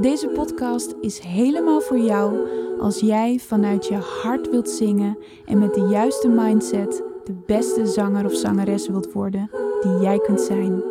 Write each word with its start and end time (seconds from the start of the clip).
Deze 0.00 0.28
podcast 0.28 0.94
is 1.00 1.18
helemaal 1.18 1.80
voor 1.80 1.98
jou 1.98 2.48
als 2.80 3.00
jij 3.00 3.38
vanuit 3.38 3.86
je 3.86 3.94
hart 3.94 4.50
wilt 4.50 4.70
zingen 4.70 5.18
en 5.44 5.58
met 5.58 5.74
de 5.74 5.80
juiste 5.80 6.28
mindset 6.28 7.02
de 7.24 7.34
beste 7.46 7.86
zanger 7.86 8.24
of 8.24 8.34
zangeres 8.34 8.88
wilt 8.88 9.12
worden 9.12 9.50
die 9.80 10.00
jij 10.00 10.18
kunt 10.18 10.40
zijn. 10.40 10.82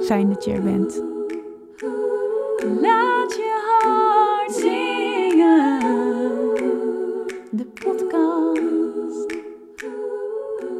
Fijn 0.00 0.28
dat 0.28 0.44
je 0.44 0.52
er 0.52 0.62
bent. 0.62 1.02
Laat 2.80 3.34
je 3.34 3.78
hart 3.78 4.52
zingen. 4.52 5.80
De 7.50 7.66
podcast. 7.84 9.40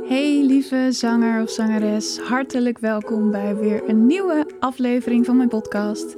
Hey 0.08 0.42
lieve 0.44 0.86
zanger 0.90 1.42
of 1.42 1.50
zangeres, 1.50 2.18
hartelijk 2.18 2.78
welkom 2.78 3.30
bij 3.30 3.56
weer 3.56 3.88
een 3.88 4.06
nieuwe 4.06 4.46
aflevering 4.60 5.26
van 5.26 5.36
mijn 5.36 5.48
podcast. 5.48 6.16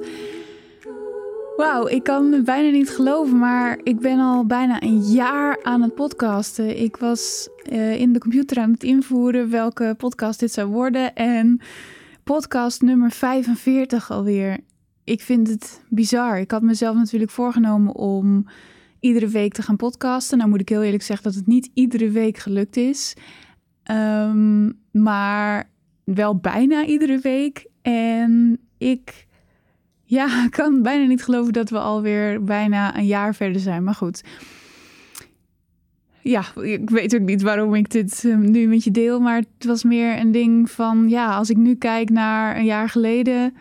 Wauw, 1.55 1.87
ik 1.87 2.03
kan 2.03 2.31
het 2.31 2.43
bijna 2.43 2.69
niet 2.69 2.89
geloven, 2.89 3.37
maar 3.37 3.79
ik 3.83 3.99
ben 3.99 4.19
al 4.19 4.45
bijna 4.45 4.81
een 4.81 5.01
jaar 5.01 5.63
aan 5.63 5.81
het 5.81 5.95
podcasten. 5.95 6.81
Ik 6.81 6.97
was 6.97 7.49
uh, 7.71 7.99
in 7.99 8.13
de 8.13 8.19
computer 8.19 8.57
aan 8.57 8.71
het 8.71 8.83
invoeren 8.83 9.49
welke 9.49 9.95
podcast 9.97 10.39
dit 10.39 10.51
zou 10.51 10.67
worden 10.67 11.15
en 11.15 11.61
podcast 12.23 12.81
nummer 12.81 13.11
45 13.11 14.11
alweer. 14.11 14.57
Ik 15.03 15.21
vind 15.21 15.47
het 15.47 15.81
bizar. 15.89 16.39
Ik 16.39 16.51
had 16.51 16.61
mezelf 16.61 16.95
natuurlijk 16.95 17.31
voorgenomen 17.31 17.95
om 17.95 18.45
iedere 18.99 19.27
week 19.27 19.53
te 19.53 19.61
gaan 19.61 19.75
podcasten. 19.75 20.37
Nou 20.37 20.49
moet 20.49 20.61
ik 20.61 20.69
heel 20.69 20.83
eerlijk 20.83 21.03
zeggen 21.03 21.25
dat 21.25 21.35
het 21.35 21.47
niet 21.47 21.69
iedere 21.73 22.09
week 22.09 22.37
gelukt 22.37 22.77
is. 22.77 23.13
Um, 23.91 24.79
maar 24.91 25.69
wel 26.03 26.35
bijna 26.37 26.85
iedere 26.85 27.19
week. 27.19 27.65
En 27.81 28.59
ik 28.77 29.27
ja, 30.05 30.43
ik 30.45 30.51
kan 30.51 30.81
bijna 30.81 31.05
niet 31.05 31.23
geloven 31.23 31.53
dat 31.53 31.69
we 31.69 31.79
alweer 31.79 32.43
bijna 32.43 32.97
een 32.97 33.05
jaar 33.05 33.35
verder 33.35 33.61
zijn. 33.61 33.83
Maar 33.83 33.95
goed. 33.95 34.23
Ja, 36.21 36.43
ik 36.61 36.89
weet 36.89 37.15
ook 37.15 37.21
niet 37.21 37.41
waarom 37.41 37.75
ik 37.75 37.91
dit 37.91 38.23
uh, 38.23 38.37
nu 38.37 38.67
met 38.67 38.83
je 38.83 38.91
deel. 38.91 39.19
Maar 39.19 39.35
het 39.35 39.65
was 39.65 39.83
meer 39.83 40.19
een 40.19 40.31
ding 40.31 40.71
van, 40.71 41.09
ja, 41.09 41.35
als 41.35 41.49
ik 41.49 41.57
nu 41.57 41.75
kijk 41.75 42.09
naar 42.09 42.57
een 42.57 42.65
jaar 42.65 42.89
geleden. 42.89 43.53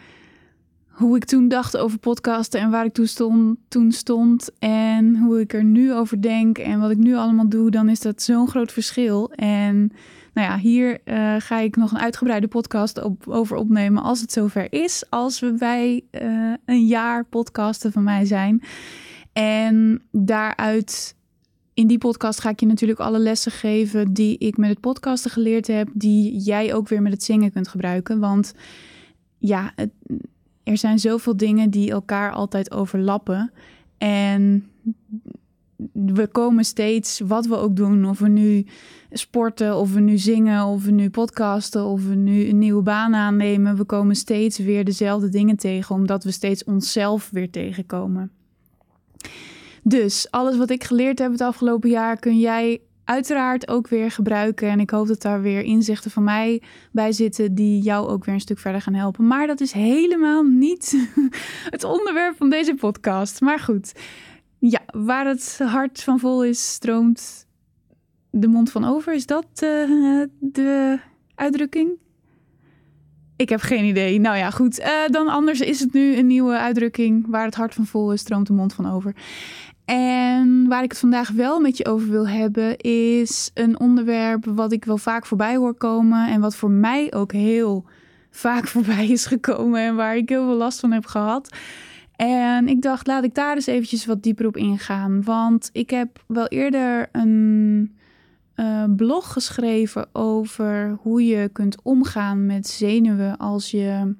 Hoe 0.89 1.17
ik 1.17 1.25
toen 1.25 1.49
dacht 1.49 1.77
over 1.77 1.99
podcasten 1.99 2.61
en 2.61 2.71
waar 2.71 2.85
ik 2.85 2.93
toen 2.93 3.07
stond, 3.07 3.59
toen 3.69 3.93
stond. 3.93 4.51
En 4.59 5.17
hoe 5.17 5.41
ik 5.41 5.53
er 5.53 5.65
nu 5.65 5.95
over 5.95 6.23
denk 6.23 6.59
en 6.59 6.81
wat 6.81 6.91
ik 6.91 6.99
nu 6.99 7.15
allemaal 7.15 7.49
doe. 7.49 7.71
Dan 7.71 7.89
is 7.89 8.01
dat 8.01 8.23
zo'n 8.23 8.49
groot 8.49 8.73
verschil. 8.73 9.33
En 9.33 9.93
nou 10.35 10.49
ja, 10.49 10.59
hier 10.59 11.01
uh, 11.05 11.35
ga 11.39 11.59
ik 11.59 11.77
nog 11.77 11.91
een 11.91 11.99
uitgebreide 11.99 12.49
podcast 12.49 13.03
op, 13.03 13.29
over 13.29 13.57
opnemen 13.57 14.03
als 14.03 14.21
het 14.21 14.33
zover 14.33 14.73
is. 14.73 15.05
Als 15.11 15.41
we 15.41 15.53
bij 15.53 16.05
uh, 16.23 16.55
een 16.65 16.87
jaar 16.87 17.25
podcasten 17.25 17.93
van 17.93 18.03
mij 18.03 18.25
zijn. 18.25 18.63
En 19.33 20.03
daaruit, 20.11 21.17
in 21.75 21.87
die 21.87 21.99
podcast 21.99 22.41
ga 22.41 22.49
ik 22.49 22.61
je 22.61 22.67
natuurlijk 22.67 23.01
alle 23.01 23.19
lessen 23.19 23.53
geven 23.53 24.13
die 24.13 24.39
ik 24.39 24.57
met 24.57 24.69
het 24.69 24.81
podcasten 24.81 25.31
geleerd 25.31 25.67
heb. 25.67 25.89
Die 25.93 26.39
jij 26.39 26.75
ook 26.75 26.89
weer 26.89 27.03
met 27.03 27.13
het 27.13 27.23
zingen 27.23 27.53
kunt 27.53 27.69
gebruiken. 27.69 28.21
Want 28.21 28.55
ja, 29.39 29.73
het, 29.77 29.91
er 30.63 30.79
zijn 30.79 30.99
zoveel 30.99 31.37
dingen 31.37 31.71
die 31.71 31.91
elkaar 31.91 32.33
altijd 32.33 32.73
overlappen. 32.73 33.53
En 33.99 34.71
we 35.93 36.27
komen 36.27 36.65
steeds, 36.65 37.21
wat 37.21 37.47
we 37.47 37.57
ook 37.57 37.77
doen, 37.77 38.09
of 38.09 38.19
we 38.19 38.29
nu 38.29 38.67
sporten, 39.11 39.77
of 39.77 39.93
we 39.93 40.01
nu 40.01 40.19
zingen, 40.19 40.65
of 40.65 40.85
we 40.85 40.91
nu 40.91 41.11
podcasten, 41.11 41.85
of 41.85 42.07
we 42.07 42.15
nu 42.15 42.49
een 42.49 42.59
nieuwe 42.59 42.83
baan 42.83 43.15
aannemen, 43.15 43.77
we 43.77 43.85
komen 43.85 44.17
steeds 44.17 44.59
weer 44.59 44.85
dezelfde 44.85 45.29
dingen 45.29 45.57
tegen, 45.57 45.95
omdat 45.95 46.25
we 46.25 46.31
steeds 46.31 46.65
onszelf 46.65 47.29
weer 47.33 47.51
tegenkomen. 47.51 48.31
Dus 49.83 50.31
alles 50.31 50.57
wat 50.57 50.71
ik 50.71 50.85
geleerd 50.85 51.19
heb 51.19 51.33
het 51.33 51.41
afgelopen 51.41 51.91
jaar 51.91 52.19
kun 52.19 52.39
jij 52.39 52.81
uiteraard 53.05 53.69
ook 53.69 53.89
weer 53.89 54.11
gebruiken. 54.11 54.69
En 54.69 54.81
ik 54.81 54.91
hoop 54.91 55.07
dat 55.07 55.23
daar 55.23 55.43
weer 55.43 55.63
inzichten 55.63 56.11
van 56.11 56.25
mij 56.25 56.63
bij 56.93 57.13
zitten 57.13 57.55
die 57.55 57.83
jou 57.83 58.09
ook 58.09 58.25
weer 58.25 58.35
een 58.35 58.41
stuk 58.41 58.59
verder 58.59 58.81
gaan 58.81 58.95
helpen. 58.95 59.27
Maar 59.27 59.47
dat 59.47 59.61
is 59.61 59.73
helemaal 59.73 60.43
niet 60.43 61.09
het 61.71 61.85
onderwerp 61.85 62.37
van 62.37 62.51
deze 62.51 62.75
podcast. 62.75 63.41
Maar 63.41 63.59
goed. 63.59 63.93
Ja, 64.69 64.81
waar 64.87 65.27
het 65.27 65.61
hart 65.65 66.03
van 66.03 66.19
vol 66.19 66.45
is, 66.45 66.73
stroomt 66.73 67.47
de 68.31 68.49
mond 68.49 68.71
van 68.71 68.85
over. 68.85 69.15
Is 69.15 69.27
dat 69.27 69.47
uh, 69.55 70.23
de 70.41 70.99
uitdrukking? 71.35 71.91
Ik 73.37 73.49
heb 73.49 73.61
geen 73.61 73.85
idee. 73.85 74.21
Nou 74.21 74.37
ja, 74.37 74.51
goed. 74.51 74.81
Uh, 74.81 74.87
dan 75.07 75.29
anders 75.29 75.61
is 75.61 75.81
het 75.81 75.93
nu 75.93 76.17
een 76.17 76.27
nieuwe 76.27 76.59
uitdrukking. 76.59 77.27
Waar 77.29 77.45
het 77.45 77.55
hart 77.55 77.75
van 77.75 77.87
vol 77.87 78.13
is, 78.13 78.21
stroomt 78.21 78.47
de 78.47 78.53
mond 78.53 78.75
van 78.75 78.91
over. 78.91 79.15
En 79.85 80.69
waar 80.69 80.83
ik 80.83 80.91
het 80.91 81.01
vandaag 81.01 81.31
wel 81.31 81.61
met 81.61 81.77
je 81.77 81.87
over 81.87 82.09
wil 82.11 82.29
hebben, 82.29 82.77
is 82.79 83.51
een 83.55 83.81
onderwerp 83.81 84.45
wat 84.45 84.73
ik 84.73 84.85
wel 84.85 84.99
vaak 84.99 85.27
voorbij 85.27 85.57
hoor 85.57 85.75
komen. 85.75 86.29
En 86.29 86.41
wat 86.41 86.57
voor 86.57 86.71
mij 86.71 87.13
ook 87.13 87.33
heel 87.33 87.85
vaak 88.31 88.69
voorbij 88.75 89.09
is 89.09 89.27
gekomen. 89.27 89.81
En 89.81 89.97
waar 89.97 90.17
ik 90.17 90.29
heel 90.29 90.45
veel 90.45 90.57
last 90.57 90.81
van 90.81 90.93
heb 90.93 91.07
gehad. 91.07 91.57
En 92.17 92.69
ik 92.69 92.83
dacht, 92.83 93.07
laat 93.07 93.25
ik 93.25 93.35
daar 93.35 93.55
eens 93.55 93.67
eventjes 93.67 94.07
wat 94.07 94.23
dieper 94.23 94.47
op 94.47 94.57
ingaan. 94.57 95.23
Want 95.23 95.71
ik 95.73 95.91
heb 95.91 96.25
wel 96.27 96.47
eerder 96.47 97.09
een 97.13 97.97
uh, 98.57 98.85
blog 98.97 99.33
geschreven 99.33 100.09
over 100.13 100.97
hoe 101.01 101.25
je 101.25 101.49
kunt 101.53 101.83
omgaan 101.83 102.47
met 102.47 102.67
zenuwen 102.67 103.37
als 103.37 103.71
je 103.71 104.15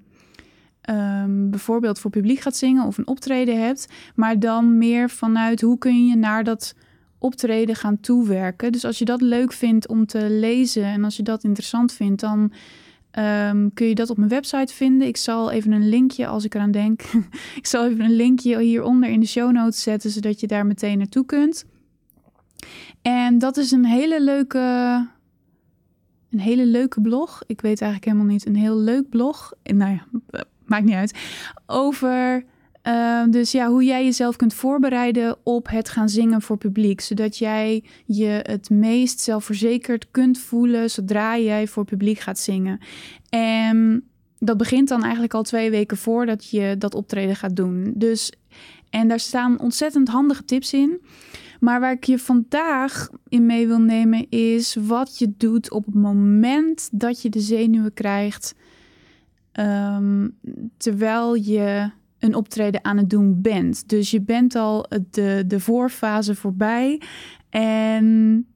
um, 0.91 1.51
bijvoorbeeld 1.51 1.99
voor 1.99 2.11
publiek 2.11 2.41
gaat 2.41 2.57
zingen 2.57 2.85
of 2.85 2.99
een 2.99 3.07
optreden 3.07 3.63
hebt. 3.63 3.89
Maar 4.15 4.39
dan 4.39 4.79
meer 4.79 5.11
vanuit 5.11 5.61
hoe 5.61 5.79
kun 5.79 6.07
je 6.07 6.17
naar 6.17 6.45
dat 6.45 6.75
optreden 7.19 7.77
gaan 7.77 8.01
toewerken. 8.01 8.73
Dus 8.73 8.85
als 8.85 8.99
je 8.99 9.05
dat 9.05 9.21
leuk 9.21 9.53
vindt 9.53 9.89
om 9.89 10.07
te 10.07 10.31
lezen 10.31 10.85
en 10.85 11.05
als 11.05 11.17
je 11.17 11.23
dat 11.23 11.45
interessant 11.45 11.93
vindt, 11.93 12.21
dan 12.21 12.53
Um, 13.19 13.73
kun 13.75 13.87
je 13.87 13.95
dat 13.95 14.11
op 14.11 14.17
mijn 14.17 14.29
website 14.29 14.75
vinden. 14.75 15.09
Ik 15.09 15.17
zal 15.17 15.51
even 15.51 15.73
een 15.73 15.89
linkje, 15.89 16.27
als 16.27 16.45
ik 16.45 16.55
eraan 16.55 16.71
denk, 16.71 17.03
ik 17.61 17.67
zal 17.67 17.87
even 17.87 18.05
een 18.05 18.17
linkje 18.17 18.61
hieronder 18.61 19.11
in 19.11 19.21
de 19.21 19.27
show 19.27 19.53
notes 19.53 19.83
zetten, 19.83 20.11
zodat 20.11 20.41
je 20.41 20.47
daar 20.47 20.67
meteen 20.67 20.99
naartoe 20.99 21.27
kunt. 21.27 21.65
En 23.03 23.39
dat 23.39 23.57
is 23.57 23.71
een 23.71 23.85
hele 23.85 24.23
leuke, 24.23 24.59
een 26.31 26.41
hele 26.41 26.67
leuke 26.67 27.01
blog. 27.01 27.43
Ik 27.47 27.61
weet 27.61 27.81
eigenlijk 27.81 28.05
helemaal 28.13 28.33
niet, 28.33 28.47
een 28.47 28.57
heel 28.57 28.77
leuk 28.77 29.09
blog. 29.09 29.53
Nou 29.63 29.93
ja, 29.93 30.07
maakt 30.67 30.85
niet 30.85 30.95
uit. 30.95 31.19
Over 31.67 32.45
uh, 32.87 33.25
dus 33.31 33.53
ja, 33.53 33.69
hoe 33.69 33.85
jij 33.85 34.05
jezelf 34.05 34.37
kunt 34.37 34.55
voorbereiden 34.55 35.37
op 35.43 35.69
het 35.69 35.89
gaan 35.89 36.09
zingen 36.09 36.43
voor 36.43 36.57
publiek. 36.57 37.01
Zodat 37.01 37.39
jij 37.39 37.85
je 38.07 38.41
het 38.43 38.71
meest 38.71 39.21
zelfverzekerd 39.21 40.11
kunt 40.11 40.39
voelen 40.39 40.91
zodra 40.91 41.39
jij 41.39 41.67
voor 41.67 41.85
publiek 41.85 42.19
gaat 42.19 42.39
zingen. 42.39 42.79
En 43.29 44.05
dat 44.39 44.57
begint 44.57 44.89
dan 44.89 45.03
eigenlijk 45.03 45.35
al 45.35 45.43
twee 45.43 45.71
weken 45.71 45.97
voordat 45.97 46.51
je 46.51 46.75
dat 46.79 46.95
optreden 46.95 47.37
gaat 47.37 47.57
doen. 47.57 47.93
Dus, 47.95 48.33
en 48.91 49.09
daar 49.09 49.21
staan 49.21 49.61
ontzettend 49.61 50.09
handige 50.09 50.45
tips 50.45 50.73
in. 50.73 51.01
Maar 51.61 51.81
waar 51.81 51.93
ik 51.93 52.05
je 52.05 52.19
vandaag 52.19 53.09
in 53.29 53.47
mee 53.47 53.67
wil 53.67 53.81
nemen 53.81 54.27
is 54.31 54.77
wat 54.81 55.19
je 55.19 55.35
doet 55.37 55.71
op 55.71 55.87
het 55.87 55.95
moment 55.95 56.89
dat 56.93 57.23
je 57.23 57.29
de 57.29 57.41
zenuwen 57.41 57.95
krijgt. 57.95 58.55
Um, 59.61 60.39
terwijl 60.77 61.35
je 61.35 61.91
een 62.25 62.35
optreden 62.35 62.85
aan 62.85 62.97
het 62.97 63.11
doen 63.11 63.41
bent. 63.41 63.89
Dus 63.89 64.11
je 64.11 64.21
bent 64.21 64.55
al 64.55 64.87
de, 65.11 65.45
de 65.47 65.61
voorfase 65.61 66.35
voorbij 66.35 67.01
en 67.51 68.47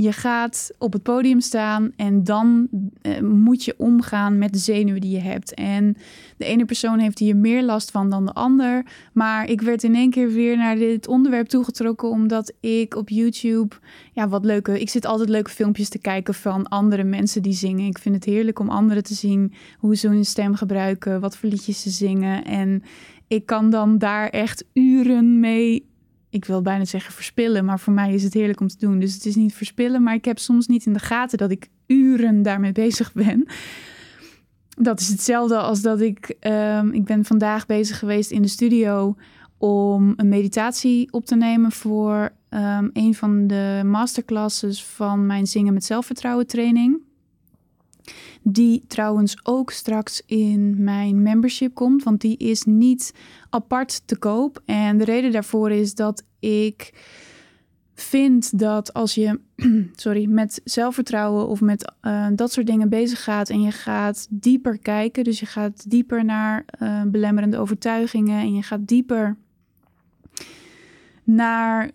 je 0.00 0.12
gaat 0.12 0.70
op 0.78 0.92
het 0.92 1.02
podium 1.02 1.40
staan 1.40 1.92
en 1.96 2.24
dan 2.24 2.68
eh, 3.02 3.20
moet 3.20 3.64
je 3.64 3.74
omgaan 3.78 4.38
met 4.38 4.52
de 4.52 4.58
zenuwen 4.58 5.00
die 5.00 5.10
je 5.10 5.20
hebt. 5.20 5.54
En 5.54 5.96
de 6.36 6.44
ene 6.44 6.64
persoon 6.64 6.98
heeft 6.98 7.18
hier 7.18 7.36
meer 7.36 7.62
last 7.62 7.90
van 7.90 8.10
dan 8.10 8.26
de 8.26 8.32
ander. 8.32 8.86
Maar 9.12 9.50
ik 9.50 9.60
werd 9.60 9.82
in 9.82 9.94
één 9.94 10.10
keer 10.10 10.30
weer 10.30 10.56
naar 10.56 10.76
dit 10.76 11.08
onderwerp 11.08 11.48
toegetrokken 11.48 12.08
omdat 12.08 12.52
ik 12.60 12.96
op 12.96 13.08
YouTube, 13.08 13.74
ja, 14.12 14.28
wat 14.28 14.44
leuke. 14.44 14.80
Ik 14.80 14.88
zit 14.88 15.06
altijd 15.06 15.28
leuke 15.28 15.50
filmpjes 15.50 15.88
te 15.88 15.98
kijken 15.98 16.34
van 16.34 16.68
andere 16.68 17.04
mensen 17.04 17.42
die 17.42 17.52
zingen. 17.52 17.86
Ik 17.86 17.98
vind 17.98 18.14
het 18.14 18.24
heerlijk 18.24 18.58
om 18.58 18.68
anderen 18.68 19.02
te 19.02 19.14
zien 19.14 19.52
hoe 19.78 19.96
ze 19.96 20.08
hun 20.08 20.24
stem 20.24 20.54
gebruiken, 20.54 21.20
wat 21.20 21.36
voor 21.36 21.48
liedjes 21.48 21.82
ze 21.82 21.90
zingen. 21.90 22.44
En 22.44 22.82
ik 23.28 23.46
kan 23.46 23.70
dan 23.70 23.98
daar 23.98 24.28
echt 24.28 24.64
uren 24.72 25.40
mee 25.40 25.88
ik 26.30 26.44
wil 26.44 26.62
bijna 26.62 26.84
zeggen 26.84 27.12
verspillen, 27.12 27.64
maar 27.64 27.80
voor 27.80 27.92
mij 27.92 28.14
is 28.14 28.22
het 28.22 28.34
heerlijk 28.34 28.60
om 28.60 28.68
te 28.68 28.78
doen. 28.78 28.98
Dus 28.98 29.14
het 29.14 29.24
is 29.26 29.34
niet 29.34 29.54
verspillen, 29.54 30.02
maar 30.02 30.14
ik 30.14 30.24
heb 30.24 30.38
soms 30.38 30.66
niet 30.66 30.86
in 30.86 30.92
de 30.92 30.98
gaten 30.98 31.38
dat 31.38 31.50
ik 31.50 31.68
uren 31.86 32.42
daarmee 32.42 32.72
bezig 32.72 33.12
ben. 33.12 33.46
Dat 34.68 35.00
is 35.00 35.08
hetzelfde 35.08 35.58
als 35.58 35.80
dat 35.80 36.00
ik, 36.00 36.36
um, 36.40 36.92
ik 36.92 37.04
ben 37.04 37.24
vandaag 37.24 37.66
bezig 37.66 37.98
geweest 37.98 38.30
in 38.30 38.42
de 38.42 38.48
studio 38.48 39.16
om 39.58 40.12
een 40.16 40.28
meditatie 40.28 41.12
op 41.12 41.24
te 41.24 41.36
nemen 41.36 41.72
voor 41.72 42.30
um, 42.50 42.90
een 42.92 43.14
van 43.14 43.46
de 43.46 43.82
masterclasses 43.84 44.84
van 44.84 45.26
mijn 45.26 45.46
Zingen 45.46 45.74
met 45.74 45.84
Zelfvertrouwen 45.84 46.46
training. 46.46 47.00
Die 48.42 48.84
trouwens 48.86 49.38
ook 49.42 49.70
straks 49.70 50.22
in 50.26 50.82
mijn 50.84 51.22
membership 51.22 51.74
komt, 51.74 52.02
want 52.02 52.20
die 52.20 52.36
is 52.36 52.64
niet 52.64 53.14
apart 53.50 54.02
te 54.04 54.18
koop. 54.18 54.62
En 54.64 54.98
de 54.98 55.04
reden 55.04 55.32
daarvoor 55.32 55.70
is 55.70 55.94
dat 55.94 56.24
ik 56.38 56.92
vind 57.94 58.58
dat 58.58 58.92
als 58.92 59.14
je 59.14 59.40
sorry, 59.94 60.26
met 60.26 60.60
zelfvertrouwen 60.64 61.48
of 61.48 61.60
met 61.60 61.92
uh, 62.02 62.26
dat 62.34 62.52
soort 62.52 62.66
dingen 62.66 62.88
bezig 62.88 63.24
gaat 63.24 63.50
en 63.50 63.62
je 63.62 63.70
gaat 63.70 64.26
dieper 64.30 64.78
kijken, 64.78 65.24
dus 65.24 65.40
je 65.40 65.46
gaat 65.46 65.90
dieper 65.90 66.24
naar 66.24 66.64
uh, 66.82 67.02
belemmerende 67.06 67.58
overtuigingen 67.58 68.40
en 68.40 68.54
je 68.54 68.62
gaat 68.62 68.86
dieper 68.86 69.36
naar 71.28 71.90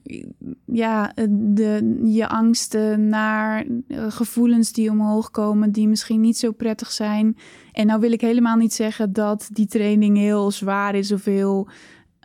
ja, 0.66 1.14
de, 1.30 2.00
je 2.04 2.28
angsten, 2.28 3.10
naar 3.10 3.66
eh, 3.88 4.06
gevoelens 4.10 4.72
die 4.72 4.90
omhoog 4.90 5.32
komen, 5.32 5.72
die 5.72 5.88
misschien 5.88 6.22
niet 6.22 6.38
zo 6.38 6.52
prettig 6.52 6.92
zijn. 6.92 7.38
En 7.72 7.88
nou 7.88 8.00
wil 8.00 8.12
ik 8.12 8.22
helemaal 8.22 8.56
niet 8.56 8.74
zeggen 8.74 9.14
dat 9.14 9.50
die 9.52 9.66
training 9.66 10.18
heel 10.18 10.52
zwaar 10.52 10.96
is 10.96 11.12
of 11.12 11.26
heel 11.26 11.68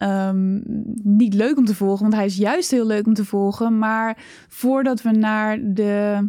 um, 0.03 0.63
niet 1.03 1.35
leuk 1.35 1.57
om 1.57 1.65
te 1.65 1.75
volgen, 1.75 2.03
want 2.03 2.15
hij 2.15 2.27
is 2.27 2.37
juist 2.37 2.71
heel 2.71 2.87
leuk 2.87 3.07
om 3.07 3.15
te 3.15 3.25
volgen. 3.25 3.79
Maar 3.79 4.17
voordat 4.49 5.03
we 5.03 5.11
naar 5.11 5.59
de 5.75 6.29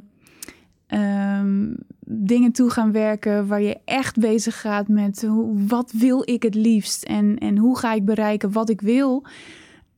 um, 0.88 1.76
dingen 2.06 2.52
toe 2.52 2.70
gaan 2.70 2.92
werken 2.92 3.48
waar 3.48 3.62
je 3.62 3.78
echt 3.86 4.20
bezig 4.20 4.62
gaat 4.62 4.88
met 4.88 5.22
hoe, 5.22 5.68
wat 5.68 5.92
wil 5.92 6.22
ik 6.26 6.44
het 6.44 6.56
liefst 6.56 7.04
en, 7.04 7.38
en 7.38 7.58
hoe 7.58 7.78
ga 7.78 7.94
ik 7.94 8.06
bereiken 8.06 8.52
wat 8.52 8.70
ik 8.70 8.82
wil 8.82 9.26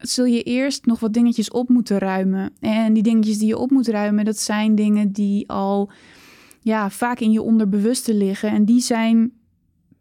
zul 0.02 0.26
je 0.26 0.44
eerst 0.44 0.86
nog 0.86 1.00
wat 1.00 1.14
dingetjes 1.14 1.52
op 1.52 1.70
moeten 1.70 1.98
ruimen. 1.98 2.52
En 2.60 2.94
die 2.94 3.04
dingetjes 3.04 3.38
die 3.38 3.48
je 3.48 3.58
op 3.58 3.72
moet 3.72 3.88
ruimen, 3.88 4.26
dat 4.26 4.38
zijn 4.38 4.76
dingen 4.76 5.12
die 5.12 5.50
al 5.50 5.90
ja, 6.62 6.90
vaak 6.90 7.20
in 7.20 7.32
je 7.32 7.42
onderbewuste 7.42 8.14
liggen. 8.14 8.50
En 8.50 8.66
die 8.66 8.82
zijn, 8.82 9.32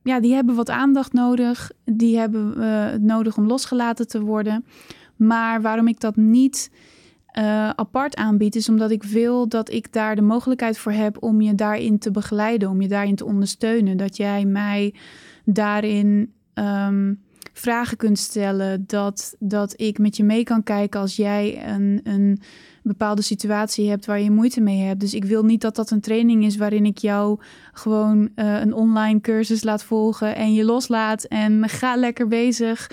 ja, 0.03 0.21
die 0.21 0.35
hebben 0.35 0.55
wat 0.55 0.71
aandacht 0.71 1.13
nodig. 1.13 1.71
Die 1.85 2.19
hebben 2.19 2.55
uh, 2.59 2.95
nodig 2.95 3.37
om 3.37 3.47
losgelaten 3.47 4.09
te 4.09 4.21
worden. 4.21 4.65
Maar 5.17 5.63
waarom 5.63 5.89
ik 5.89 6.01
dat 6.01 6.17
niet 6.17 6.71
uh, 7.39 7.69
apart 7.69 8.17
aanbied, 8.17 8.57
is 8.57 8.69
omdat 8.69 8.91
ik 8.91 9.03
wil 9.03 9.49
dat 9.49 9.71
ik 9.71 9.93
daar 9.93 10.17
de 10.17 10.23
mogelijkheid 10.23 10.79
voor 10.79 10.93
heb 10.93 11.23
om 11.23 11.41
je 11.41 11.55
daarin 11.55 11.99
te 11.99 12.11
begeleiden, 12.11 12.69
om 12.69 12.81
je 12.81 12.89
daarin 12.89 13.15
te 13.15 13.25
ondersteunen. 13.25 13.97
Dat 13.97 14.17
jij 14.17 14.45
mij 14.45 14.95
daarin. 15.45 16.33
Um, 16.55 17.21
vragen 17.61 17.97
kunt 17.97 18.19
stellen. 18.19 18.85
Dat, 18.87 19.35
dat 19.39 19.75
ik 19.77 19.99
met 19.99 20.17
je 20.17 20.25
mee 20.25 20.45
kan 20.45 20.63
kijken 20.63 21.01
als 21.01 21.17
jij 21.17 21.69
een, 21.69 22.01
een 22.05 22.41
bepaalde 22.83 23.23
situatie 23.23 23.89
hebt 23.89 24.07
waar 24.07 24.21
je 24.21 24.31
moeite 24.31 24.61
mee 24.61 24.81
hebt. 24.81 25.01
Dus 25.01 25.15
ik 25.15 25.25
wil 25.25 25.45
niet 25.45 25.61
dat 25.61 25.77
dat 25.77 25.91
een 25.91 26.01
training 26.01 26.45
is 26.45 26.57
waarin 26.57 26.87
ik 26.87 26.99
jou 26.99 27.41
gewoon 27.73 28.29
uh, 28.37 28.61
een 28.61 28.73
online 28.73 29.21
cursus 29.21 29.63
laat 29.63 29.85
volgen 29.85 30.37
en 30.37 30.55
je 30.55 30.65
loslaat 30.65 31.25
en 31.25 31.69
ga 31.79 31.97
lekker 31.97 32.29
bezig 32.29 32.91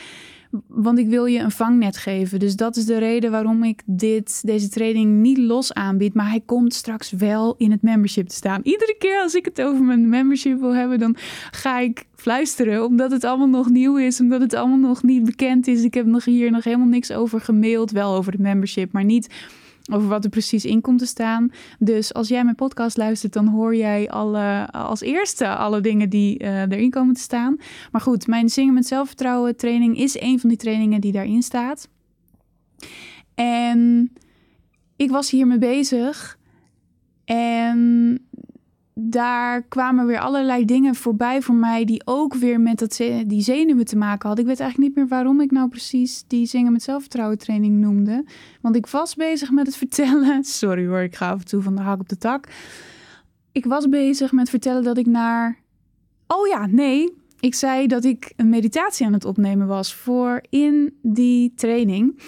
want 0.67 0.99
ik 0.99 1.07
wil 1.07 1.25
je 1.25 1.39
een 1.39 1.51
vangnet 1.51 1.97
geven. 1.97 2.39
Dus 2.39 2.55
dat 2.55 2.75
is 2.75 2.85
de 2.85 2.97
reden 2.97 3.31
waarom 3.31 3.63
ik 3.63 3.81
dit, 3.85 4.41
deze 4.45 4.69
training 4.69 5.21
niet 5.21 5.37
los 5.37 5.73
aanbied. 5.73 6.13
Maar 6.13 6.29
hij 6.29 6.41
komt 6.45 6.73
straks 6.73 7.11
wel 7.11 7.55
in 7.57 7.71
het 7.71 7.81
membership 7.81 8.27
te 8.27 8.35
staan. 8.35 8.61
Iedere 8.63 8.95
keer 8.99 9.21
als 9.21 9.35
ik 9.35 9.45
het 9.45 9.61
over 9.61 9.83
mijn 9.83 10.09
membership 10.09 10.59
wil 10.59 10.75
hebben, 10.75 10.99
dan 10.99 11.15
ga 11.51 11.79
ik 11.79 12.05
fluisteren. 12.15 12.85
Omdat 12.85 13.11
het 13.11 13.23
allemaal 13.23 13.47
nog 13.47 13.69
nieuw 13.69 13.97
is, 13.97 14.19
omdat 14.19 14.41
het 14.41 14.53
allemaal 14.53 14.89
nog 14.89 15.03
niet 15.03 15.23
bekend 15.23 15.67
is. 15.67 15.83
Ik 15.83 15.93
heb 15.93 16.05
nog 16.05 16.25
hier 16.25 16.51
nog 16.51 16.63
helemaal 16.63 16.87
niks 16.87 17.11
over 17.11 17.41
gemaild. 17.41 17.91
Wel 17.91 18.15
over 18.15 18.31
het 18.31 18.41
membership, 18.41 18.91
maar 18.91 19.03
niet 19.03 19.29
over 19.91 20.07
wat 20.07 20.23
er 20.23 20.29
precies 20.29 20.65
in 20.65 20.81
komt 20.81 20.99
te 20.99 21.05
staan. 21.05 21.51
Dus 21.79 22.13
als 22.13 22.27
jij 22.27 22.43
mijn 22.43 22.55
podcast 22.55 22.97
luistert, 22.97 23.33
dan 23.33 23.47
hoor 23.47 23.75
jij 23.75 24.09
alle, 24.09 24.71
als 24.71 25.01
eerste 25.01 25.55
alle 25.55 25.81
dingen 25.81 26.09
die 26.09 26.43
uh, 26.43 26.61
erin 26.61 26.89
komen 26.89 27.13
te 27.13 27.21
staan. 27.21 27.57
Maar 27.91 28.01
goed, 28.01 28.27
mijn 28.27 28.49
Zingen 28.49 28.73
met 28.73 28.87
Zelfvertrouwen 28.87 29.55
training 29.55 29.97
is 29.97 30.19
een 30.19 30.39
van 30.39 30.49
die 30.49 30.57
trainingen 30.57 31.01
die 31.01 31.11
daarin 31.11 31.43
staat. 31.43 31.89
En 33.35 34.11
ik 34.95 35.09
was 35.09 35.31
hiermee 35.31 35.57
bezig. 35.57 36.37
En 37.25 38.19
daar 38.99 39.61
kwamen 39.61 40.05
weer 40.05 40.19
allerlei 40.19 40.65
dingen 40.65 40.95
voorbij 40.95 41.41
voor 41.41 41.55
mij 41.55 41.85
die 41.85 42.01
ook 42.05 42.33
weer 42.33 42.59
met 42.59 42.79
dat, 42.79 43.01
die 43.25 43.41
zenuwen 43.41 43.85
te 43.85 43.97
maken 43.97 44.27
hadden. 44.27 44.45
Ik 44.45 44.51
weet 44.51 44.59
eigenlijk 44.59 44.89
niet 44.89 44.97
meer 44.97 45.17
waarom 45.17 45.41
ik 45.41 45.51
nou 45.51 45.69
precies 45.69 46.23
die 46.27 46.45
zingen 46.45 46.71
met 46.71 46.83
zelfvertrouwen 46.83 47.37
training 47.37 47.79
noemde. 47.79 48.25
Want 48.61 48.75
ik 48.75 48.87
was 48.87 49.15
bezig 49.15 49.51
met 49.51 49.65
het 49.65 49.75
vertellen. 49.85 50.43
Sorry 50.43 50.87
hoor, 50.87 51.01
ik 51.01 51.15
ga 51.15 51.29
af 51.29 51.39
en 51.39 51.45
toe 51.45 51.61
van 51.61 51.75
de 51.75 51.81
haak 51.81 51.99
op 51.99 52.09
de 52.09 52.17
tak. 52.17 52.47
Ik 53.51 53.65
was 53.65 53.89
bezig 53.89 54.31
met 54.31 54.49
vertellen 54.49 54.83
dat 54.83 54.97
ik 54.97 55.05
naar. 55.05 55.59
Oh 56.27 56.47
ja, 56.47 56.65
nee. 56.65 57.13
Ik 57.39 57.55
zei 57.55 57.87
dat 57.87 58.03
ik 58.03 58.33
een 58.35 58.49
meditatie 58.49 59.05
aan 59.05 59.13
het 59.13 59.25
opnemen 59.25 59.67
was 59.67 59.95
voor 59.95 60.41
in 60.49 60.97
die 61.01 61.53
training. 61.55 62.19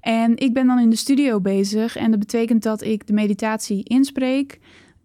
En 0.00 0.36
ik 0.36 0.52
ben 0.52 0.66
dan 0.66 0.78
in 0.78 0.90
de 0.90 0.96
studio 0.96 1.40
bezig. 1.40 1.96
En 1.96 2.10
dat 2.10 2.20
betekent 2.20 2.62
dat 2.62 2.82
ik 2.82 3.06
de 3.06 3.12
meditatie 3.12 3.84
inspreek. 3.84 4.58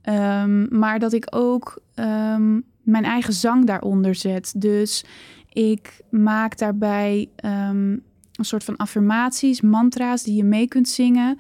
Um, 0.10 0.68
maar 0.70 1.00
dat 1.00 1.14
ik 1.14 1.28
ook 1.30 1.82
um, 1.96 2.64
mijn 2.82 3.04
eigen 3.04 3.34
zang 3.34 3.66
daaronder 3.66 4.16
zet. 4.16 4.54
Dus 4.58 5.06
ik 5.50 6.02
maak 6.10 6.58
daarbij 6.58 7.30
um, 7.46 8.04
een 8.34 8.46
soort 8.46 8.64
van 8.64 8.76
affirmaties, 8.76 9.62
mantra's 9.62 10.24
die 10.24 10.36
je 10.36 10.44
mee 10.44 10.68
kunt 10.68 10.90
zingen. 10.90 11.38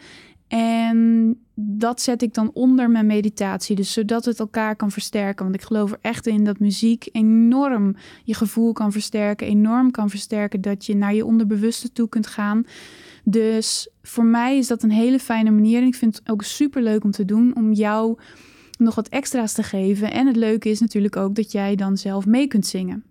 En 0.47 1.37
dat 1.53 2.01
zet 2.01 2.21
ik 2.21 2.33
dan 2.33 2.51
onder 2.53 2.89
mijn 2.89 3.05
meditatie. 3.05 3.75
Dus 3.75 3.93
zodat 3.93 4.25
het 4.25 4.39
elkaar 4.39 4.75
kan 4.75 4.91
versterken. 4.91 5.43
Want 5.43 5.55
ik 5.55 5.61
geloof 5.61 5.91
er 5.91 5.99
echt 6.01 6.27
in 6.27 6.43
dat 6.43 6.59
muziek 6.59 7.09
enorm 7.11 7.95
je 8.23 8.33
gevoel 8.33 8.73
kan 8.73 8.91
versterken. 8.91 9.47
Enorm 9.47 9.91
kan 9.91 10.09
versterken 10.09 10.61
dat 10.61 10.85
je 10.85 10.95
naar 10.95 11.13
je 11.13 11.25
onderbewuste 11.25 11.91
toe 11.91 12.09
kunt 12.09 12.27
gaan. 12.27 12.63
Dus 13.23 13.89
voor 14.01 14.25
mij 14.25 14.57
is 14.57 14.67
dat 14.67 14.83
een 14.83 14.91
hele 14.91 15.19
fijne 15.19 15.51
manier. 15.51 15.81
En 15.81 15.87
ik 15.87 15.95
vind 15.95 16.15
het 16.15 16.29
ook 16.29 16.43
super 16.43 16.81
leuk 16.81 17.03
om 17.03 17.11
te 17.11 17.25
doen. 17.25 17.55
Om 17.55 17.71
jou 17.71 18.17
nog 18.77 18.95
wat 18.95 19.07
extra's 19.07 19.53
te 19.53 19.63
geven. 19.63 20.11
En 20.11 20.27
het 20.27 20.35
leuke 20.35 20.69
is 20.69 20.79
natuurlijk 20.79 21.15
ook 21.15 21.35
dat 21.35 21.51
jij 21.51 21.75
dan 21.75 21.97
zelf 21.97 22.25
mee 22.25 22.47
kunt 22.47 22.65
zingen. 22.65 23.03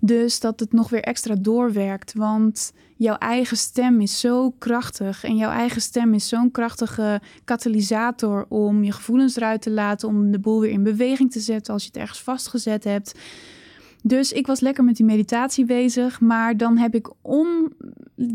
Dus 0.00 0.40
dat 0.40 0.60
het 0.60 0.72
nog 0.72 0.90
weer 0.90 1.02
extra 1.02 1.34
doorwerkt. 1.34 2.12
Want 2.14 2.72
jouw 2.96 3.16
eigen 3.16 3.56
stem 3.56 4.00
is 4.00 4.20
zo 4.20 4.50
krachtig. 4.50 5.24
En 5.24 5.36
jouw 5.36 5.50
eigen 5.50 5.80
stem 5.80 6.14
is 6.14 6.28
zo'n 6.28 6.50
krachtige 6.50 7.20
katalysator 7.44 8.46
om 8.48 8.84
je 8.84 8.92
gevoelens 8.92 9.36
eruit 9.36 9.62
te 9.62 9.70
laten. 9.70 10.08
Om 10.08 10.30
de 10.30 10.38
boel 10.38 10.60
weer 10.60 10.70
in 10.70 10.82
beweging 10.82 11.30
te 11.30 11.40
zetten 11.40 11.72
als 11.72 11.82
je 11.82 11.88
het 11.88 12.00
ergens 12.00 12.22
vastgezet 12.22 12.84
hebt. 12.84 13.18
Dus 14.02 14.32
ik 14.32 14.46
was 14.46 14.60
lekker 14.60 14.84
met 14.84 14.96
die 14.96 15.06
meditatie 15.06 15.64
bezig. 15.64 16.20
Maar 16.20 16.56
dan 16.56 16.76
heb 16.78 16.94
ik 16.94 17.10
om. 17.22 17.72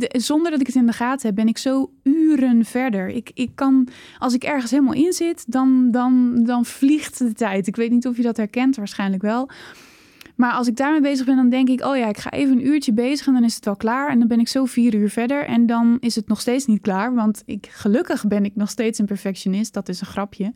Zonder 0.10 0.52
dat 0.52 0.60
ik 0.60 0.68
het 0.68 0.76
in 0.76 0.86
de 0.86 0.94
gaten 0.94 1.28
heb, 1.28 1.36
ben 1.36 1.48
ik 1.48 1.58
zo 1.58 1.92
uren 2.04 2.66
verder. 2.66 3.08
Ik, 3.08 3.32
ik 3.34 3.52
kan, 3.56 3.88
als 4.18 4.34
ik 4.34 4.44
ergens 4.44 4.72
helemaal 4.72 4.94
in 4.94 5.14
zit, 5.14 5.52
dan, 5.52 5.92
dan, 5.92 6.44
dan 6.44 6.66
vliegt 6.66 7.18
de 7.18 7.34
tijd. 7.34 7.68
Ik 7.68 7.76
weet 7.76 7.92
niet 7.92 8.08
of 8.08 8.18
je 8.18 8.24
dat 8.24 8.38
herkent, 8.38 8.76
waarschijnlijk 8.76 9.22
wel. 9.22 9.50
Maar 10.36 10.52
als 10.52 10.68
ik 10.68 10.76
daarmee 10.76 11.02
bezig 11.02 11.26
ben, 11.26 11.36
dan 11.36 11.50
denk 11.50 11.70
ik: 11.70 11.86
oh 11.86 11.98
ja, 11.98 12.08
ik 12.08 12.18
ga 12.18 12.32
even 12.32 12.58
een 12.58 12.66
uurtje 12.66 12.94
bezig 12.94 13.28
en 13.28 13.34
dan 13.34 13.44
is 13.44 13.56
het 13.56 13.66
wel 13.66 13.76
klaar. 13.76 14.10
En 14.10 14.20
dan 14.20 14.28
ben 14.28 14.40
ik 14.40 14.48
zo 14.48 14.66
vier 14.66 14.96
uur 14.96 15.10
verder 15.10 15.46
en 15.46 15.66
dan 15.66 15.98
is 16.00 16.16
het 16.16 16.28
nog 16.28 16.42
steeds 16.42 16.66
niet 16.66 16.82
klaar. 16.82 17.14
Want 17.14 17.44
ik, 17.46 17.68
gelukkig 17.72 18.28
ben 18.28 18.46
ik 18.46 18.56
nog 18.56 18.70
steeds 18.70 19.00
een 19.00 19.06
perfectionist. 19.06 19.74
Dat 19.74 19.90
is 19.90 20.02
een 20.02 20.08
grapje. 20.08 20.54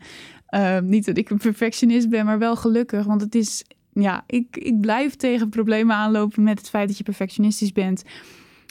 Uh, 0.49 0.79
niet 0.79 1.05
dat 1.05 1.17
ik 1.17 1.29
een 1.29 1.37
perfectionist 1.37 2.09
ben, 2.09 2.25
maar 2.25 2.39
wel 2.39 2.55
gelukkig. 2.55 3.05
Want 3.05 3.21
het 3.21 3.35
is 3.35 3.63
ja, 3.93 4.23
ik, 4.27 4.57
ik 4.57 4.79
blijf 4.79 5.15
tegen 5.15 5.49
problemen 5.49 5.95
aanlopen 5.95 6.43
met 6.43 6.57
het 6.57 6.69
feit 6.69 6.87
dat 6.87 6.97
je 6.97 7.03
perfectionistisch 7.03 7.71
bent. 7.71 8.03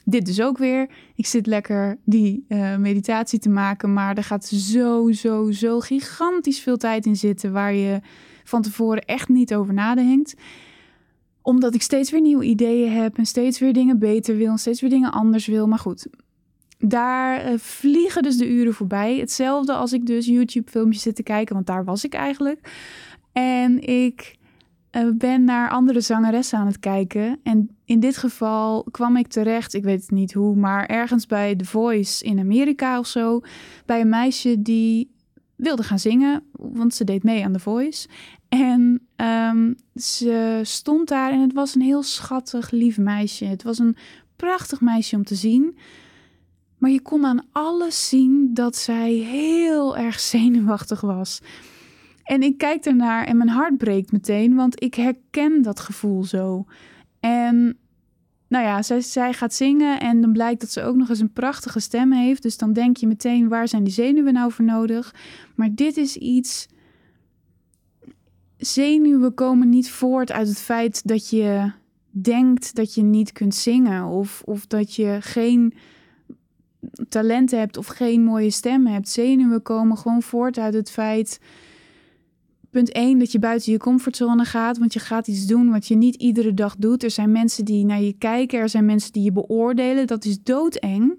Dit 0.08 0.26
dus 0.26 0.40
ook 0.40 0.58
weer. 0.58 0.90
Ik 1.14 1.26
zit 1.26 1.46
lekker 1.46 1.98
die 2.04 2.44
uh, 2.48 2.76
meditatie 2.76 3.38
te 3.38 3.48
maken, 3.48 3.92
maar 3.92 4.16
er 4.16 4.25
gaat 4.25 4.44
zo, 4.44 5.12
zo, 5.12 5.50
zo 5.50 5.80
gigantisch 5.80 6.60
veel 6.60 6.76
tijd 6.76 7.06
in 7.06 7.16
zitten 7.16 7.52
waar 7.52 7.75
je 7.75 8.00
van 8.44 8.62
tevoren 8.62 9.02
echt 9.02 9.28
niet 9.28 9.54
over 9.54 9.75
nadenkt 9.75 10.34
omdat 11.46 11.75
ik 11.75 11.82
steeds 11.82 12.10
weer 12.10 12.20
nieuwe 12.20 12.44
ideeën 12.44 12.92
heb 12.92 13.18
en 13.18 13.26
steeds 13.26 13.58
weer 13.58 13.72
dingen 13.72 13.98
beter 13.98 14.36
wil 14.36 14.50
en 14.50 14.58
steeds 14.58 14.80
weer 14.80 14.90
dingen 14.90 15.12
anders 15.12 15.46
wil. 15.46 15.66
Maar 15.66 15.78
goed, 15.78 16.06
daar 16.78 17.52
uh, 17.52 17.58
vliegen 17.58 18.22
dus 18.22 18.36
de 18.36 18.48
uren 18.48 18.75
voorbij. 18.75 19.16
Hetzelfde 19.18 19.72
als 19.72 19.92
ik 19.92 20.06
dus 20.06 20.26
YouTube-filmpjes 20.26 21.02
zit 21.02 21.16
te 21.16 21.22
kijken, 21.22 21.54
want 21.54 21.66
daar 21.66 21.84
was 21.84 22.04
ik 22.04 22.14
eigenlijk. 22.14 22.72
En 23.32 23.80
ik 23.80 24.36
uh, 24.92 25.10
ben 25.14 25.44
naar 25.44 25.70
andere 25.70 26.00
zangeressen 26.00 26.58
aan 26.58 26.66
het 26.66 26.80
kijken. 26.80 27.40
En 27.42 27.75
in 27.87 28.00
dit 28.00 28.16
geval 28.16 28.87
kwam 28.90 29.16
ik 29.16 29.26
terecht, 29.26 29.75
ik 29.75 29.85
weet 29.85 30.11
niet 30.11 30.33
hoe, 30.33 30.57
maar 30.57 30.87
ergens 30.87 31.26
bij 31.26 31.57
The 31.57 31.64
Voice 31.64 32.25
in 32.25 32.38
Amerika 32.38 32.99
of 32.99 33.07
zo, 33.07 33.40
bij 33.87 34.00
een 34.00 34.09
meisje 34.09 34.62
die 34.62 35.14
wilde 35.57 35.83
gaan 35.83 35.99
zingen, 35.99 36.43
want 36.52 36.95
ze 36.95 37.05
deed 37.05 37.23
mee 37.23 37.45
aan 37.45 37.52
The 37.52 37.59
Voice. 37.59 38.09
En 38.49 39.07
ehm, 39.16 39.73
ze 39.95 40.61
stond 40.62 41.09
daar 41.09 41.33
en 41.33 41.40
het 41.40 41.52
was 41.52 41.75
een 41.75 41.81
heel 41.81 42.02
schattig, 42.02 42.71
lief 42.71 42.99
meisje. 42.99 43.45
Het 43.45 43.62
was 43.62 43.78
een 43.78 43.97
prachtig 44.37 44.81
meisje 44.81 45.16
om 45.16 45.25
te 45.25 45.35
zien. 45.35 45.78
Maar 46.78 46.90
je 46.90 47.00
kon 47.00 47.26
aan 47.26 47.47
alles 47.52 48.09
zien 48.09 48.50
dat 48.55 48.76
zij 48.76 49.12
heel 49.12 49.97
erg 49.97 50.21
zenuwachtig 50.35 51.00
was. 51.00 51.40
En 52.25 52.43
ik 52.43 52.59
kijk 52.59 52.85
ernaar 52.85 53.26
en 53.26 53.37
mijn 53.37 53.49
hart 53.49 53.76
breekt 53.76 54.12
meteen, 54.12 54.55
want 54.55 54.83
ik 54.83 54.95
herken 54.95 55.62
dat 55.62 55.81
gevoel 55.81 56.25
zo. 56.25 56.64
En 57.26 57.78
nou 58.49 58.64
ja, 58.64 58.83
zij, 58.83 59.00
zij 59.00 59.33
gaat 59.33 59.54
zingen 59.54 60.00
en 60.00 60.21
dan 60.21 60.33
blijkt 60.33 60.61
dat 60.61 60.71
ze 60.71 60.83
ook 60.83 60.97
nog 60.97 61.09
eens 61.09 61.21
een 61.21 61.33
prachtige 61.33 61.80
stem 61.80 62.12
heeft. 62.12 62.42
Dus 62.42 62.56
dan 62.56 62.73
denk 62.73 62.97
je 62.97 63.06
meteen, 63.06 63.49
waar 63.49 63.68
zijn 63.68 63.85
die 63.85 63.92
zenuwen 63.92 64.33
nou 64.33 64.52
voor 64.52 64.64
nodig? 64.64 65.14
Maar 65.54 65.75
dit 65.75 65.97
is 65.97 66.16
iets. 66.16 66.66
Zenuwen 68.56 69.35
komen 69.35 69.68
niet 69.68 69.90
voort 69.90 70.33
uit 70.33 70.49
het 70.49 70.61
feit 70.61 71.06
dat 71.09 71.30
je 71.30 71.73
denkt 72.11 72.75
dat 72.75 72.95
je 72.95 73.02
niet 73.02 73.33
kunt 73.33 73.54
zingen 73.54 74.04
of, 74.04 74.42
of 74.45 74.66
dat 74.66 74.95
je 74.95 75.18
geen 75.21 75.75
talent 77.09 77.50
hebt 77.50 77.76
of 77.76 77.87
geen 77.87 78.25
mooie 78.25 78.50
stem 78.50 78.87
hebt. 78.87 79.09
Zenuwen 79.09 79.62
komen 79.62 79.99
gewoon 79.99 80.23
voort 80.23 80.59
uit 80.59 80.75
het 80.75 80.90
feit 80.90 81.40
Punt 82.76 82.92
1, 82.92 83.18
dat 83.18 83.33
je 83.33 83.38
buiten 83.38 83.73
je 83.73 83.78
comfortzone 83.78 84.45
gaat, 84.45 84.78
want 84.78 84.92
je 84.92 84.99
gaat 84.99 85.28
iets 85.28 85.47
doen 85.47 85.71
wat 85.71 85.87
je 85.87 85.97
niet 85.97 86.14
iedere 86.14 86.54
dag 86.54 86.76
doet. 86.76 87.02
Er 87.02 87.11
zijn 87.11 87.33
mensen 87.33 87.64
die 87.64 87.85
naar 87.85 88.00
je 88.00 88.12
kijken, 88.12 88.59
er 88.59 88.68
zijn 88.68 88.85
mensen 88.85 89.12
die 89.12 89.23
je 89.23 89.33
beoordelen. 89.33 90.06
Dat 90.06 90.25
is 90.25 90.42
doodeng. 90.42 91.14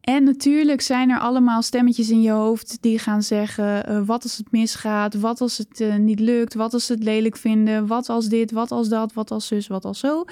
En 0.00 0.24
natuurlijk 0.24 0.80
zijn 0.80 1.10
er 1.10 1.18
allemaal 1.18 1.62
stemmetjes 1.62 2.10
in 2.10 2.22
je 2.22 2.30
hoofd 2.30 2.78
die 2.80 2.98
gaan 2.98 3.22
zeggen: 3.22 3.90
uh, 3.90 4.06
wat 4.06 4.22
als 4.22 4.36
het 4.36 4.52
misgaat, 4.52 5.14
wat 5.14 5.40
als 5.40 5.58
het 5.58 5.80
uh, 5.80 5.96
niet 5.96 6.20
lukt, 6.20 6.54
wat 6.54 6.72
als 6.72 6.86
ze 6.86 6.92
het 6.92 7.02
lelijk 7.02 7.36
vinden, 7.36 7.86
wat 7.86 8.08
als 8.08 8.28
dit, 8.28 8.50
wat 8.50 8.70
als 8.70 8.88
dat, 8.88 9.12
wat 9.12 9.30
als 9.30 9.46
zus, 9.46 9.66
wat 9.66 9.84
als 9.84 9.98
zo. 9.98 10.24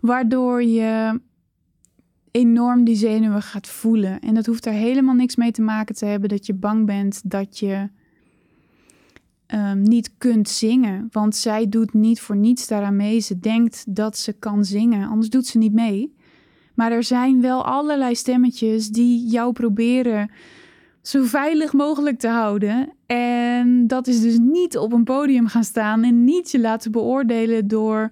Waardoor 0.00 0.62
je 0.62 1.20
enorm 2.30 2.84
die 2.84 2.96
zenuwen 2.96 3.42
gaat 3.42 3.66
voelen. 3.66 4.20
En 4.20 4.34
dat 4.34 4.46
hoeft 4.46 4.66
er 4.66 4.72
helemaal 4.72 5.14
niks 5.14 5.36
mee 5.36 5.50
te 5.50 5.62
maken 5.62 5.94
te 5.94 6.04
hebben 6.04 6.28
dat 6.28 6.46
je 6.46 6.54
bang 6.54 6.86
bent 6.86 7.30
dat 7.30 7.58
je 7.58 7.88
um, 9.54 9.82
niet 9.82 10.10
kunt 10.18 10.48
zingen. 10.48 11.08
Want 11.10 11.36
zij 11.36 11.68
doet 11.68 11.94
niet 11.94 12.20
voor 12.20 12.36
niets 12.36 12.66
daaraan 12.66 12.96
mee. 12.96 13.20
Ze 13.20 13.38
denkt 13.38 13.84
dat 13.94 14.18
ze 14.18 14.32
kan 14.32 14.64
zingen, 14.64 15.08
anders 15.08 15.30
doet 15.30 15.46
ze 15.46 15.58
niet 15.58 15.72
mee. 15.72 16.16
Maar 16.74 16.92
er 16.92 17.04
zijn 17.04 17.40
wel 17.40 17.64
allerlei 17.64 18.14
stemmetjes 18.14 18.88
die 18.88 19.26
jou 19.26 19.52
proberen 19.52 20.30
zo 21.02 21.22
veilig 21.22 21.72
mogelijk 21.72 22.18
te 22.18 22.28
houden. 22.28 22.92
En 23.06 23.86
dat 23.86 24.06
is 24.06 24.20
dus 24.20 24.38
niet 24.38 24.76
op 24.76 24.92
een 24.92 25.04
podium 25.04 25.46
gaan 25.46 25.64
staan 25.64 26.02
en 26.02 26.24
niet 26.24 26.50
je 26.50 26.60
laten 26.60 26.92
beoordelen 26.92 27.68
door 27.68 28.10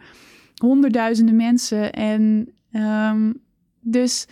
honderdduizenden 0.57 1.37
mensen. 1.37 1.93
En 1.93 2.49
um, 2.73 3.41
dus 3.81 4.27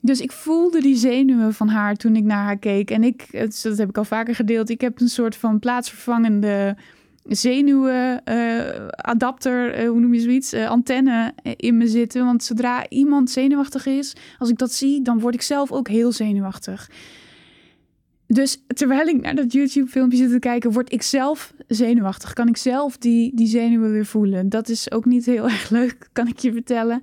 dus 0.00 0.20
ik 0.20 0.32
voelde 0.32 0.80
die 0.80 0.96
zenuwen 0.96 1.54
van 1.54 1.68
haar 1.68 1.96
toen 1.96 2.16
ik 2.16 2.24
naar 2.24 2.44
haar 2.44 2.58
keek. 2.58 2.90
En 2.90 3.04
ik, 3.04 3.48
dat 3.62 3.78
heb 3.78 3.88
ik 3.88 3.98
al 3.98 4.04
vaker 4.04 4.34
gedeeld, 4.34 4.70
ik 4.70 4.80
heb 4.80 5.00
een 5.00 5.08
soort 5.08 5.36
van 5.36 5.58
plaatsvervangende 5.58 6.76
zenuwenadapter, 7.24 9.74
uh, 9.74 9.82
uh, 9.82 9.88
hoe 9.88 10.00
noem 10.00 10.14
je 10.14 10.20
zoiets, 10.20 10.54
uh, 10.54 10.68
antenne 10.68 11.34
in 11.56 11.76
me 11.76 11.88
zitten. 11.88 12.24
Want 12.24 12.44
zodra 12.44 12.88
iemand 12.88 13.30
zenuwachtig 13.30 13.86
is, 13.86 14.16
als 14.38 14.48
ik 14.48 14.58
dat 14.58 14.72
zie, 14.72 15.02
dan 15.02 15.20
word 15.20 15.34
ik 15.34 15.42
zelf 15.42 15.72
ook 15.72 15.88
heel 15.88 16.12
zenuwachtig. 16.12 16.90
Dus 18.26 18.62
terwijl 18.66 19.06
ik 19.06 19.20
naar 19.20 19.34
dat 19.34 19.52
YouTube-filmpje 19.52 20.18
zit 20.18 20.30
te 20.30 20.38
kijken, 20.38 20.72
word 20.72 20.92
ik 20.92 21.02
zelf 21.02 21.54
zenuwachtig. 21.66 22.32
Kan 22.32 22.48
ik 22.48 22.56
zelf 22.56 22.98
die, 22.98 23.34
die 23.34 23.46
zenuwen 23.46 23.92
weer 23.92 24.06
voelen. 24.06 24.48
Dat 24.48 24.68
is 24.68 24.90
ook 24.90 25.04
niet 25.04 25.26
heel 25.26 25.44
erg 25.56 25.70
leuk, 25.70 26.08
kan 26.12 26.28
ik 26.28 26.38
je 26.38 26.52
vertellen. 26.52 27.00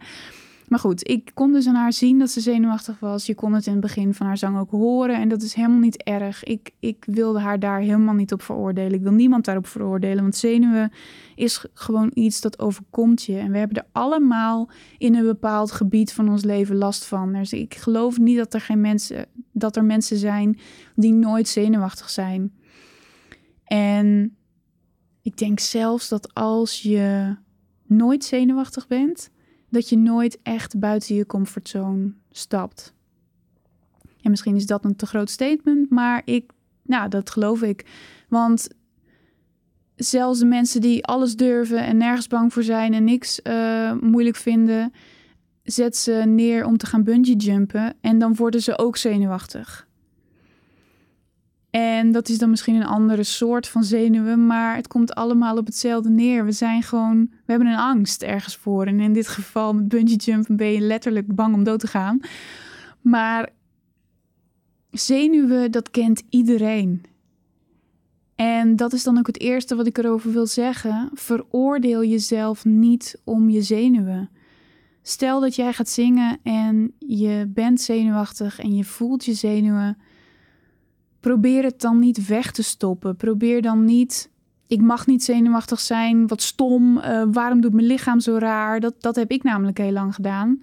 Maar 0.68 0.80
goed, 0.80 1.10
ik 1.10 1.32
kon 1.34 1.52
dus 1.52 1.68
aan 1.68 1.76
haar 1.76 1.94
zien 1.94 2.20
dat 2.20 2.30
ze 2.30 2.42
zenuwachtig 2.42 3.00
was. 3.00 3.26
Je 3.26 3.36
kon 3.36 3.54
het 3.54 3.66
in 3.66 3.72
het 3.72 3.82
begin 3.82 4.14
van 4.14 4.26
haar 4.26 4.38
zang 4.38 4.58
ook 4.58 4.72
horen. 4.72 5.16
En 5.16 5.30
dat 5.30 5.42
is 5.42 5.54
helemaal 5.54 5.80
niet 5.80 6.04
erg. 6.04 6.44
Ik, 6.44 6.72
ik 6.80 7.04
wilde 7.08 7.40
haar 7.40 7.60
daar 7.60 7.80
helemaal 7.80 8.14
niet 8.14 8.34
op 8.34 8.42
veroordelen. 8.42 8.94
Ik 8.94 9.02
wil 9.02 9.12
niemand 9.12 9.46
daarop 9.46 9.68
veroordelen. 9.68 10.22
Want 10.22 10.36
zenuwen 10.36 10.92
is 11.36 11.66
gewoon 11.74 12.12
iets 12.14 12.42
dat 12.42 12.60
overkomt 12.60 13.24
je. 13.24 13.38
En 13.38 13.52
we 13.52 13.58
hebben 13.58 13.78
er 13.78 13.88
allemaal 13.92 14.70
in 14.98 15.16
een 15.16 15.26
bepaald 15.26 15.72
gebied 15.72 16.14
van 16.14 16.30
ons 16.30 16.44
leven 16.44 16.76
last 16.76 17.06
van. 17.06 17.34
Dus 17.34 17.54
ik 17.54 17.76
geloof 17.76 18.18
niet 18.18 18.38
dat 18.38 18.54
er 18.54 18.62
geen 18.62 18.82
mensen, 18.82 19.26
dat 19.52 19.76
er 19.76 19.86
mensen 19.86 20.18
zijn 20.18 20.60
die 20.96 21.14
nooit 21.14 21.48
zenuwachtig 21.48 22.10
zijn. 22.10 22.54
En 23.64 24.38
ik 25.22 25.38
denk 25.38 25.60
zelfs 25.60 26.10
dat 26.10 26.34
als 26.34 26.82
je 26.82 27.36
nooit 27.86 28.24
zenuwachtig 28.24 28.88
bent 28.88 29.30
dat 29.70 29.90
je 29.90 29.98
nooit 29.98 30.40
echt 30.44 30.80
buiten 30.80 31.16
je 31.16 31.26
comfortzone 31.26 32.14
stapt. 32.32 32.94
En 34.22 34.30
misschien 34.30 34.56
is 34.56 34.66
dat 34.66 34.86
een 34.86 34.96
te 34.96 35.06
groot 35.06 35.30
statement, 35.30 35.90
maar 35.90 36.22
ik, 36.26 36.52
nou, 36.82 37.10
dat 37.10 37.30
geloof 37.30 37.62
ik. 37.62 37.86
Want 38.30 38.68
zelfs 39.96 40.40
de 40.40 40.46
mensen 40.46 40.82
die 40.82 41.06
alles 41.06 41.36
durven 41.36 41.86
en 41.86 41.98
nergens 41.98 42.28
bang 42.28 42.54
voor 42.54 42.64
zijn 42.64 42.94
en 42.94 43.04
niks 43.04 43.40
uh, 43.44 43.94
moeilijk 44.02 44.36
vinden, 44.36 44.94
zet 45.64 45.98
ze 45.98 46.12
neer 46.12 46.66
om 46.66 46.78
te 46.78 46.86
gaan 46.86 47.04
bungee 47.04 47.36
jumpen 47.36 47.96
en 48.02 48.20
dan 48.20 48.36
worden 48.36 48.62
ze 48.62 48.78
ook 48.78 48.98
zenuwachtig. 48.98 49.87
En 51.77 52.12
dat 52.12 52.29
is 52.29 52.38
dan 52.38 52.50
misschien 52.50 52.75
een 52.75 52.86
andere 52.86 53.24
soort 53.24 53.67
van 53.67 53.84
zenuwen, 53.84 54.46
maar 54.46 54.75
het 54.75 54.88
komt 54.88 55.15
allemaal 55.15 55.57
op 55.57 55.65
hetzelfde 55.65 56.10
neer. 56.10 56.46
We 56.46 56.51
zijn 56.51 56.84
gewoon, 56.84 57.27
we 57.29 57.51
hebben 57.51 57.67
een 57.67 57.77
angst 57.77 58.22
ergens 58.22 58.55
voor. 58.55 58.86
En 58.86 59.00
in 59.00 59.13
dit 59.13 59.27
geval 59.27 59.74
met 59.74 59.88
bungee 59.88 60.15
jumpen 60.15 60.55
ben 60.55 60.72
je 60.72 60.79
letterlijk 60.79 61.36
bang 61.36 61.53
om 61.53 61.63
dood 61.63 61.79
te 61.79 61.88
gaan. 61.88 62.19
Maar 63.01 63.50
zenuwen, 64.91 65.72
dat 65.72 65.91
kent 65.91 66.24
iedereen. 66.29 67.03
En 68.36 68.75
dat 68.75 68.93
is 68.93 69.03
dan 69.03 69.17
ook 69.17 69.27
het 69.27 69.39
eerste 69.39 69.75
wat 69.75 69.88
ik 69.88 69.98
erover 69.98 70.31
wil 70.31 70.46
zeggen. 70.46 71.10
Veroordeel 71.13 72.03
jezelf 72.03 72.65
niet 72.65 73.22
om 73.24 73.50
je 73.50 73.62
zenuwen. 73.62 74.29
Stel 75.01 75.39
dat 75.39 75.55
jij 75.55 75.74
gaat 75.74 75.89
zingen 75.89 76.39
en 76.43 76.93
je 77.00 77.51
bent 77.53 77.81
zenuwachtig 77.81 78.60
en 78.60 78.75
je 78.75 78.84
voelt 78.84 79.25
je 79.25 79.34
zenuwen 79.34 79.98
probeer 81.20 81.64
het 81.64 81.82
dan 81.82 82.00
niet 82.00 82.28
weg 82.28 82.52
te 82.52 82.64
stoppen. 82.64 83.16
Probeer 83.16 83.62
dan 83.62 83.86
niet. 83.86 84.30
Ik 84.68 84.82
mag 84.82 85.08
niet 85.08 85.24
zenuwachtig 85.24 85.80
zijn. 85.80 86.28
Wat 86.28 86.42
stom. 86.42 86.98
Uh, 86.98 87.24
waarom 87.32 87.62
doet 87.62 87.74
mijn 87.74 87.88
lichaam 87.88 88.20
zo 88.20 88.38
raar? 88.38 88.80
Dat, 88.80 88.94
dat 89.00 89.16
heb 89.16 89.32
ik 89.32 89.44
namelijk 89.44 89.78
heel 89.78 89.92
lang 89.92 90.16
gedaan. 90.16 90.60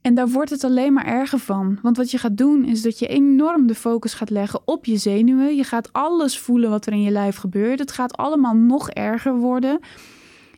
En 0.00 0.14
daar 0.14 0.28
wordt 0.28 0.50
het 0.50 0.64
alleen 0.64 0.92
maar 0.92 1.06
erger 1.06 1.38
van. 1.38 1.78
Want 1.82 1.96
wat 1.96 2.10
je 2.10 2.18
gaat 2.18 2.36
doen 2.36 2.64
is 2.64 2.82
dat 2.82 2.98
je 2.98 3.06
enorm 3.06 3.66
de 3.66 3.74
focus 3.74 4.14
gaat 4.14 4.30
leggen 4.30 4.60
op 4.64 4.84
je 4.84 4.96
zenuwen. 4.96 5.56
Je 5.56 5.64
gaat 5.64 5.92
alles 5.92 6.38
voelen 6.38 6.70
wat 6.70 6.86
er 6.86 6.92
in 6.92 7.02
je 7.02 7.10
lijf 7.10 7.36
gebeurt. 7.36 7.78
Het 7.78 7.92
gaat 7.92 8.16
allemaal 8.16 8.56
nog 8.56 8.90
erger 8.90 9.36
worden. 9.36 9.80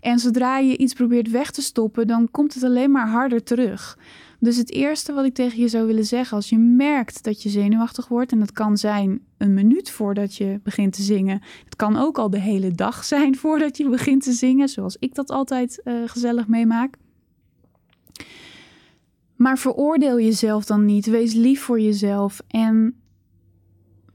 En 0.06 0.18
zodra 0.18 0.58
je 0.58 0.76
iets 0.76 0.92
probeert 0.92 1.30
weg 1.30 1.50
te 1.50 1.62
stoppen, 1.62 2.06
dan 2.06 2.30
komt 2.30 2.54
het 2.54 2.62
alleen 2.62 2.90
maar 2.90 3.08
harder 3.08 3.42
terug. 3.42 3.98
Dus 4.40 4.56
het 4.56 4.70
eerste 4.70 5.12
wat 5.12 5.24
ik 5.24 5.34
tegen 5.34 5.60
je 5.60 5.68
zou 5.68 5.86
willen 5.86 6.04
zeggen, 6.04 6.36
als 6.36 6.48
je 6.48 6.58
merkt 6.58 7.24
dat 7.24 7.42
je 7.42 7.48
zenuwachtig 7.48 8.08
wordt, 8.08 8.32
en 8.32 8.38
dat 8.38 8.52
kan 8.52 8.76
zijn 8.76 9.20
een 9.38 9.54
minuut 9.54 9.90
voordat 9.90 10.36
je 10.36 10.60
begint 10.62 10.92
te 10.92 11.02
zingen, 11.02 11.42
het 11.64 11.76
kan 11.76 11.96
ook 11.96 12.18
al 12.18 12.30
de 12.30 12.40
hele 12.40 12.70
dag 12.70 13.04
zijn 13.04 13.36
voordat 13.42 13.76
je 13.76 13.88
begint 13.88 14.22
te 14.22 14.32
zingen, 14.32 14.68
zoals 14.68 14.96
ik 14.98 15.14
dat 15.14 15.30
altijd 15.30 15.80
uh, 15.84 15.94
gezellig 16.06 16.48
meemaak. 16.48 16.96
Maar 19.36 19.58
veroordeel 19.58 20.20
jezelf 20.20 20.64
dan 20.64 20.84
niet. 20.84 21.06
Wees 21.06 21.34
lief 21.34 21.60
voor 21.60 21.80
jezelf. 21.80 22.40
En 22.48 23.00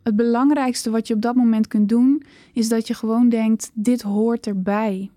het 0.03 0.15
belangrijkste 0.15 0.89
wat 0.89 1.07
je 1.07 1.13
op 1.13 1.21
dat 1.21 1.36
moment 1.36 1.67
kunt 1.67 1.89
doen, 1.89 2.24
is 2.53 2.69
dat 2.69 2.88
je 2.88 2.93
gewoon 2.93 3.29
denkt: 3.29 3.71
dit 3.74 4.01
hoort 4.01 4.48
erbij. 4.48 5.10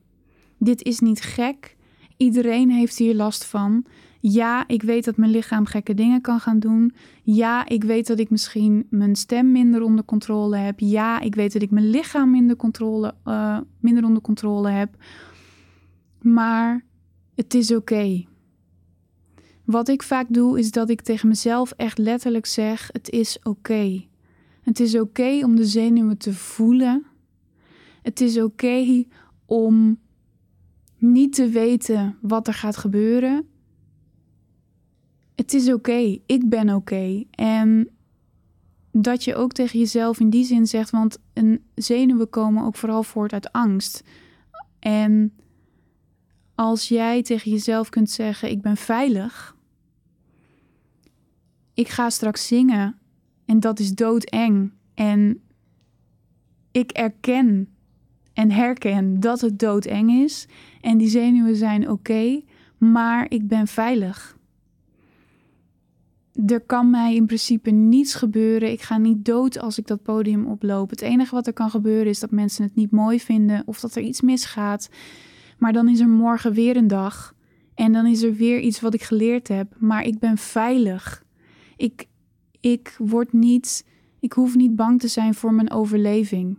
Dit 0.59 0.83
is 0.83 1.01
niet 1.01 1.21
gek. 1.21 1.77
Iedereen 2.17 2.71
heeft 2.71 2.99
hier 2.99 3.15
last 3.15 3.45
van. 3.45 3.85
Ja, 4.21 4.69
ik 4.69 4.83
weet 4.83 5.05
dat 5.05 5.17
mijn 5.17 5.31
lichaam 5.31 5.67
gekke 5.67 5.95
dingen 5.95 6.21
kan 6.21 6.41
gaan 6.41 6.59
doen. 6.59 6.95
Ja, 7.23 7.67
ik 7.69 7.85
weet 7.85 8.07
dat 8.07 8.19
ik 8.19 8.31
misschien 8.31 8.87
mijn 8.91 9.17
stem 9.17 9.53
minder 9.53 9.83
onder 9.83 10.05
controle 10.05 10.57
heb. 10.57 10.81
Ja, 10.81 11.21
ik 11.21 11.35
weet 11.35 11.53
dat 11.53 11.63
ik 11.63 11.71
mijn 11.71 11.91
lichaam 11.91 12.31
minder, 12.31 12.57
controle, 12.57 13.15
uh, 13.25 13.59
minder 13.81 14.05
onder 14.05 14.23
controle 14.23 14.71
heb. 14.71 14.97
Maar 16.21 16.85
het 17.35 17.55
is 17.55 17.75
oké. 17.75 18.25
Wat 19.65 19.89
ik 19.89 20.03
vaak 20.03 20.27
doe, 20.29 20.59
is 20.59 20.71
dat 20.71 20.91
ik 20.91 21.01
tegen 21.01 21.29
mezelf 21.29 21.73
echt 21.77 21.99
letterlijk 21.99 22.47
zeg: 22.47 22.89
Het 22.93 23.11
is 23.11 23.39
oké. 23.43 24.05
Het 24.63 24.81
is 24.81 24.99
oké 24.99 25.41
om 25.43 25.57
de 25.57 25.65
zenuwen 25.65 26.19
te 26.19 26.35
voelen. 26.35 27.07
Het 28.03 28.21
is 28.21 28.41
oké 28.41 29.05
om 29.47 29.99
niet 31.13 31.33
te 31.33 31.49
weten 31.49 32.19
wat 32.21 32.47
er 32.47 32.55
gaat 32.55 32.77
gebeuren. 32.77 33.49
Het 35.35 35.55
is 35.55 35.73
oké, 35.73 36.19
ik 36.27 36.49
ben 36.49 36.75
oké. 36.75 37.25
En 37.31 37.89
dat 38.93 39.25
je 39.25 39.35
ook 39.35 39.53
tegen 39.53 39.79
jezelf 39.79 40.21
in 40.21 40.31
die 40.31 40.45
zin 40.45 40.67
zegt, 40.67 40.91
want 40.91 41.19
een 41.33 41.65
zenuwen 41.75 42.31
komen 42.31 42.65
ook 42.65 42.77
vooral 42.77 43.03
voort 43.03 43.33
uit 43.33 43.53
angst. 43.53 44.03
En 44.79 45.33
als 46.55 46.89
jij 46.89 47.23
tegen 47.23 47.51
jezelf 47.51 47.89
kunt 47.89 48.11
zeggen: 48.11 48.51
Ik 48.51 48.63
ben 48.63 48.77
veilig. 48.77 49.57
Ik 51.75 51.89
ga 51.89 52.11
straks 52.11 52.47
zingen 52.47 52.99
en 53.45 53.61
dat 53.61 53.79
is 53.79 53.95
doodeng. 53.95 54.73
En 54.95 55.43
ik 56.71 56.91
erken 56.91 57.69
en 58.35 58.51
herken 58.51 59.21
dat 59.21 59.41
het 59.41 59.59
doodeng 59.59 60.11
is. 60.11 60.47
En 60.81 60.99
die 60.99 61.09
zenuwen 61.09 61.57
zijn 61.57 61.91
oké, 61.91 62.43
maar 62.79 63.27
ik 63.29 63.49
ben 63.49 63.67
veilig. 63.67 64.37
Er 66.47 66.61
kan 66.61 66.91
mij 66.91 67.15
in 67.15 67.27
principe 67.27 67.71
niets 67.71 68.15
gebeuren. 68.15 68.71
Ik 68.71 68.83
ga 68.83 68.99
niet 68.99 69.25
dood 69.25 69.59
als 69.59 69.79
ik 69.79 69.87
dat 69.87 70.03
podium 70.03 70.47
oploop. 70.47 70.91
Het 70.91 71.01
enige 71.01 71.35
wat 71.35 71.47
er 71.47 71.53
kan 71.53 71.71
gebeuren 71.71 72.07
is 72.07 72.21
dat 72.21 72.31
mensen 72.31 72.65
het 72.65 72.75
niet 72.75 72.91
mooi 72.91 73.21
vinden 73.21 73.63
of 73.67 73.81
dat 73.81 73.95
er 73.95 74.03
iets 74.03 74.21
misgaat. 74.21 74.89
Maar 75.59 75.73
dan 75.73 75.89
is 75.89 76.01
er 76.01 76.09
morgen 76.09 76.53
weer 76.53 76.77
een 76.77 76.89
dag. 76.89 77.35
En 77.75 77.93
dan 77.93 78.07
is 78.07 78.23
er 78.23 78.35
weer 78.35 78.61
iets 78.61 78.81
wat 78.81 78.95
ik 78.95 79.03
geleerd 79.03 79.49
heb. 79.49 79.75
Maar 79.79 80.05
ik 80.05 80.19
ben 80.19 80.39
veilig. 80.39 81.25
Ik, 81.77 82.07
ik 82.61 82.97
word 82.99 83.33
niet. 83.33 83.87
Ik 84.21 84.33
hoef 84.33 84.55
niet 84.55 84.77
bang 84.77 85.01
te 85.01 85.09
zijn 85.09 85.35
voor 85.35 85.55
mijn 85.55 85.71
overleving. 85.71 86.59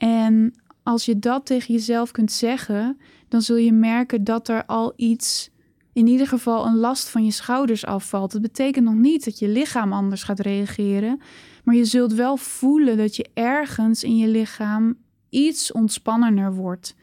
En 0.00 0.54
als 0.82 1.04
je 1.04 1.18
dat 1.18 1.46
tegen 1.46 1.74
jezelf 1.74 2.10
kunt 2.10 2.32
zeggen, 2.32 2.98
dan 3.28 3.42
zul 3.42 3.56
je 3.56 3.72
merken 3.72 4.24
dat 4.24 4.48
er 4.48 4.66
al 4.66 4.92
iets, 4.96 5.50
in 5.92 6.06
ieder 6.06 6.26
geval 6.26 6.66
een 6.66 6.76
last 6.76 7.08
van 7.08 7.24
je 7.24 7.30
schouders 7.30 7.86
afvalt. 7.86 8.32
Dat 8.32 8.42
betekent 8.42 8.84
nog 8.84 8.94
niet 8.94 9.24
dat 9.24 9.38
je 9.38 9.48
lichaam 9.48 9.92
anders 9.92 10.22
gaat 10.22 10.40
reageren, 10.40 11.20
maar 11.64 11.74
je 11.74 11.84
zult 11.84 12.12
wel 12.12 12.36
voelen 12.36 12.96
dat 12.96 13.16
je 13.16 13.30
ergens 13.34 14.04
in 14.04 14.16
je 14.16 14.28
lichaam 14.28 14.96
iets 15.28 15.72
ontspannender 15.72 16.54
wordt. 16.54 16.94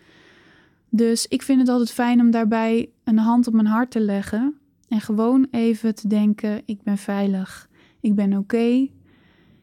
Dus 0.90 1.28
ik 1.28 1.42
vind 1.42 1.60
het 1.60 1.70
altijd 1.70 1.92
fijn 1.92 2.20
om 2.20 2.32
daarbij 2.32 2.90
een 3.04 3.18
hand 3.18 3.48
op 3.48 3.54
mijn 3.54 3.68
hart 3.68 3.92
te 3.92 4.00
leggen 4.00 4.58
en 4.88 5.02
gewoon 5.02 5.48
even 5.52 5.96
te 5.96 6.08
denken: 6.08 6.62
ik 6.66 6.84
ben 6.84 6.98
veilig, 6.98 7.70
ik 8.00 8.16
ben 8.16 8.38
oké, 8.38 8.88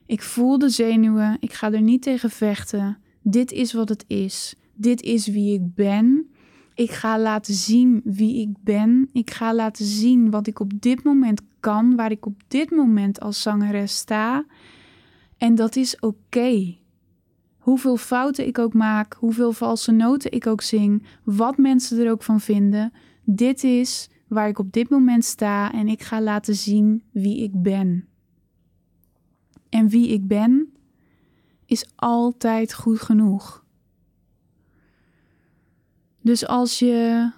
ik 0.06 0.22
voel 0.22 0.58
de 0.58 0.68
zenuwen, 0.68 1.36
ik 1.40 1.52
ga 1.52 1.72
er 1.72 1.82
niet 1.82 2.02
tegen 2.02 2.30
vechten. 2.30 3.02
Dit 3.26 3.52
is 3.52 3.72
wat 3.72 3.88
het 3.88 4.04
is. 4.06 4.54
Dit 4.74 5.02
is 5.02 5.26
wie 5.26 5.54
ik 5.54 5.74
ben. 5.74 6.28
Ik 6.74 6.90
ga 6.90 7.18
laten 7.18 7.54
zien 7.54 8.00
wie 8.04 8.40
ik 8.40 8.56
ben. 8.60 9.08
Ik 9.12 9.30
ga 9.30 9.54
laten 9.54 9.84
zien 9.84 10.30
wat 10.30 10.46
ik 10.46 10.60
op 10.60 10.80
dit 10.80 11.04
moment 11.04 11.40
kan, 11.60 11.96
waar 11.96 12.10
ik 12.10 12.26
op 12.26 12.42
dit 12.48 12.70
moment 12.70 13.20
als 13.20 13.42
zangeres 13.42 13.96
sta. 13.96 14.44
En 15.38 15.54
dat 15.54 15.76
is 15.76 16.00
oké. 16.00 16.76
Hoeveel 17.58 17.96
fouten 17.96 18.46
ik 18.46 18.58
ook 18.58 18.74
maak, 18.74 19.14
hoeveel 19.14 19.52
valse 19.52 19.92
noten 19.92 20.32
ik 20.32 20.46
ook 20.46 20.60
zing, 20.60 21.06
wat 21.22 21.56
mensen 21.56 21.98
er 21.98 22.10
ook 22.10 22.22
van 22.22 22.40
vinden. 22.40 22.92
Dit 23.24 23.64
is 23.64 24.10
waar 24.28 24.48
ik 24.48 24.58
op 24.58 24.72
dit 24.72 24.88
moment 24.88 25.24
sta 25.24 25.72
en 25.72 25.88
ik 25.88 26.02
ga 26.02 26.20
laten 26.20 26.54
zien 26.54 27.02
wie 27.10 27.42
ik 27.42 27.62
ben. 27.62 28.08
En 29.68 29.88
wie 29.88 30.08
ik 30.08 30.26
ben 30.26 30.73
is 31.74 31.90
altijd 31.96 32.74
goed 32.74 33.00
genoeg. 33.00 33.64
Dus 36.20 36.46
als 36.46 36.78
je 36.78 37.30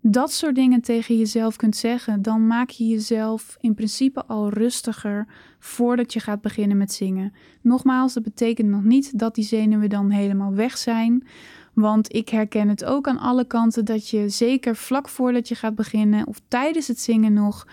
dat 0.00 0.32
soort 0.32 0.54
dingen 0.54 0.80
tegen 0.80 1.18
jezelf 1.18 1.56
kunt 1.56 1.76
zeggen, 1.76 2.22
dan 2.22 2.46
maak 2.46 2.70
je 2.70 2.86
jezelf 2.86 3.56
in 3.60 3.74
principe 3.74 4.24
al 4.26 4.48
rustiger 4.48 5.26
voordat 5.58 6.12
je 6.12 6.20
gaat 6.20 6.40
beginnen 6.40 6.76
met 6.76 6.92
zingen. 6.92 7.32
Nogmaals, 7.62 8.14
dat 8.14 8.22
betekent 8.22 8.68
nog 8.68 8.84
niet 8.84 9.18
dat 9.18 9.34
die 9.34 9.44
zenuwen 9.44 9.88
dan 9.88 10.10
helemaal 10.10 10.54
weg 10.54 10.78
zijn. 10.78 11.26
Want 11.72 12.14
ik 12.14 12.28
herken 12.28 12.68
het 12.68 12.84
ook 12.84 13.08
aan 13.08 13.18
alle 13.18 13.46
kanten 13.46 13.84
dat 13.84 14.08
je 14.08 14.28
zeker 14.28 14.76
vlak 14.76 15.08
voordat 15.08 15.48
je 15.48 15.54
gaat 15.54 15.74
beginnen 15.74 16.26
of 16.26 16.40
tijdens 16.48 16.88
het 16.88 17.00
zingen 17.00 17.32
nog 17.32 17.66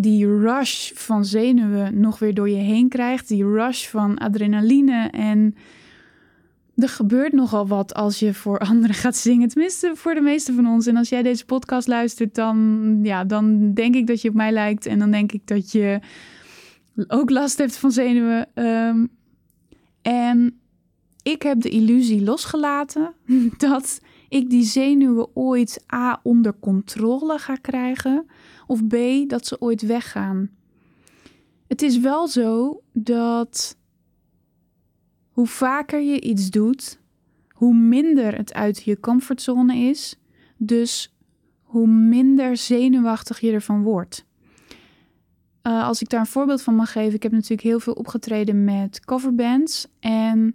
die 0.00 0.26
rush 0.26 0.92
van 0.94 1.24
zenuwen 1.24 2.00
nog 2.00 2.18
weer 2.18 2.34
door 2.34 2.48
je 2.48 2.56
heen 2.56 2.88
krijgt. 2.88 3.28
Die 3.28 3.44
rush 3.44 3.86
van 3.86 4.18
adrenaline. 4.18 5.08
En 5.10 5.54
er 6.76 6.88
gebeurt 6.88 7.32
nogal 7.32 7.66
wat 7.66 7.94
als 7.94 8.18
je 8.18 8.34
voor 8.34 8.58
anderen 8.70 8.96
gaat 8.96 9.16
zingen. 9.16 9.48
Tenminste, 9.48 9.92
voor 9.94 10.14
de 10.14 10.20
meeste 10.20 10.52
van 10.52 10.66
ons. 10.66 10.86
En 10.86 10.96
als 10.96 11.08
jij 11.08 11.22
deze 11.22 11.44
podcast 11.44 11.88
luistert, 11.88 12.34
dan, 12.34 12.98
ja, 13.02 13.24
dan 13.24 13.74
denk 13.74 13.94
ik 13.94 14.06
dat 14.06 14.22
je 14.22 14.28
op 14.28 14.34
mij 14.34 14.52
lijkt. 14.52 14.86
En 14.86 14.98
dan 14.98 15.10
denk 15.10 15.32
ik 15.32 15.46
dat 15.46 15.72
je 15.72 16.00
ook 17.08 17.30
last 17.30 17.58
hebt 17.58 17.76
van 17.76 17.92
zenuwen. 17.92 18.48
Ehm, 18.54 19.06
en 20.02 20.60
ik 21.22 21.42
heb 21.42 21.60
de 21.60 21.68
illusie 21.68 22.22
losgelaten 22.22 23.12
dat 23.58 24.00
ik 24.28 24.50
die 24.50 24.64
zenuwen 24.64 25.36
ooit 25.36 25.84
A 25.94 26.20
onder 26.22 26.54
controle 26.60 27.38
ga 27.38 27.54
krijgen 27.54 28.26
of 28.70 28.86
B 28.86 28.94
dat 29.26 29.46
ze 29.46 29.60
ooit 29.60 29.82
weggaan. 29.82 30.50
Het 31.66 31.82
is 31.82 31.98
wel 31.98 32.28
zo 32.28 32.80
dat 32.92 33.76
hoe 35.28 35.46
vaker 35.46 36.00
je 36.00 36.20
iets 36.20 36.50
doet, 36.50 36.98
hoe 37.48 37.74
minder 37.74 38.36
het 38.36 38.52
uit 38.54 38.82
je 38.82 39.00
comfortzone 39.00 39.76
is, 39.76 40.16
dus 40.56 41.14
hoe 41.62 41.86
minder 41.86 42.56
zenuwachtig 42.56 43.40
je 43.40 43.52
ervan 43.52 43.82
wordt. 43.82 44.24
Uh, 45.62 45.86
als 45.86 46.02
ik 46.02 46.08
daar 46.08 46.20
een 46.20 46.26
voorbeeld 46.26 46.62
van 46.62 46.74
mag 46.74 46.92
geven, 46.92 47.14
ik 47.14 47.22
heb 47.22 47.32
natuurlijk 47.32 47.62
heel 47.62 47.80
veel 47.80 47.92
opgetreden 47.92 48.64
met 48.64 49.00
coverbands 49.00 49.86
en 50.00 50.54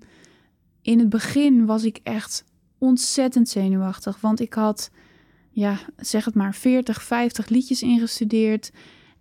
in 0.81 0.99
het 0.99 1.09
begin 1.09 1.65
was 1.65 1.83
ik 1.83 1.99
echt 2.03 2.43
ontzettend 2.77 3.49
zenuwachtig, 3.49 4.21
want 4.21 4.39
ik 4.39 4.53
had 4.53 4.91
ja, 5.55 5.79
zeg 5.97 6.25
het 6.25 6.35
maar, 6.35 6.55
40, 6.55 7.03
50 7.03 7.49
liedjes 7.49 7.81
ingestudeerd. 7.81 8.71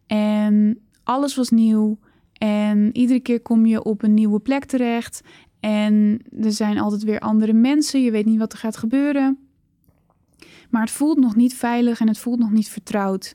En 0.06 0.78
alles 1.02 1.34
was 1.34 1.50
nieuw. 1.50 1.98
En 2.32 2.96
iedere 2.96 3.20
keer 3.20 3.40
kom 3.40 3.66
je 3.66 3.82
op 3.82 4.02
een 4.02 4.14
nieuwe 4.14 4.40
plek 4.40 4.64
terecht. 4.64 5.20
En 5.60 6.22
er 6.40 6.52
zijn 6.52 6.78
altijd 6.78 7.02
weer 7.02 7.18
andere 7.18 7.52
mensen. 7.52 8.02
Je 8.02 8.10
weet 8.10 8.24
niet 8.24 8.38
wat 8.38 8.52
er 8.52 8.58
gaat 8.58 8.76
gebeuren. 8.76 9.38
Maar 10.70 10.82
het 10.82 10.90
voelt 10.90 11.18
nog 11.18 11.36
niet 11.36 11.54
veilig 11.54 12.00
en 12.00 12.08
het 12.08 12.18
voelt 12.18 12.38
nog 12.38 12.50
niet 12.50 12.68
vertrouwd. 12.68 13.34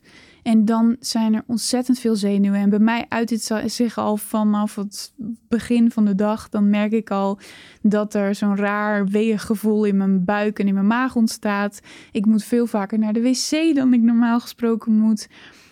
En 0.49 0.65
dan 0.65 0.95
zijn 0.99 1.33
er 1.33 1.43
ontzettend 1.47 1.99
veel 1.99 2.15
zenuwen. 2.15 2.59
En 2.59 2.69
bij 2.69 2.79
mij 2.79 3.05
uit 3.09 3.29
het 3.29 3.51
zich 3.65 3.97
al 3.97 4.17
vanaf 4.17 4.75
het 4.75 5.13
begin 5.47 5.91
van 5.91 6.05
de 6.05 6.15
dag. 6.15 6.49
Dan 6.49 6.69
merk 6.69 6.91
ik 6.91 7.11
al 7.11 7.39
dat 7.81 8.13
er 8.13 8.35
zo'n 8.35 8.55
raar 8.55 9.07
weeg 9.07 9.45
gevoel 9.45 9.83
in 9.83 9.97
mijn 9.97 10.25
buik 10.25 10.59
en 10.59 10.67
in 10.67 10.73
mijn 10.73 10.87
maag 10.87 11.15
ontstaat. 11.15 11.81
Ik 12.11 12.25
moet 12.25 12.43
veel 12.43 12.67
vaker 12.67 12.99
naar 12.99 13.13
de 13.13 13.21
wc 13.21 13.75
dan 13.75 13.93
ik 13.93 14.01
normaal 14.01 14.39
gesproken 14.39 14.91
moet. 14.91 15.27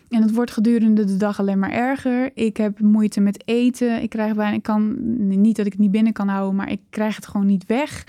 En 0.09 0.21
het 0.21 0.33
wordt 0.33 0.51
gedurende 0.51 1.03
de 1.03 1.17
dag 1.17 1.39
alleen 1.39 1.59
maar 1.59 1.71
erger. 1.71 2.31
Ik 2.33 2.57
heb 2.57 2.79
moeite 2.79 3.19
met 3.19 3.47
eten. 3.47 4.01
Ik 4.01 4.09
krijg 4.09 4.35
bijna, 4.35 4.55
ik 4.55 4.63
kan 4.63 4.95
niet 5.41 5.55
dat 5.55 5.65
ik 5.65 5.71
het 5.71 5.81
niet 5.81 5.91
binnen 5.91 6.13
kan 6.13 6.27
houden, 6.27 6.55
maar 6.55 6.71
ik 6.71 6.81
krijg 6.89 7.15
het 7.15 7.27
gewoon 7.27 7.47
niet 7.47 7.65
weg. 7.65 8.05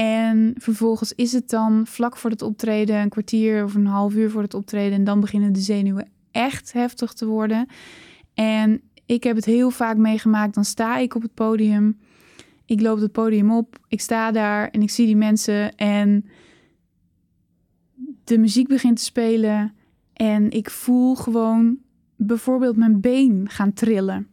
En 0.00 0.54
vervolgens 0.58 1.12
is 1.12 1.32
het 1.32 1.48
dan 1.48 1.86
vlak 1.86 2.16
voor 2.16 2.30
het 2.30 2.42
optreden, 2.42 2.96
een 2.96 3.08
kwartier 3.08 3.64
of 3.64 3.74
een 3.74 3.86
half 3.86 4.14
uur 4.14 4.30
voor 4.30 4.42
het 4.42 4.54
optreden. 4.54 4.98
En 4.98 5.04
dan 5.04 5.20
beginnen 5.20 5.52
de 5.52 5.60
zenuwen 5.60 6.08
echt 6.30 6.72
heftig 6.72 7.12
te 7.12 7.26
worden. 7.26 7.66
En 8.34 8.80
ik 9.06 9.24
heb 9.24 9.36
het 9.36 9.44
heel 9.44 9.70
vaak 9.70 9.96
meegemaakt. 9.96 10.54
Dan 10.54 10.64
sta 10.64 10.96
ik 10.96 11.14
op 11.14 11.22
het 11.22 11.34
podium. 11.34 11.98
Ik 12.64 12.80
loop 12.80 13.00
het 13.00 13.12
podium 13.12 13.50
op. 13.50 13.78
Ik 13.88 14.00
sta 14.00 14.30
daar 14.30 14.68
en 14.68 14.82
ik 14.82 14.90
zie 14.90 15.06
die 15.06 15.16
mensen. 15.16 15.74
En 15.76 16.24
de 18.24 18.38
muziek 18.38 18.68
begint 18.68 18.96
te 18.96 19.04
spelen. 19.04 19.74
En 20.12 20.50
ik 20.50 20.70
voel 20.70 21.14
gewoon 21.14 21.78
bijvoorbeeld 22.16 22.76
mijn 22.76 23.00
been 23.00 23.48
gaan 23.48 23.72
trillen. 23.72 24.28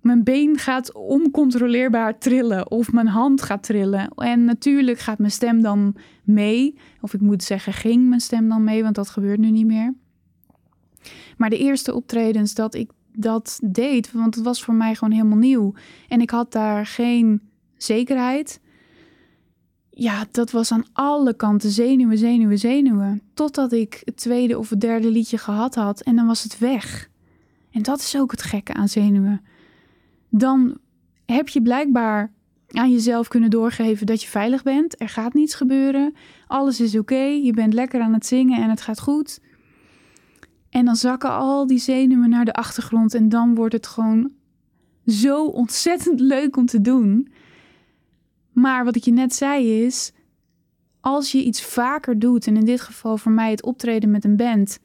Mijn 0.00 0.24
been 0.24 0.58
gaat 0.58 0.92
oncontroleerbaar 0.92 2.18
trillen 2.18 2.70
of 2.70 2.92
mijn 2.92 3.06
hand 3.06 3.42
gaat 3.42 3.62
trillen. 3.62 4.08
En 4.08 4.44
natuurlijk 4.44 4.98
gaat 4.98 5.18
mijn 5.18 5.30
stem 5.30 5.62
dan 5.62 5.96
mee. 6.24 6.78
Of 7.00 7.14
ik 7.14 7.20
moet 7.20 7.42
zeggen, 7.42 7.72
ging 7.72 8.08
mijn 8.08 8.20
stem 8.20 8.48
dan 8.48 8.64
mee, 8.64 8.82
want 8.82 8.94
dat 8.94 9.10
gebeurt 9.10 9.38
nu 9.38 9.50
niet 9.50 9.66
meer. 9.66 9.94
Maar 11.36 11.50
de 11.50 11.58
eerste 11.58 11.94
optredens 11.94 12.54
dat 12.54 12.74
ik 12.74 12.90
dat 13.12 13.60
deed, 13.64 14.12
want 14.12 14.34
het 14.34 14.44
was 14.44 14.64
voor 14.64 14.74
mij 14.74 14.94
gewoon 14.94 15.14
helemaal 15.14 15.38
nieuw. 15.38 15.74
En 16.08 16.20
ik 16.20 16.30
had 16.30 16.52
daar 16.52 16.86
geen 16.86 17.42
zekerheid. 17.76 18.60
Ja, 19.90 20.26
dat 20.30 20.50
was 20.50 20.72
aan 20.72 20.84
alle 20.92 21.34
kanten 21.34 21.70
zenuwen, 21.70 22.18
zenuwen, 22.18 22.58
zenuwen. 22.58 23.22
Totdat 23.34 23.72
ik 23.72 24.02
het 24.04 24.16
tweede 24.16 24.58
of 24.58 24.70
het 24.70 24.80
derde 24.80 25.10
liedje 25.10 25.38
gehad 25.38 25.74
had 25.74 26.00
en 26.00 26.16
dan 26.16 26.26
was 26.26 26.42
het 26.42 26.58
weg. 26.58 27.10
En 27.70 27.82
dat 27.82 27.98
is 27.98 28.16
ook 28.16 28.30
het 28.30 28.42
gekke 28.42 28.74
aan 28.74 28.88
zenuwen 28.88 29.40
dan 30.30 30.78
heb 31.26 31.48
je 31.48 31.62
blijkbaar 31.62 32.32
aan 32.68 32.90
jezelf 32.90 33.28
kunnen 33.28 33.50
doorgeven 33.50 34.06
dat 34.06 34.22
je 34.22 34.28
veilig 34.28 34.62
bent. 34.62 35.00
Er 35.00 35.08
gaat 35.08 35.34
niets 35.34 35.54
gebeuren. 35.54 36.14
Alles 36.46 36.80
is 36.80 36.98
oké. 36.98 37.22
Je 37.22 37.52
bent 37.52 37.74
lekker 37.74 38.00
aan 38.00 38.12
het 38.12 38.26
zingen 38.26 38.62
en 38.62 38.70
het 38.70 38.80
gaat 38.80 39.00
goed. 39.00 39.40
En 40.70 40.84
dan 40.84 40.96
zakken 40.96 41.30
al 41.30 41.66
die 41.66 41.78
zenuwen 41.78 42.30
naar 42.30 42.44
de 42.44 42.52
achtergrond 42.52 43.14
en 43.14 43.28
dan 43.28 43.54
wordt 43.54 43.72
het 43.72 43.86
gewoon 43.86 44.30
zo 45.06 45.44
ontzettend 45.44 46.20
leuk 46.34 46.56
om 46.56 46.66
te 46.66 46.80
doen. 46.80 47.28
Maar 48.52 48.84
wat 48.84 48.96
ik 48.96 49.04
je 49.04 49.12
net 49.12 49.34
zei 49.34 49.84
is, 49.84 50.12
als 51.00 51.32
je 51.32 51.44
iets 51.44 51.62
vaker 51.62 52.18
doet, 52.18 52.46
en 52.46 52.56
in 52.56 52.64
dit 52.64 52.80
geval 52.80 53.16
voor 53.16 53.32
mij 53.32 53.50
het 53.50 53.62
optreden 53.62 54.10
met 54.10 54.24
een 54.24 54.36
band, 54.36 54.78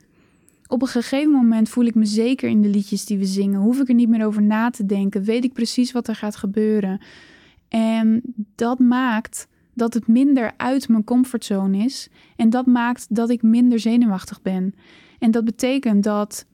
op 0.68 0.82
een 0.82 0.88
gegeven 0.88 1.32
moment 1.32 1.70
voel 1.70 1.86
ik 1.86 1.96
me 1.96 2.06
zeker 2.06 2.50
in 2.50 2.62
de 2.62 2.68
liedjes 2.68 3.06
die 3.06 3.18
we 3.18 3.26
zingen. 3.26 3.60
Hoef 3.60 3.80
ik 3.80 3.88
er 3.88 3.94
niet 3.94 4.10
meer 4.10 4.26
over 4.26 4.42
na 4.42 4.70
te 4.70 4.86
denken. 4.86 5.24
Weet 5.24 5.44
ik 5.44 5.54
precies 5.54 5.92
wat 5.92 6.08
er 6.08 6.16
gaat 6.16 6.36
gebeuren. 6.36 7.02
En 7.68 8.22
dat 8.56 8.80
maakt 8.80 9.48
dat 9.74 9.94
het 9.94 10.08
minder 10.08 10.54
uit 10.58 10.88
mijn 10.88 11.04
comfortzone 11.04 11.78
is. 11.78 12.10
En 12.36 12.50
dat 12.50 12.66
maakt 12.66 13.16
dat 13.16 13.30
ik 13.30 13.42
minder 13.42 13.80
zenuwachtig 13.80 14.42
ben. 14.42 14.74
En 15.20 15.32
dat 15.32 15.46
betekent 15.46 16.04
dat 16.04 16.46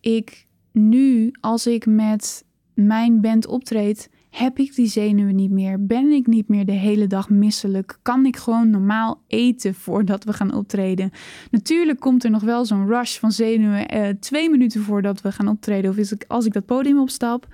ik 0.00 0.46
nu, 0.72 1.34
als 1.40 1.66
ik 1.66 1.86
met 1.86 2.44
mijn 2.74 3.20
band 3.20 3.46
optreed, 3.46 4.10
heb 4.38 4.58
ik 4.58 4.74
die 4.74 4.86
zenuwen 4.86 5.34
niet 5.34 5.50
meer? 5.50 5.86
Ben 5.86 6.10
ik 6.10 6.26
niet 6.26 6.48
meer 6.48 6.66
de 6.66 6.72
hele 6.72 7.06
dag 7.06 7.30
misselijk? 7.30 7.98
Kan 8.02 8.26
ik 8.26 8.36
gewoon 8.36 8.70
normaal 8.70 9.22
eten 9.26 9.74
voordat 9.74 10.24
we 10.24 10.32
gaan 10.32 10.54
optreden? 10.54 11.10
Natuurlijk 11.50 12.00
komt 12.00 12.24
er 12.24 12.30
nog 12.30 12.42
wel 12.42 12.64
zo'n 12.64 12.86
rush 12.86 13.18
van 13.18 13.32
zenuwen 13.32 13.88
eh, 13.88 14.08
twee 14.20 14.50
minuten 14.50 14.82
voordat 14.82 15.20
we 15.20 15.32
gaan 15.32 15.48
optreden. 15.48 15.90
Of 15.90 15.96
is 15.96 16.12
ik, 16.12 16.24
als 16.28 16.46
ik 16.46 16.52
dat 16.52 16.66
podium 16.66 16.98
opstap. 16.98 17.46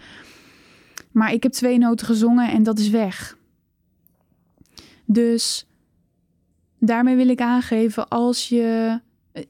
Maar 1.12 1.32
ik 1.32 1.42
heb 1.42 1.52
twee 1.52 1.78
noten 1.78 2.06
gezongen 2.06 2.50
en 2.50 2.62
dat 2.62 2.78
is 2.78 2.90
weg. 2.90 3.38
Dus 5.04 5.68
daarmee 6.78 7.16
wil 7.16 7.28
ik 7.28 7.40
aangeven, 7.40 8.08
als 8.08 8.48
je 8.48 9.00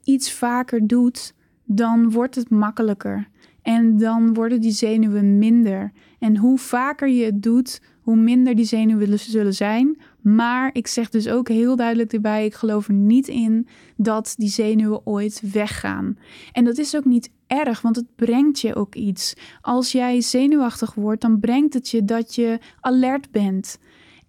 iets 0.05 0.33
vaker 0.33 0.87
doet, 0.87 1.35
dan 1.65 2.11
wordt 2.11 2.35
het 2.35 2.51
makkelijker. 2.51 3.29
En 3.63 3.99
dan 3.99 4.35
worden 4.35 4.61
die 4.61 4.73
zenuwen 4.73 5.39
minder. 5.39 5.93
En 6.23 6.37
hoe 6.37 6.59
vaker 6.59 7.09
je 7.09 7.25
het 7.25 7.43
doet, 7.43 7.81
hoe 8.01 8.17
minder 8.17 8.55
die 8.55 8.65
zenuwen 8.65 9.19
zullen 9.19 9.55
zijn. 9.55 9.99
Maar 10.21 10.71
ik 10.73 10.87
zeg 10.87 11.09
dus 11.09 11.29
ook 11.29 11.49
heel 11.49 11.77
duidelijk 11.77 12.13
erbij: 12.13 12.45
ik 12.45 12.55
geloof 12.55 12.89
er 12.89 12.95
niet 12.95 13.29
in 13.29 13.67
dat 13.97 14.35
die 14.37 14.49
zenuwen 14.49 15.07
ooit 15.07 15.43
weggaan. 15.53 16.19
En 16.53 16.65
dat 16.65 16.79
is 16.79 16.97
ook 16.97 17.05
niet 17.05 17.31
erg, 17.47 17.81
want 17.81 17.97
het 17.97 18.07
brengt 18.17 18.61
je 18.61 18.75
ook 18.75 18.95
iets. 18.95 19.35
Als 19.61 19.93
jij 19.93 20.21
zenuwachtig 20.21 20.95
wordt, 20.95 21.21
dan 21.21 21.41
brengt 21.41 21.75
het 21.75 21.89
je 21.89 22.05
dat 22.05 22.35
je 22.35 22.59
alert 22.81 23.31
bent. 23.31 23.79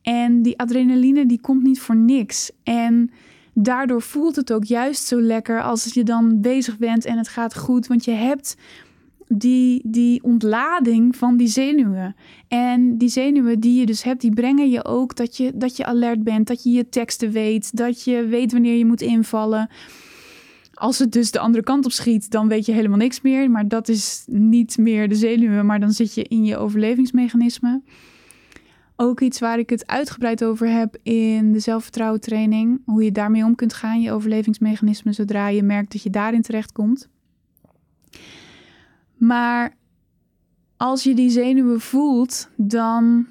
En 0.02 0.42
die 0.42 0.60
adrenaline 0.60 1.26
die 1.26 1.42
komt 1.42 1.64
niet 1.64 1.80
voor 1.80 1.96
niks. 1.98 2.52
En 2.64 3.12
daardoor 3.54 4.02
voelt 4.02 4.36
het 4.36 4.54
ook 4.54 4.64
juist 4.64 5.06
zo 5.06 5.22
lekker 5.22 5.62
als 5.62 5.94
je 5.94 6.04
dan 6.04 6.42
bezig 6.42 6.78
bent 6.78 7.06
en 7.06 7.18
het 7.18 7.28
gaat 7.28 7.58
goed, 7.58 7.88
want 7.88 8.06
je 8.06 8.12
hebt 8.12 8.56
die, 9.38 9.82
die 9.86 10.24
ontlading 10.24 11.16
van 11.16 11.38
die 11.38 11.48
zenuwen. 11.48 12.16
En 12.48 12.98
die 12.98 13.10
zenuwen 13.10 13.60
die 13.60 13.80
je 13.80 13.86
dus 13.86 14.04
hebt, 14.04 14.22
die 14.22 14.34
brengen 14.34 14.70
je 14.70 14.86
ook 14.86 15.16
dat 15.16 15.38
je, 15.38 15.52
dat 15.56 15.78
je 15.78 15.86
alert 15.86 16.24
bent, 16.24 16.48
dat 16.48 16.64
je 16.64 16.72
je 16.72 16.90
teksten 16.90 17.32
weet, 17.32 17.78
dat 17.78 18.04
je 18.04 18.26
weet 18.26 18.52
wanneer 18.52 18.78
je 18.78 18.86
moet 18.86 19.02
invallen. 19.02 19.70
Als 20.74 21.00
het 21.00 21.12
dus 21.12 21.32
de 21.32 21.40
andere 21.40 21.64
kant 21.64 21.86
op 21.86 21.92
schiet, 21.92 22.32
dan 22.32 22.48
weet 22.48 22.66
je 22.66 22.72
helemaal 22.72 22.98
niks 22.98 23.22
meer. 23.22 23.52
Maar 23.52 23.68
dat 23.68 23.88
is 23.88 24.24
niet 24.28 24.78
meer 24.78 25.10
de 25.10 25.16
zenuwen, 25.16 25.66
maar 25.66 25.80
dan 25.80 25.92
zit 25.92 26.14
je 26.14 26.24
in 26.24 26.46
je 26.46 26.58
overlevingsmechanisme. 26.58 27.82
Ook 28.96 29.22
iets 29.22 29.40
waar 29.40 29.60
ik 29.60 29.70
het 29.70 29.88
uitgebreid 29.88 30.44
over 30.44 30.68
heb 30.68 30.98
in 31.04 31.52
de 31.52 31.60
zelfvertrouwen 31.60 32.22
training. 32.22 32.82
Hoe 32.86 33.04
je 33.04 33.12
daarmee 33.12 33.44
om 33.44 33.56
kunt 33.56 33.74
gaan, 33.74 34.02
je 34.02 34.12
overlevingsmechanisme, 34.12 35.14
zodra 35.14 35.48
je 35.48 35.64
merkt 35.64 35.92
dat 35.92 36.04
je 36.04 36.10
daarin 36.10 36.42
terechtkomt. 36.42 37.10
Maar 39.26 39.78
als 40.78 41.04
je 41.04 41.16
die 41.16 41.30
zenuwen 41.30 41.82
voelt, 41.82 42.50
dan 42.56 43.28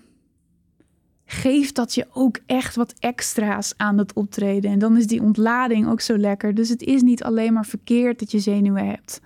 geeft 1.25 1.75
dat 1.75 1.95
je 1.95 2.07
ook 2.13 2.39
echt 2.47 2.77
wat 2.77 2.95
extra's 2.99 3.75
aan 3.77 3.99
het 3.99 4.13
optreden. 4.13 4.71
En 4.71 4.79
dan 4.79 4.97
is 4.97 5.07
die 5.07 5.23
ontlading 5.23 5.89
ook 5.89 6.01
zo 6.01 6.19
lekker. 6.19 6.55
Dus 6.55 6.69
het 6.69 6.83
is 6.83 7.03
niet 7.03 7.23
alleen 7.23 7.53
maar 7.53 7.67
verkeerd 7.67 8.19
dat 8.19 8.31
je 8.31 8.39
zenuwen 8.39 8.87
hebt. 8.87 9.21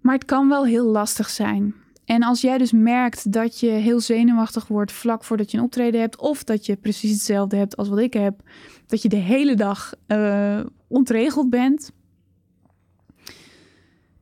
Maar 0.00 0.14
het 0.14 0.24
kan 0.24 0.48
wel 0.48 0.64
heel 0.66 0.86
lastig 0.86 1.28
zijn. 1.28 1.74
En 2.04 2.22
als 2.22 2.40
jij 2.40 2.58
dus 2.58 2.72
merkt 2.72 3.32
dat 3.32 3.60
je 3.60 3.70
heel 3.70 4.00
zenuwachtig 4.00 4.66
wordt 4.66 4.92
vlak 4.92 5.24
voordat 5.24 5.50
je 5.50 5.58
een 5.58 5.64
optreden 5.64 6.00
hebt, 6.00 6.18
of 6.18 6.44
dat 6.44 6.66
je 6.66 6.76
precies 6.76 7.10
hetzelfde 7.10 7.56
hebt 7.56 7.76
als 7.76 7.88
wat 7.88 7.98
ik 7.98 8.12
heb, 8.12 8.40
dat 8.86 9.02
je 9.02 9.08
de 9.08 9.16
hele 9.16 9.54
dag 9.54 9.94
uh, 10.08 10.60
ontregeld 10.86 11.50
bent, 11.50 11.90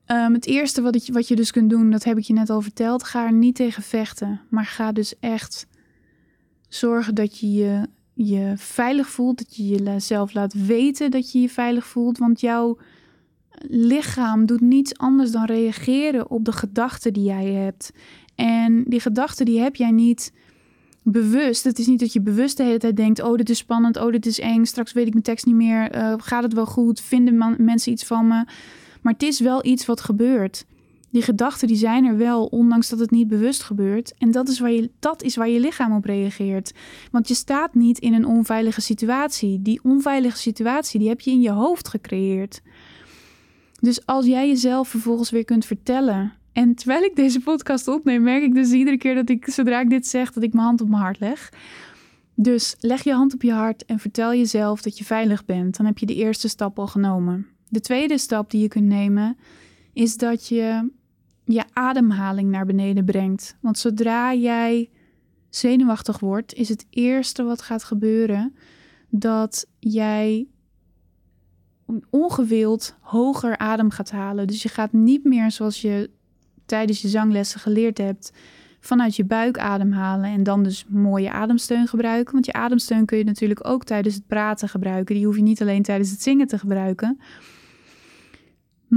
Um, 0.06 0.34
het 0.34 0.46
eerste 0.46 0.82
wat, 0.82 1.06
je, 1.06 1.12
wat 1.12 1.28
je 1.28 1.36
dus 1.36 1.50
kunt 1.50 1.70
doen, 1.70 1.90
dat 1.90 2.04
heb 2.04 2.18
ik 2.18 2.24
je 2.24 2.32
net 2.32 2.50
al 2.50 2.60
verteld. 2.60 3.04
Ga 3.04 3.24
er 3.24 3.32
niet 3.32 3.54
tegen 3.54 3.82
vechten. 3.82 4.40
Maar 4.50 4.64
ga 4.64 4.92
dus 4.92 5.18
echt 5.20 5.66
zorgen 6.68 7.14
dat 7.14 7.38
je 7.38 7.88
je, 8.14 8.52
veilig 8.56 9.08
voelt. 9.08 9.38
Dat 9.38 9.56
je 9.56 9.82
jezelf 9.82 10.34
laat 10.34 10.52
weten 10.66 11.10
dat 11.10 11.32
je 11.32 11.40
je 11.40 11.48
veilig 11.48 11.86
voelt. 11.86 12.18
Want 12.18 12.40
jouw 12.40 12.78
lichaam 13.68 14.46
doet 14.46 14.60
niets 14.60 14.98
anders 14.98 15.30
dan 15.30 15.44
reageren 15.44 16.30
op 16.30 16.44
de 16.44 16.52
gedachten 16.52 17.12
die 17.12 17.24
jij 17.24 17.46
hebt. 17.46 17.92
En 18.34 18.84
die 18.86 19.00
gedachten 19.00 19.44
die 19.44 19.60
heb 19.60 19.76
jij 19.76 19.90
niet 19.90 20.32
bewust. 21.02 21.64
Het 21.64 21.78
is 21.78 21.86
niet 21.86 22.00
dat 22.00 22.12
je 22.12 22.20
bewust 22.20 22.56
de 22.56 22.62
hele 22.62 22.78
tijd 22.78 22.96
denkt: 22.96 23.22
oh, 23.22 23.36
dit 23.36 23.50
is 23.50 23.58
spannend, 23.58 23.96
oh, 23.96 24.12
dit 24.12 24.26
is 24.26 24.40
eng, 24.40 24.64
straks 24.64 24.92
weet 24.92 25.06
ik 25.06 25.12
mijn 25.12 25.24
tekst 25.24 25.46
niet 25.46 25.54
meer, 25.54 25.96
uh, 25.96 26.14
gaat 26.16 26.42
het 26.42 26.52
wel 26.52 26.66
goed, 26.66 27.00
vinden 27.00 27.56
mensen 27.58 27.92
iets 27.92 28.04
van 28.04 28.26
me. 28.26 28.44
Maar 29.04 29.12
het 29.12 29.22
is 29.22 29.40
wel 29.40 29.64
iets 29.64 29.86
wat 29.86 30.00
gebeurt. 30.00 30.64
Die 31.10 31.22
gedachten 31.22 31.68
die 31.68 31.76
zijn 31.76 32.04
er 32.04 32.16
wel, 32.16 32.44
ondanks 32.44 32.88
dat 32.88 32.98
het 32.98 33.10
niet 33.10 33.28
bewust 33.28 33.62
gebeurt. 33.62 34.14
En 34.18 34.30
dat 34.30 34.48
is, 34.48 34.58
waar 34.58 34.70
je, 34.70 34.90
dat 34.98 35.22
is 35.22 35.36
waar 35.36 35.48
je 35.48 35.60
lichaam 35.60 35.96
op 35.96 36.04
reageert. 36.04 36.72
Want 37.10 37.28
je 37.28 37.34
staat 37.34 37.74
niet 37.74 37.98
in 37.98 38.14
een 38.14 38.26
onveilige 38.26 38.80
situatie. 38.80 39.62
Die 39.62 39.80
onveilige 39.82 40.36
situatie 40.36 40.98
die 40.98 41.08
heb 41.08 41.20
je 41.20 41.30
in 41.30 41.40
je 41.40 41.50
hoofd 41.50 41.88
gecreëerd. 41.88 42.62
Dus 43.80 44.06
als 44.06 44.26
jij 44.26 44.48
jezelf 44.48 44.88
vervolgens 44.88 45.30
weer 45.30 45.44
kunt 45.44 45.66
vertellen. 45.66 46.32
En 46.52 46.74
terwijl 46.74 47.02
ik 47.02 47.16
deze 47.16 47.40
podcast 47.40 47.88
opneem, 47.88 48.22
merk 48.22 48.42
ik 48.42 48.54
dus 48.54 48.70
iedere 48.70 48.98
keer 48.98 49.14
dat 49.14 49.28
ik, 49.28 49.48
zodra 49.48 49.80
ik 49.80 49.90
dit 49.90 50.06
zeg, 50.06 50.32
dat 50.32 50.42
ik 50.42 50.52
mijn 50.52 50.66
hand 50.66 50.80
op 50.80 50.88
mijn 50.88 51.02
hart 51.02 51.20
leg. 51.20 51.52
Dus 52.34 52.76
leg 52.80 53.04
je 53.04 53.12
hand 53.12 53.34
op 53.34 53.42
je 53.42 53.52
hart 53.52 53.84
en 53.84 53.98
vertel 53.98 54.34
jezelf 54.34 54.82
dat 54.82 54.98
je 54.98 55.04
veilig 55.04 55.44
bent. 55.44 55.76
Dan 55.76 55.86
heb 55.86 55.98
je 55.98 56.06
de 56.06 56.14
eerste 56.14 56.48
stap 56.48 56.78
al 56.78 56.86
genomen. 56.86 57.53
De 57.74 57.80
tweede 57.80 58.18
stap 58.18 58.50
die 58.50 58.60
je 58.60 58.68
kunt 58.68 58.86
nemen 58.86 59.36
is 59.92 60.16
dat 60.16 60.46
je 60.46 60.90
je 61.44 61.64
ademhaling 61.72 62.50
naar 62.50 62.66
beneden 62.66 63.04
brengt. 63.04 63.56
Want 63.60 63.78
zodra 63.78 64.34
jij 64.34 64.90
zenuwachtig 65.50 66.18
wordt, 66.18 66.54
is 66.54 66.68
het 66.68 66.86
eerste 66.90 67.42
wat 67.42 67.62
gaat 67.62 67.84
gebeuren 67.84 68.54
dat 69.08 69.66
jij 69.78 70.46
ongewild 72.10 72.96
hoger 73.00 73.58
adem 73.58 73.90
gaat 73.90 74.10
halen. 74.10 74.46
Dus 74.46 74.62
je 74.62 74.68
gaat 74.68 74.92
niet 74.92 75.24
meer 75.24 75.50
zoals 75.50 75.80
je 75.80 76.10
tijdens 76.66 77.02
je 77.02 77.08
zanglessen 77.08 77.60
geleerd 77.60 77.98
hebt, 77.98 78.32
vanuit 78.80 79.16
je 79.16 79.24
buik 79.24 79.58
ademhalen 79.58 80.30
en 80.30 80.42
dan 80.42 80.62
dus 80.62 80.84
mooie 80.88 81.30
ademsteun 81.30 81.86
gebruiken. 81.86 82.32
Want 82.32 82.46
je 82.46 82.52
ademsteun 82.52 83.06
kun 83.06 83.18
je 83.18 83.24
natuurlijk 83.24 83.68
ook 83.68 83.84
tijdens 83.84 84.14
het 84.14 84.26
praten 84.26 84.68
gebruiken. 84.68 85.14
Die 85.14 85.26
hoef 85.26 85.36
je 85.36 85.42
niet 85.42 85.62
alleen 85.62 85.82
tijdens 85.82 86.10
het 86.10 86.22
zingen 86.22 86.46
te 86.46 86.58
gebruiken. 86.58 87.18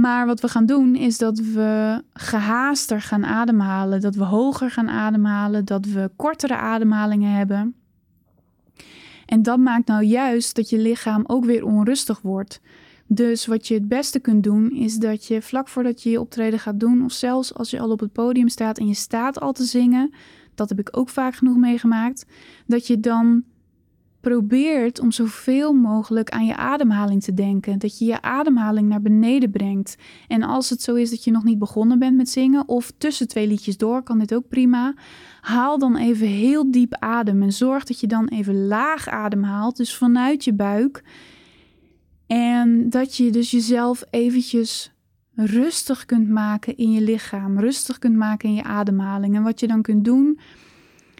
Maar 0.00 0.26
wat 0.26 0.40
we 0.40 0.48
gaan 0.48 0.66
doen 0.66 0.94
is 0.94 1.18
dat 1.18 1.38
we 1.38 2.02
gehaaster 2.12 3.00
gaan 3.00 3.24
ademhalen, 3.24 4.00
dat 4.00 4.14
we 4.14 4.24
hoger 4.24 4.70
gaan 4.70 4.88
ademhalen, 4.88 5.64
dat 5.64 5.86
we 5.86 6.10
kortere 6.16 6.56
ademhalingen 6.56 7.32
hebben. 7.32 7.74
En 9.26 9.42
dat 9.42 9.58
maakt 9.58 9.86
nou 9.86 10.04
juist 10.04 10.56
dat 10.56 10.70
je 10.70 10.78
lichaam 10.78 11.24
ook 11.26 11.44
weer 11.44 11.64
onrustig 11.64 12.20
wordt. 12.20 12.60
Dus 13.06 13.46
wat 13.46 13.68
je 13.68 13.74
het 13.74 13.88
beste 13.88 14.18
kunt 14.18 14.44
doen 14.44 14.70
is 14.70 14.96
dat 14.96 15.26
je 15.26 15.42
vlak 15.42 15.68
voordat 15.68 16.02
je 16.02 16.10
je 16.10 16.20
optreden 16.20 16.58
gaat 16.58 16.80
doen, 16.80 17.04
of 17.04 17.12
zelfs 17.12 17.54
als 17.54 17.70
je 17.70 17.80
al 17.80 17.90
op 17.90 18.00
het 18.00 18.12
podium 18.12 18.48
staat 18.48 18.78
en 18.78 18.86
je 18.86 18.94
staat 18.94 19.40
al 19.40 19.52
te 19.52 19.64
zingen, 19.64 20.14
dat 20.54 20.68
heb 20.68 20.78
ik 20.78 20.96
ook 20.96 21.08
vaak 21.08 21.34
genoeg 21.34 21.56
meegemaakt, 21.56 22.26
dat 22.66 22.86
je 22.86 23.00
dan 23.00 23.44
probeert 24.28 25.00
om 25.00 25.12
zoveel 25.12 25.72
mogelijk 25.72 26.30
aan 26.30 26.46
je 26.46 26.56
ademhaling 26.56 27.22
te 27.22 27.34
denken. 27.34 27.78
Dat 27.78 27.98
je 27.98 28.04
je 28.04 28.22
ademhaling 28.22 28.88
naar 28.88 29.00
beneden 29.00 29.50
brengt. 29.50 29.96
En 30.26 30.42
als 30.42 30.70
het 30.70 30.82
zo 30.82 30.94
is 30.94 31.10
dat 31.10 31.24
je 31.24 31.30
nog 31.30 31.44
niet 31.44 31.58
begonnen 31.58 31.98
bent 31.98 32.16
met 32.16 32.28
zingen, 32.28 32.68
of 32.68 32.92
tussen 32.98 33.28
twee 33.28 33.46
liedjes 33.46 33.76
door, 33.76 34.02
kan 34.02 34.18
dit 34.18 34.34
ook 34.34 34.48
prima. 34.48 34.94
Haal 35.40 35.78
dan 35.78 35.96
even 35.96 36.26
heel 36.26 36.70
diep 36.70 36.94
adem 36.94 37.42
en 37.42 37.52
zorg 37.52 37.84
dat 37.84 38.00
je 38.00 38.06
dan 38.06 38.28
even 38.28 38.66
laag 38.66 39.08
ademhaalt, 39.08 39.76
dus 39.76 39.96
vanuit 39.96 40.44
je 40.44 40.52
buik. 40.52 41.02
En 42.26 42.90
dat 42.90 43.16
je 43.16 43.30
dus 43.30 43.50
jezelf 43.50 44.02
eventjes 44.10 44.92
rustig 45.34 46.04
kunt 46.04 46.28
maken 46.28 46.76
in 46.76 46.92
je 46.92 47.00
lichaam, 47.00 47.58
rustig 47.58 47.98
kunt 47.98 48.16
maken 48.16 48.48
in 48.48 48.54
je 48.54 48.62
ademhaling. 48.64 49.36
En 49.36 49.42
wat 49.42 49.60
je 49.60 49.66
dan 49.66 49.82
kunt 49.82 50.04
doen 50.04 50.38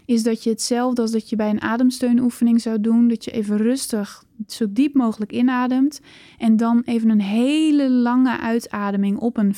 is 0.09 0.23
dat 0.23 0.43
je 0.43 0.49
hetzelfde 0.49 1.01
als 1.01 1.11
dat 1.11 1.29
je 1.29 1.35
bij 1.35 1.49
een 1.49 1.61
ademsteunoefening 1.61 2.61
zou 2.61 2.81
doen, 2.81 3.07
dat 3.07 3.25
je 3.25 3.31
even 3.31 3.57
rustig 3.57 4.23
zo 4.47 4.65
diep 4.69 4.93
mogelijk 4.93 5.31
inademt 5.31 6.01
en 6.37 6.57
dan 6.57 6.81
even 6.85 7.09
een 7.09 7.21
hele 7.21 7.89
lange 7.89 8.39
uitademing 8.39 9.17
op 9.17 9.37
een 9.37 9.55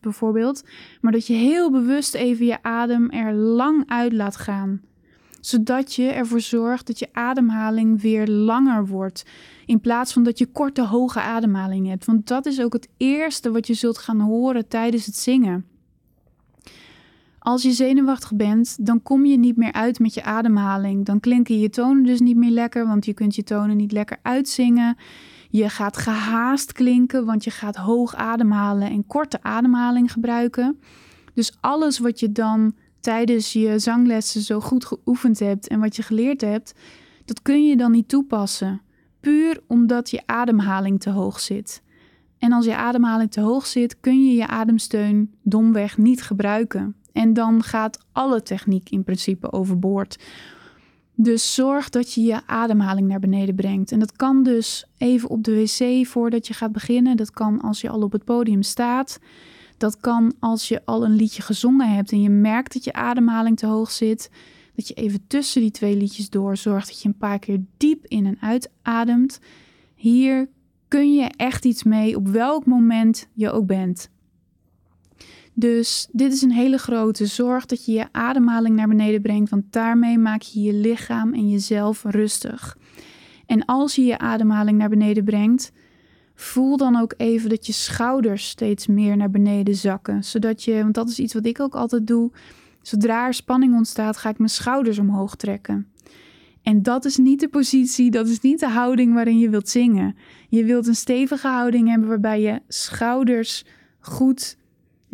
bijvoorbeeld, 0.00 0.64
maar 1.00 1.12
dat 1.12 1.26
je 1.26 1.32
heel 1.32 1.70
bewust 1.70 2.14
even 2.14 2.46
je 2.46 2.62
adem 2.62 3.10
er 3.10 3.32
lang 3.32 3.82
uit 3.86 4.12
laat 4.12 4.36
gaan 4.36 4.80
zodat 5.40 5.94
je 5.94 6.08
ervoor 6.08 6.40
zorgt 6.40 6.86
dat 6.86 6.98
je 6.98 7.08
ademhaling 7.12 8.00
weer 8.00 8.26
langer 8.26 8.86
wordt. 8.86 9.24
In 9.66 9.80
plaats 9.80 10.12
van 10.12 10.22
dat 10.22 10.38
je 10.38 10.46
korte, 10.46 10.82
hoge 10.82 11.20
ademhaling 11.20 11.88
hebt. 11.88 12.04
Want 12.04 12.26
dat 12.26 12.46
is 12.46 12.60
ook 12.60 12.72
het 12.72 12.88
eerste 12.96 13.50
wat 13.50 13.66
je 13.66 13.74
zult 13.74 13.98
gaan 13.98 14.20
horen 14.20 14.68
tijdens 14.68 15.06
het 15.06 15.16
zingen. 15.16 15.75
Als 17.46 17.62
je 17.62 17.72
zenuwachtig 17.72 18.34
bent, 18.34 18.86
dan 18.86 19.02
kom 19.02 19.24
je 19.24 19.38
niet 19.38 19.56
meer 19.56 19.72
uit 19.72 19.98
met 19.98 20.14
je 20.14 20.22
ademhaling. 20.22 21.04
Dan 21.04 21.20
klinken 21.20 21.58
je 21.58 21.70
tonen 21.70 22.02
dus 22.02 22.20
niet 22.20 22.36
meer 22.36 22.50
lekker, 22.50 22.86
want 22.86 23.04
je 23.04 23.14
kunt 23.14 23.34
je 23.34 23.42
tonen 23.42 23.76
niet 23.76 23.92
lekker 23.92 24.18
uitzingen. 24.22 24.96
Je 25.50 25.68
gaat 25.68 25.96
gehaast 25.96 26.72
klinken, 26.72 27.24
want 27.24 27.44
je 27.44 27.50
gaat 27.50 27.76
hoog 27.76 28.14
ademhalen 28.14 28.90
en 28.90 29.06
korte 29.06 29.42
ademhaling 29.42 30.12
gebruiken. 30.12 30.80
Dus 31.34 31.56
alles 31.60 31.98
wat 31.98 32.20
je 32.20 32.32
dan 32.32 32.74
tijdens 33.00 33.52
je 33.52 33.78
zanglessen 33.78 34.40
zo 34.40 34.60
goed 34.60 34.84
geoefend 34.84 35.38
hebt 35.38 35.68
en 35.68 35.80
wat 35.80 35.96
je 35.96 36.02
geleerd 36.02 36.40
hebt, 36.40 36.74
dat 37.24 37.42
kun 37.42 37.66
je 37.66 37.76
dan 37.76 37.90
niet 37.90 38.08
toepassen. 38.08 38.80
Puur 39.20 39.60
omdat 39.66 40.10
je 40.10 40.22
ademhaling 40.26 41.00
te 41.00 41.10
hoog 41.10 41.40
zit. 41.40 41.82
En 42.38 42.52
als 42.52 42.64
je 42.64 42.76
ademhaling 42.76 43.30
te 43.30 43.40
hoog 43.40 43.66
zit, 43.66 44.00
kun 44.00 44.24
je 44.24 44.34
je 44.34 44.46
ademsteun 44.46 45.34
domweg 45.42 45.98
niet 45.98 46.22
gebruiken. 46.22 46.96
En 47.16 47.32
dan 47.32 47.62
gaat 47.62 47.98
alle 48.12 48.42
techniek 48.42 48.90
in 48.90 49.04
principe 49.04 49.52
overboord. 49.52 50.18
Dus 51.14 51.54
zorg 51.54 51.88
dat 51.88 52.12
je 52.12 52.22
je 52.22 52.46
ademhaling 52.46 53.08
naar 53.08 53.20
beneden 53.20 53.54
brengt. 53.54 53.92
En 53.92 53.98
dat 53.98 54.12
kan 54.12 54.42
dus 54.42 54.86
even 54.98 55.28
op 55.28 55.44
de 55.44 55.54
wc 55.54 56.06
voordat 56.06 56.46
je 56.46 56.54
gaat 56.54 56.72
beginnen. 56.72 57.16
Dat 57.16 57.30
kan 57.30 57.60
als 57.60 57.80
je 57.80 57.88
al 57.88 58.02
op 58.02 58.12
het 58.12 58.24
podium 58.24 58.62
staat. 58.62 59.18
Dat 59.76 59.96
kan 60.00 60.34
als 60.40 60.68
je 60.68 60.82
al 60.84 61.04
een 61.04 61.14
liedje 61.14 61.42
gezongen 61.42 61.94
hebt 61.94 62.12
en 62.12 62.22
je 62.22 62.30
merkt 62.30 62.72
dat 62.72 62.84
je 62.84 62.92
ademhaling 62.92 63.56
te 63.56 63.66
hoog 63.66 63.90
zit. 63.90 64.30
Dat 64.74 64.88
je 64.88 64.94
even 64.94 65.26
tussen 65.26 65.60
die 65.60 65.70
twee 65.70 65.96
liedjes 65.96 66.30
door 66.30 66.56
zorgt 66.56 66.88
dat 66.88 67.02
je 67.02 67.08
een 67.08 67.16
paar 67.16 67.38
keer 67.38 67.60
diep 67.76 68.06
in 68.06 68.26
en 68.26 68.36
uit 68.40 68.70
ademt. 68.82 69.40
Hier 69.94 70.48
kun 70.88 71.14
je 71.14 71.30
echt 71.36 71.64
iets 71.64 71.82
mee 71.82 72.16
op 72.16 72.28
welk 72.28 72.66
moment 72.66 73.28
je 73.32 73.50
ook 73.50 73.66
bent. 73.66 74.10
Dus 75.58 76.08
dit 76.12 76.32
is 76.32 76.42
een 76.42 76.52
hele 76.52 76.78
grote 76.78 77.26
zorg 77.26 77.66
dat 77.66 77.84
je 77.84 77.92
je 77.92 78.06
ademhaling 78.12 78.76
naar 78.76 78.88
beneden 78.88 79.22
brengt, 79.22 79.50
want 79.50 79.72
daarmee 79.72 80.18
maak 80.18 80.42
je 80.42 80.60
je 80.60 80.72
lichaam 80.72 81.34
en 81.34 81.48
jezelf 81.48 82.04
rustig. 82.04 82.78
En 83.46 83.64
als 83.64 83.94
je 83.94 84.04
je 84.04 84.18
ademhaling 84.18 84.78
naar 84.78 84.88
beneden 84.88 85.24
brengt, 85.24 85.72
Voel 86.38 86.76
dan 86.76 86.96
ook 86.96 87.14
even 87.16 87.50
dat 87.50 87.66
je 87.66 87.72
schouders 87.72 88.48
steeds 88.48 88.86
meer 88.86 89.16
naar 89.16 89.30
beneden 89.30 89.74
zakken. 89.74 90.24
Zodat 90.24 90.62
je, 90.62 90.82
want 90.82 90.94
dat 90.94 91.08
is 91.08 91.18
iets 91.18 91.34
wat 91.34 91.46
ik 91.46 91.60
ook 91.60 91.74
altijd 91.74 92.06
doe. 92.06 92.30
Zodra 92.82 93.26
er 93.26 93.34
spanning 93.34 93.74
ontstaat, 93.74 94.16
ga 94.16 94.28
ik 94.28 94.38
mijn 94.38 94.50
schouders 94.50 94.98
omhoog 94.98 95.36
trekken. 95.36 95.86
En 96.62 96.82
dat 96.82 97.04
is 97.04 97.16
niet 97.16 97.40
de 97.40 97.48
positie, 97.48 98.10
dat 98.10 98.28
is 98.28 98.40
niet 98.40 98.60
de 98.60 98.68
houding 98.68 99.14
waarin 99.14 99.38
je 99.38 99.50
wilt 99.50 99.68
zingen. 99.68 100.16
Je 100.48 100.64
wilt 100.64 100.86
een 100.86 100.94
stevige 100.94 101.48
houding 101.48 101.88
hebben 101.88 102.08
waarbij 102.08 102.40
je 102.40 102.60
schouders 102.68 103.64
goed 104.00 104.56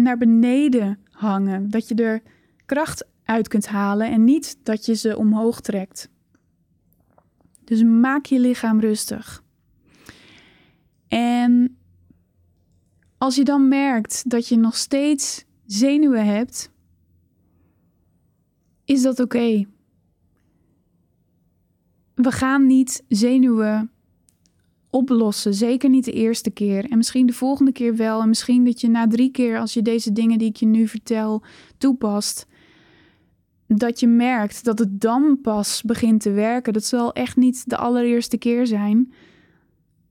naar 0.03 0.19
beneden 0.19 0.99
hangen. 1.11 1.71
Dat 1.71 1.89
je 1.89 1.95
er 1.95 2.23
kracht 2.67 3.07
uit 3.25 3.49
kunt 3.49 3.67
halen 3.67 4.11
en 4.11 4.25
niet 4.25 4.59
dat 4.63 4.87
je 4.87 4.95
ze 4.95 5.17
omhoog 5.17 5.61
trekt. 5.61 6.11
Dus 7.65 7.83
maak 7.83 8.25
je 8.27 8.41
lichaam 8.41 8.81
rustig. 8.81 9.43
En 11.09 11.77
als 13.19 13.37
je 13.37 13.45
dan 13.45 13.69
merkt 13.69 14.31
dat 14.31 14.49
je 14.49 14.57
nog 14.57 14.77
steeds 14.77 15.45
zenuwen 15.67 16.27
hebt, 16.27 16.71
is 18.85 19.03
dat 19.03 19.21
oké. 19.21 19.67
We 22.15 22.31
gaan 22.31 22.67
niet 22.67 23.05
zenuwen 23.09 23.91
oplossen. 24.93 25.55
Zeker 25.55 25.89
niet 25.91 26.05
de 26.05 26.13
eerste 26.13 26.51
keer. 26.51 26.91
En 26.91 26.97
misschien 26.97 27.27
de 27.27 27.33
volgende 27.33 27.73
keer 27.73 27.97
wel. 27.97 28.21
En 28.21 28.29
misschien 28.29 28.65
dat 28.65 28.81
je 28.81 28.89
na 28.89 29.07
drie 29.07 29.31
keer, 29.31 29.59
als 29.59 29.75
je 29.75 29.83
deze 29.83 30.13
dingen 30.13 30.39
die 30.39 30.49
ik 30.49 30.57
je 30.57 30.67
nu 30.67 30.89
vertel 30.89 31.43
toepast, 31.79 32.47
dat 33.67 34.01
je 34.01 34.07
merkt 34.07 34.65
dat 34.65 34.79
het 34.79 35.01
dan 35.01 35.39
pas 35.43 35.83
begint 35.83 36.21
te 36.21 36.31
werken. 36.31 36.73
Dat 36.73 36.85
zal 36.85 37.13
echt 37.13 37.37
niet 37.37 37.71
de 37.71 37.77
allereerste 37.77 38.37
keer 38.37 38.67
zijn. 38.67 39.13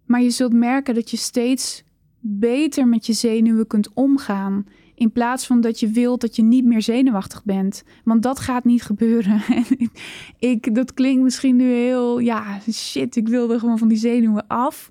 Maar 0.06 0.22
je 0.22 0.30
zult 0.30 0.54
merken 0.54 0.96
dat 0.96 1.12
je 1.12 1.18
steeds 1.18 1.84
beter 2.20 2.88
met 2.88 3.06
je 3.06 3.14
zenuwen 3.14 3.68
kunt 3.68 3.94
omgaan. 3.94 4.66
In 5.02 5.12
plaats 5.12 5.46
van 5.46 5.62
dat 5.62 5.80
je 5.80 5.88
wilt 5.88 6.22
dat 6.22 6.36
je 6.36 6.42
niet 6.42 6.66
meer 6.66 6.82
zenuwachtig 6.82 7.44
bent. 7.44 7.84
Want 8.04 8.24
dat 8.24 8.40
gaat 8.40 8.64
niet 8.64 8.84
gebeuren. 8.84 9.42
ik, 10.54 10.76
dat 10.76 10.94
klinkt 10.94 11.24
misschien 11.24 11.56
nu 11.56 11.74
heel, 11.74 12.20
ja, 12.20 12.60
shit, 12.72 13.16
ik 13.16 13.28
wilde 13.28 13.60
gewoon 13.60 13.78
van 13.78 13.88
die 13.88 13.98
zenuwen 13.98 14.48
af. 14.48 14.90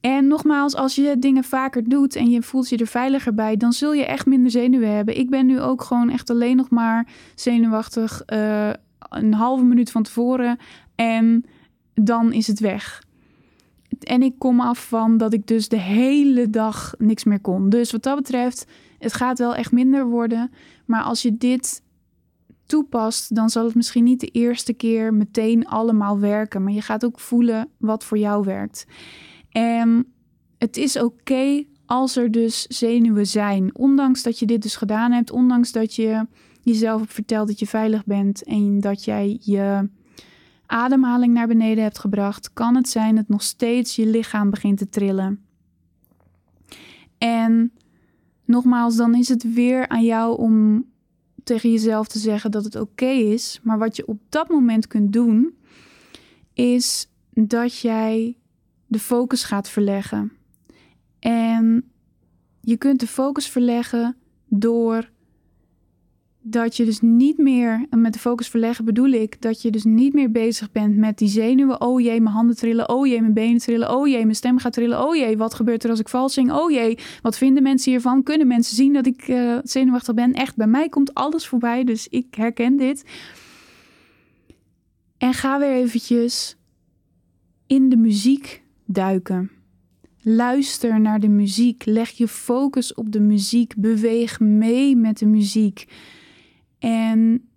En 0.00 0.26
nogmaals, 0.26 0.74
als 0.74 0.94
je 0.94 1.16
dingen 1.18 1.44
vaker 1.44 1.88
doet 1.88 2.16
en 2.16 2.30
je 2.30 2.42
voelt 2.42 2.68
je 2.68 2.76
er 2.76 2.86
veiliger 2.86 3.34
bij, 3.34 3.56
dan 3.56 3.72
zul 3.72 3.92
je 3.92 4.04
echt 4.04 4.26
minder 4.26 4.50
zenuwen 4.50 4.94
hebben. 4.94 5.18
Ik 5.18 5.30
ben 5.30 5.46
nu 5.46 5.60
ook 5.60 5.82
gewoon 5.82 6.10
echt 6.10 6.30
alleen 6.30 6.56
nog 6.56 6.70
maar 6.70 7.06
zenuwachtig 7.34 8.22
uh, 8.26 8.70
een 8.98 9.34
halve 9.34 9.64
minuut 9.64 9.90
van 9.90 10.02
tevoren 10.02 10.58
en 10.94 11.44
dan 11.94 12.32
is 12.32 12.46
het 12.46 12.60
weg. 12.60 13.02
En 14.00 14.22
ik 14.22 14.34
kom 14.38 14.60
af 14.60 14.88
van 14.88 15.16
dat 15.16 15.32
ik 15.32 15.46
dus 15.46 15.68
de 15.68 15.80
hele 15.80 16.50
dag 16.50 16.94
niks 16.98 17.24
meer 17.24 17.40
kon. 17.40 17.68
Dus 17.68 17.92
wat 17.92 18.02
dat 18.02 18.16
betreft, 18.16 18.66
het 18.98 19.12
gaat 19.12 19.38
wel 19.38 19.54
echt 19.54 19.72
minder 19.72 20.06
worden. 20.06 20.50
Maar 20.86 21.02
als 21.02 21.22
je 21.22 21.36
dit 21.36 21.82
toepast, 22.66 23.34
dan 23.34 23.50
zal 23.50 23.64
het 23.64 23.74
misschien 23.74 24.04
niet 24.04 24.20
de 24.20 24.26
eerste 24.26 24.72
keer 24.72 25.14
meteen 25.14 25.66
allemaal 25.66 26.18
werken. 26.18 26.62
Maar 26.62 26.72
je 26.72 26.82
gaat 26.82 27.04
ook 27.04 27.20
voelen 27.20 27.68
wat 27.78 28.04
voor 28.04 28.18
jou 28.18 28.44
werkt. 28.44 28.86
En 29.50 30.06
het 30.58 30.76
is 30.76 30.98
oké 30.98 31.64
als 31.86 32.16
er 32.16 32.30
dus 32.30 32.62
zenuwen 32.66 33.26
zijn. 33.26 33.74
Ondanks 33.74 34.22
dat 34.22 34.38
je 34.38 34.46
dit 34.46 34.62
dus 34.62 34.76
gedaan 34.76 35.12
hebt, 35.12 35.30
ondanks 35.30 35.72
dat 35.72 35.94
je 35.94 36.26
jezelf 36.62 37.00
hebt 37.00 37.12
verteld 37.12 37.48
dat 37.48 37.58
je 37.58 37.66
veilig 37.66 38.04
bent 38.04 38.42
en 38.42 38.80
dat 38.80 39.04
jij 39.04 39.38
je 39.40 39.88
ademhaling 40.66 41.34
naar 41.34 41.46
beneden 41.46 41.82
hebt 41.82 41.98
gebracht, 41.98 42.52
kan 42.52 42.74
het 42.74 42.88
zijn 42.88 43.14
dat 43.14 43.28
nog 43.28 43.42
steeds 43.42 43.96
je 43.96 44.06
lichaam 44.06 44.50
begint 44.50 44.78
te 44.78 44.88
trillen. 44.88 45.44
En 47.18 47.72
nogmaals, 48.44 48.96
dan 48.96 49.14
is 49.14 49.28
het 49.28 49.54
weer 49.54 49.88
aan 49.88 50.04
jou 50.04 50.38
om 50.38 50.84
tegen 51.44 51.70
jezelf 51.70 52.06
te 52.08 52.18
zeggen 52.18 52.50
dat 52.50 52.64
het 52.64 52.76
oké 52.76 53.06
is. 53.06 53.60
Maar 53.62 53.78
wat 53.78 53.96
je 53.96 54.06
op 54.06 54.20
dat 54.28 54.48
moment 54.48 54.86
kunt 54.86 55.12
doen, 55.12 55.56
is 56.52 57.08
dat 57.30 57.78
jij 57.78 58.36
de 58.86 58.98
focus 58.98 59.44
gaat 59.44 59.68
verleggen. 59.68 60.32
En 61.18 61.90
je 62.60 62.76
kunt 62.76 63.00
de 63.00 63.06
focus 63.06 63.48
verleggen 63.48 64.16
door 64.46 65.10
dat 66.48 66.76
je 66.76 66.84
dus 66.84 67.00
niet 67.00 67.38
meer, 67.38 67.86
met 67.90 68.12
de 68.12 68.18
focus 68.18 68.48
verleggen 68.48 68.84
bedoel 68.84 69.10
ik, 69.10 69.42
dat 69.42 69.62
je 69.62 69.70
dus 69.70 69.84
niet 69.84 70.12
meer 70.12 70.30
bezig 70.30 70.72
bent 70.72 70.96
met 70.96 71.18
die 71.18 71.28
zenuwen. 71.28 71.80
Oh 71.80 72.00
jee, 72.00 72.20
mijn 72.20 72.34
handen 72.34 72.56
trillen. 72.56 72.88
Oh 72.88 73.06
jee, 73.06 73.20
mijn 73.20 73.32
benen 73.32 73.58
trillen. 73.58 73.94
Oh 73.94 74.08
jee, 74.08 74.22
mijn 74.22 74.34
stem 74.34 74.58
gaat 74.58 74.72
trillen. 74.72 75.02
Oh 75.06 75.16
jee, 75.16 75.36
wat 75.36 75.54
gebeurt 75.54 75.84
er 75.84 75.90
als 75.90 76.00
ik 76.00 76.08
vals 76.08 76.34
zing? 76.34 76.52
Oh 76.52 76.70
jee, 76.70 76.98
wat 77.22 77.38
vinden 77.38 77.62
mensen 77.62 77.90
hiervan? 77.90 78.22
Kunnen 78.22 78.46
mensen 78.46 78.76
zien 78.76 78.92
dat 78.92 79.06
ik 79.06 79.28
uh, 79.28 79.58
zenuwachtig 79.62 80.14
ben? 80.14 80.32
Echt, 80.32 80.56
bij 80.56 80.66
mij 80.66 80.88
komt 80.88 81.14
alles 81.14 81.46
voorbij, 81.46 81.84
dus 81.84 82.08
ik 82.08 82.34
herken 82.34 82.76
dit. 82.76 83.04
En 85.18 85.32
ga 85.32 85.58
weer 85.58 85.72
eventjes 85.72 86.56
in 87.66 87.88
de 87.88 87.96
muziek 87.96 88.62
duiken. 88.84 89.50
Luister 90.22 91.00
naar 91.00 91.20
de 91.20 91.28
muziek. 91.28 91.84
Leg 91.84 92.10
je 92.10 92.28
focus 92.28 92.94
op 92.94 93.12
de 93.12 93.20
muziek. 93.20 93.74
Beweeg 93.76 94.40
mee 94.40 94.96
met 94.96 95.18
de 95.18 95.26
muziek. 95.26 95.86
En 96.78 97.48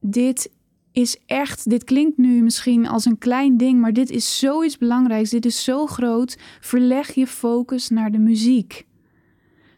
dit 0.00 0.50
is 0.92 1.20
echt, 1.26 1.70
dit 1.70 1.84
klinkt 1.84 2.16
nu 2.16 2.42
misschien 2.42 2.88
als 2.88 3.04
een 3.04 3.18
klein 3.18 3.56
ding, 3.56 3.80
maar 3.80 3.92
dit 3.92 4.10
is 4.10 4.38
zoiets 4.38 4.78
belangrijks. 4.78 5.30
Dit 5.30 5.44
is 5.44 5.64
zo 5.64 5.86
groot. 5.86 6.38
Verleg 6.60 7.14
je 7.14 7.26
focus 7.26 7.88
naar 7.88 8.10
de 8.10 8.18
muziek. 8.18 8.88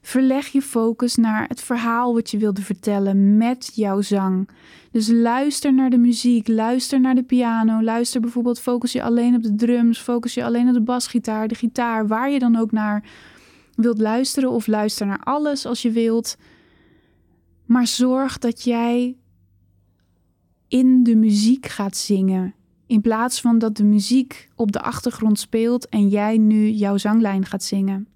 Verleg 0.03 0.46
je 0.46 0.62
focus 0.62 1.16
naar 1.16 1.48
het 1.48 1.61
verhaal 1.61 2.14
wat 2.14 2.31
je 2.31 2.38
wilde 2.38 2.62
vertellen 2.62 3.37
met 3.37 3.70
jouw 3.75 4.01
zang. 4.01 4.48
Dus 4.90 5.09
luister 5.09 5.75
naar 5.75 5.90
de 5.90 5.98
muziek, 5.98 6.48
luister 6.48 7.01
naar 7.01 7.14
de 7.14 7.22
piano, 7.22 7.83
luister 7.83 8.20
bijvoorbeeld, 8.20 8.61
focus 8.61 8.92
je 8.92 9.03
alleen 9.03 9.35
op 9.35 9.42
de 9.42 9.55
drums, 9.55 9.98
focus 9.98 10.35
je 10.35 10.44
alleen 10.44 10.68
op 10.68 10.75
de 10.75 10.81
basgitaar, 10.81 11.48
de 11.48 11.55
gitaar, 11.55 12.07
waar 12.07 12.31
je 12.31 12.38
dan 12.38 12.57
ook 12.57 12.72
naar 12.72 13.05
wilt 13.75 13.98
luisteren 13.98 14.51
of 14.51 14.66
luister 14.66 15.07
naar 15.07 15.20
alles 15.25 15.66
als 15.66 15.83
je 15.83 15.90
wilt. 15.90 16.37
Maar 17.64 17.87
zorg 17.87 18.38
dat 18.38 18.62
jij 18.62 19.16
in 20.68 21.03
de 21.03 21.16
muziek 21.16 21.66
gaat 21.66 21.96
zingen. 21.96 22.55
In 22.87 23.01
plaats 23.01 23.40
van 23.40 23.59
dat 23.59 23.77
de 23.77 23.85
muziek 23.85 24.48
op 24.55 24.72
de 24.72 24.81
achtergrond 24.81 25.38
speelt 25.38 25.88
en 25.88 26.09
jij 26.09 26.38
nu 26.38 26.68
jouw 26.68 26.96
zanglijn 26.96 27.46
gaat 27.46 27.62
zingen. 27.62 28.09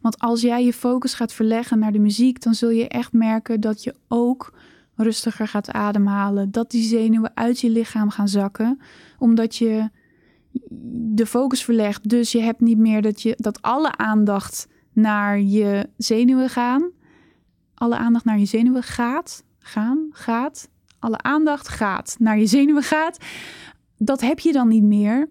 Want 0.00 0.18
als 0.18 0.40
jij 0.40 0.64
je 0.64 0.72
focus 0.72 1.14
gaat 1.14 1.32
verleggen 1.32 1.78
naar 1.78 1.92
de 1.92 1.98
muziek, 1.98 2.42
dan 2.42 2.54
zul 2.54 2.70
je 2.70 2.88
echt 2.88 3.12
merken 3.12 3.60
dat 3.60 3.84
je 3.84 3.94
ook 4.08 4.58
rustiger 4.94 5.48
gaat 5.48 5.70
ademhalen. 5.70 6.50
Dat 6.50 6.70
die 6.70 6.82
zenuwen 6.82 7.30
uit 7.34 7.60
je 7.60 7.70
lichaam 7.70 8.10
gaan 8.10 8.28
zakken, 8.28 8.80
omdat 9.18 9.56
je 9.56 9.90
de 11.14 11.26
focus 11.26 11.64
verlegt. 11.64 12.08
Dus 12.08 12.32
je 12.32 12.40
hebt 12.40 12.60
niet 12.60 12.78
meer 12.78 13.02
dat, 13.02 13.22
je, 13.22 13.34
dat 13.36 13.62
alle 13.62 13.96
aandacht 13.96 14.68
naar 14.92 15.40
je 15.40 15.88
zenuwen 15.96 16.48
gaan. 16.48 16.90
Alle 17.76 17.96
aandacht 17.96 18.24
naar 18.24 18.38
je 18.38 18.44
zenuwen 18.44 18.82
gaat. 18.82 19.44
Gaan, 19.58 20.08
gaat. 20.10 20.68
Alle 20.98 21.18
aandacht 21.18 21.68
gaat 21.68 22.16
naar 22.18 22.38
je 22.38 22.46
zenuwen 22.46 22.82
gaat. 22.82 23.18
Dat 23.98 24.20
heb 24.20 24.38
je 24.38 24.52
dan 24.52 24.68
niet 24.68 24.82
meer. 24.82 25.28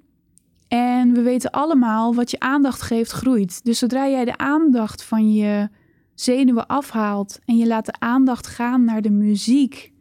En 0.67 1.13
we 1.13 1.21
weten 1.21 1.51
allemaal, 1.51 2.15
wat 2.15 2.31
je 2.31 2.39
aandacht 2.39 2.81
geeft, 2.81 3.11
groeit. 3.11 3.63
Dus 3.63 3.79
zodra 3.79 4.07
jij 4.07 4.25
de 4.25 4.37
aandacht 4.37 5.03
van 5.03 5.33
je 5.33 5.69
zenuwen 6.13 6.67
afhaalt 6.67 7.39
en 7.45 7.57
je 7.57 7.67
laat 7.67 7.85
de 7.85 7.99
aandacht 7.99 8.47
gaan 8.47 8.83
naar 8.83 9.01
de 9.01 9.11
muziek. 9.11 9.91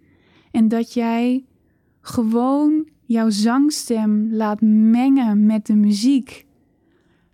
En 0.51 0.69
dat 0.69 0.93
jij 0.93 1.45
gewoon 2.01 2.89
jouw 3.07 3.31
zangstem 3.31 4.33
laat 4.33 4.61
mengen 4.61 5.47
met 5.47 5.67
de 5.67 5.75
muziek. 5.75 6.47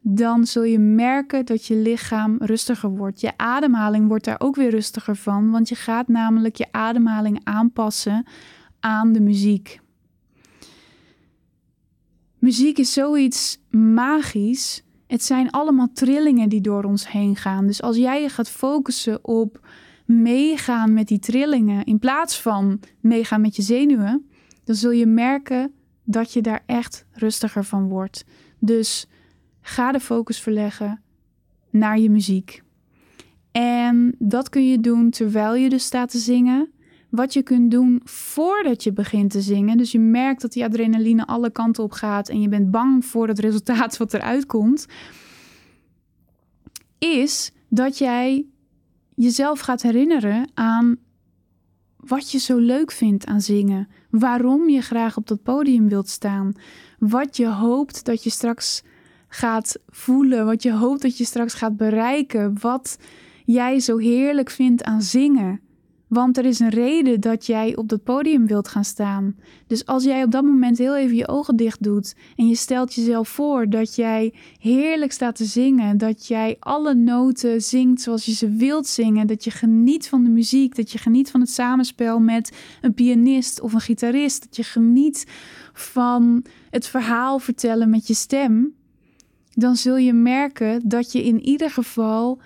Dan 0.01 0.47
zul 0.47 0.63
je 0.63 0.79
merken 0.79 1.47
dat 1.47 1.67
je 1.67 1.77
lichaam 1.77 2.37
rustiger 2.39 2.91
wordt. 2.91 3.21
Je 3.21 3.33
ademhaling 3.37 4.09
wordt 4.09 4.25
daar 4.25 4.41
ook 4.41 4.57
weer 4.57 4.71
rustiger 4.71 5.17
van, 5.17 5.51
want 5.51 5.69
je 5.69 5.75
gaat 5.75 6.09
namelijk 6.09 6.57
je 6.57 6.67
ademhaling 6.71 7.41
aanpassen 7.45 8.27
aan 8.81 9.13
de 9.13 9.21
muziek. 9.21 9.81
Muziek 12.39 12.79
is 12.79 12.93
zoiets 12.93 13.59
magisch. 13.71 14.83
Het 15.07 15.25
zijn 15.25 15.51
allemaal 15.51 15.93
trillingen 15.93 16.49
die 16.49 16.61
door 16.61 16.85
ons 16.85 17.11
heen 17.11 17.37
gaan. 17.37 17.67
Dus 17.67 17.83
als 17.83 17.97
jij 17.97 18.23
je 18.23 18.29
gaat 18.29 18.51
focussen 18.51 19.25
op 19.25 19.69
meegaan 20.05 20.93
met 20.93 21.09
die 21.09 21.19
trillingen 21.19 21.85
in 21.85 21.99
plaats 21.99 22.41
van 22.41 22.81
meegaan 23.01 23.41
met 23.41 23.57
je 23.57 23.63
zenuwen, 23.63 24.31
dan 24.65 24.75
zul 24.75 24.91
je 24.91 25.07
merken 25.07 25.73
dat 26.05 26.33
je 26.33 26.41
daar 26.41 26.63
echt 26.67 27.07
rustiger 27.13 27.65
van 27.65 27.89
wordt. 27.89 28.25
Dus 28.59 29.07
ga 29.63 29.93
de 29.93 30.01
focus 30.01 30.41
verleggen 30.41 31.03
naar 31.71 31.99
je 31.99 32.11
muziek. 32.11 32.63
En 33.53 34.15
dat 34.19 34.49
kun 34.49 34.69
je 34.69 34.81
doen 34.81 35.11
terwijl 35.11 35.55
je 35.55 35.69
dus 35.69 35.85
staat 35.85 36.11
te 36.11 36.19
zingen 36.19 36.71
wat 37.11 37.33
je 37.33 37.43
kunt 37.43 37.71
doen 37.71 38.01
voordat 38.05 38.83
je 38.83 38.93
begint 38.93 39.31
te 39.31 39.41
zingen. 39.41 39.77
Dus 39.77 39.93
je 39.93 39.99
merkt 39.99 40.41
dat 40.41 40.53
die 40.53 40.65
adrenaline 40.65 41.27
alle 41.27 41.51
kanten 41.51 41.85
op 41.85 41.93
gaat 41.93 42.29
en 42.29 42.41
je 42.41 42.49
bent 42.49 42.71
bang 42.71 43.05
voor 43.05 43.29
het 43.29 43.39
resultaat 43.39 43.97
wat 43.97 44.15
eruit 44.15 44.47
komt. 44.47 44.87
Is 46.99 47.53
dat 47.69 47.99
jij 47.99 48.47
jezelf 49.15 49.61
gaat 49.61 49.83
herinneren 49.83 50.51
aan 50.55 50.97
wat 51.97 52.31
je 52.31 52.39
zo 52.39 52.59
leuk 52.59 52.93
vindt 52.93 53.27
aan 53.27 53.41
zingen. 53.41 53.89
Waarom 54.11 54.69
je 54.69 54.81
graag 54.81 55.17
op 55.17 55.27
dat 55.27 55.43
podium 55.43 55.89
wilt 55.89 56.09
staan. 56.09 56.53
Wat 56.99 57.37
je 57.37 57.49
hoopt 57.49 58.05
dat 58.05 58.25
je 58.25 58.31
straks 58.31 58.83
gaat 59.31 59.79
voelen. 59.89 60.47
Wat 60.47 60.63
je 60.63 60.73
hoopt 60.73 61.03
dat 61.03 61.19
je 61.19 61.25
straks 61.25 61.55
gaat 61.55 61.77
bereiken. 61.77 62.57
Wat 62.61 62.99
jij 63.45 63.81
zo 63.81 63.97
heerlijk 63.97 64.51
vindt 64.51 64.85
aan 64.85 65.03
zingen. 65.03 65.61
Want 66.11 66.39
er 66.39 66.45
is 66.45 66.59
een 66.59 66.69
reden 66.69 67.21
dat 67.21 67.47
jij 67.47 67.77
op 67.77 67.89
dat 67.89 68.05
podium 68.05 68.47
wilt 68.47 68.69
gaan 68.69 68.85
staan. 68.85 69.37
Dus 69.67 69.87
als 69.87 70.05
jij 70.05 70.23
op 70.23 70.31
dat 70.31 70.45
moment 70.45 70.79
heel 70.79 70.97
even 70.97 71.17
je 71.17 71.29
ogen 71.29 71.57
dicht 71.57 71.83
doet 71.83 72.15
en 72.37 72.49
je 72.49 72.55
stelt 72.55 72.95
jezelf 72.95 73.29
voor 73.29 73.69
dat 73.69 73.95
jij 73.95 74.35
heerlijk 74.59 75.13
staat 75.13 75.37
te 75.37 75.45
zingen, 75.45 75.99
dat 75.99 76.27
jij 76.27 76.57
alle 76.61 76.95
noten 76.95 77.63
zingt 77.63 78.01
zoals 78.01 78.25
je 78.25 78.33
ze 78.33 78.49
wilt 78.49 78.87
zingen, 78.87 79.27
dat 79.27 79.45
je 79.45 79.51
geniet 79.51 80.09
van 80.09 80.25
de 80.25 80.31
muziek, 80.31 80.77
dat 80.77 80.91
je 80.91 80.99
geniet 80.99 81.31
van 81.31 81.41
het 81.41 81.51
samenspel 81.51 82.21
met 82.21 82.57
een 82.81 82.95
pianist 82.95 83.61
of 83.61 83.73
een 83.73 83.81
gitarist, 83.81 84.43
dat 84.43 84.57
je 84.57 84.63
geniet 84.63 85.27
van 85.73 86.45
het 86.71 86.87
verhaal 86.87 87.39
vertellen 87.39 87.91
met 87.91 88.07
je 88.07 88.15
stem, 88.15 88.75
dan 89.61 89.77
zul 89.77 89.97
je 89.97 90.13
merken 90.13 90.89
dat 90.89 91.13
je 91.13 91.25
in 91.25 91.41
ieder 91.41 91.71
geval 91.71 92.41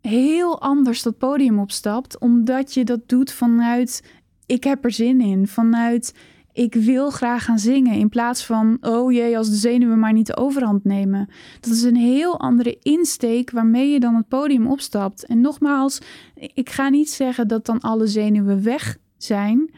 heel 0.00 0.60
anders 0.60 1.02
dat 1.02 1.18
podium 1.18 1.58
opstapt, 1.58 2.18
omdat 2.18 2.74
je 2.74 2.84
dat 2.84 3.00
doet 3.06 3.32
vanuit 3.32 4.02
ik 4.46 4.64
heb 4.64 4.84
er 4.84 4.92
zin 4.92 5.20
in, 5.20 5.46
vanuit 5.46 6.14
ik 6.52 6.74
wil 6.74 7.10
graag 7.10 7.44
gaan 7.44 7.58
zingen, 7.58 7.94
in 7.94 8.08
plaats 8.08 8.44
van 8.44 8.78
oh 8.80 9.12
jee, 9.12 9.36
als 9.36 9.50
de 9.50 9.56
zenuwen 9.56 9.98
maar 9.98 10.12
niet 10.12 10.26
de 10.26 10.36
overhand 10.36 10.84
nemen. 10.84 11.28
Dat 11.60 11.72
is 11.72 11.82
een 11.82 11.96
heel 11.96 12.40
andere 12.40 12.78
insteek 12.82 13.50
waarmee 13.50 13.90
je 13.90 14.00
dan 14.00 14.14
het 14.14 14.28
podium 14.28 14.66
opstapt. 14.66 15.24
En 15.26 15.40
nogmaals, 15.40 16.00
ik 16.34 16.70
ga 16.70 16.88
niet 16.88 17.10
zeggen 17.10 17.48
dat 17.48 17.66
dan 17.66 17.80
alle 17.80 18.06
zenuwen 18.06 18.62
weg 18.62 18.96
zijn. 19.16 19.70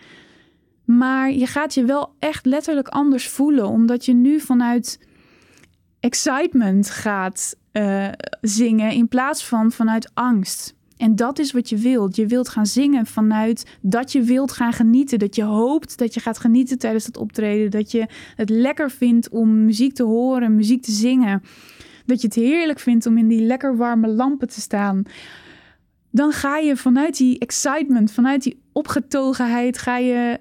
Maar 0.84 1.32
je 1.32 1.46
gaat 1.46 1.74
je 1.74 1.84
wel 1.84 2.14
echt 2.18 2.46
letterlijk 2.46 2.88
anders 2.88 3.28
voelen, 3.28 3.68
omdat 3.68 4.04
je 4.04 4.12
nu 4.12 4.40
vanuit 4.40 5.06
excitement 6.02 6.90
gaat 6.90 7.56
uh, 7.72 8.08
zingen 8.40 8.92
in 8.92 9.08
plaats 9.08 9.46
van 9.46 9.72
vanuit 9.72 10.10
angst. 10.14 10.74
En 10.96 11.16
dat 11.16 11.38
is 11.38 11.52
wat 11.52 11.68
je 11.68 11.76
wilt. 11.76 12.16
Je 12.16 12.26
wilt 12.26 12.48
gaan 12.48 12.66
zingen 12.66 13.06
vanuit 13.06 13.78
dat 13.80 14.12
je 14.12 14.22
wilt 14.22 14.52
gaan 14.52 14.72
genieten. 14.72 15.18
Dat 15.18 15.34
je 15.34 15.42
hoopt 15.42 15.98
dat 15.98 16.14
je 16.14 16.20
gaat 16.20 16.38
genieten 16.38 16.78
tijdens 16.78 17.06
het 17.06 17.16
optreden. 17.16 17.70
Dat 17.70 17.90
je 17.90 18.06
het 18.36 18.50
lekker 18.50 18.90
vindt 18.90 19.28
om 19.28 19.64
muziek 19.64 19.94
te 19.94 20.02
horen, 20.02 20.54
muziek 20.54 20.82
te 20.82 20.92
zingen. 20.92 21.42
Dat 22.06 22.20
je 22.20 22.26
het 22.26 22.36
heerlijk 22.36 22.78
vindt 22.78 23.06
om 23.06 23.18
in 23.18 23.28
die 23.28 23.42
lekker 23.42 23.76
warme 23.76 24.08
lampen 24.08 24.48
te 24.48 24.60
staan. 24.60 25.02
Dan 26.10 26.32
ga 26.32 26.58
je 26.58 26.76
vanuit 26.76 27.16
die 27.16 27.38
excitement, 27.38 28.12
vanuit 28.12 28.42
die 28.42 28.60
opgetogenheid, 28.72 29.78
ga 29.78 29.96
je 29.96 30.40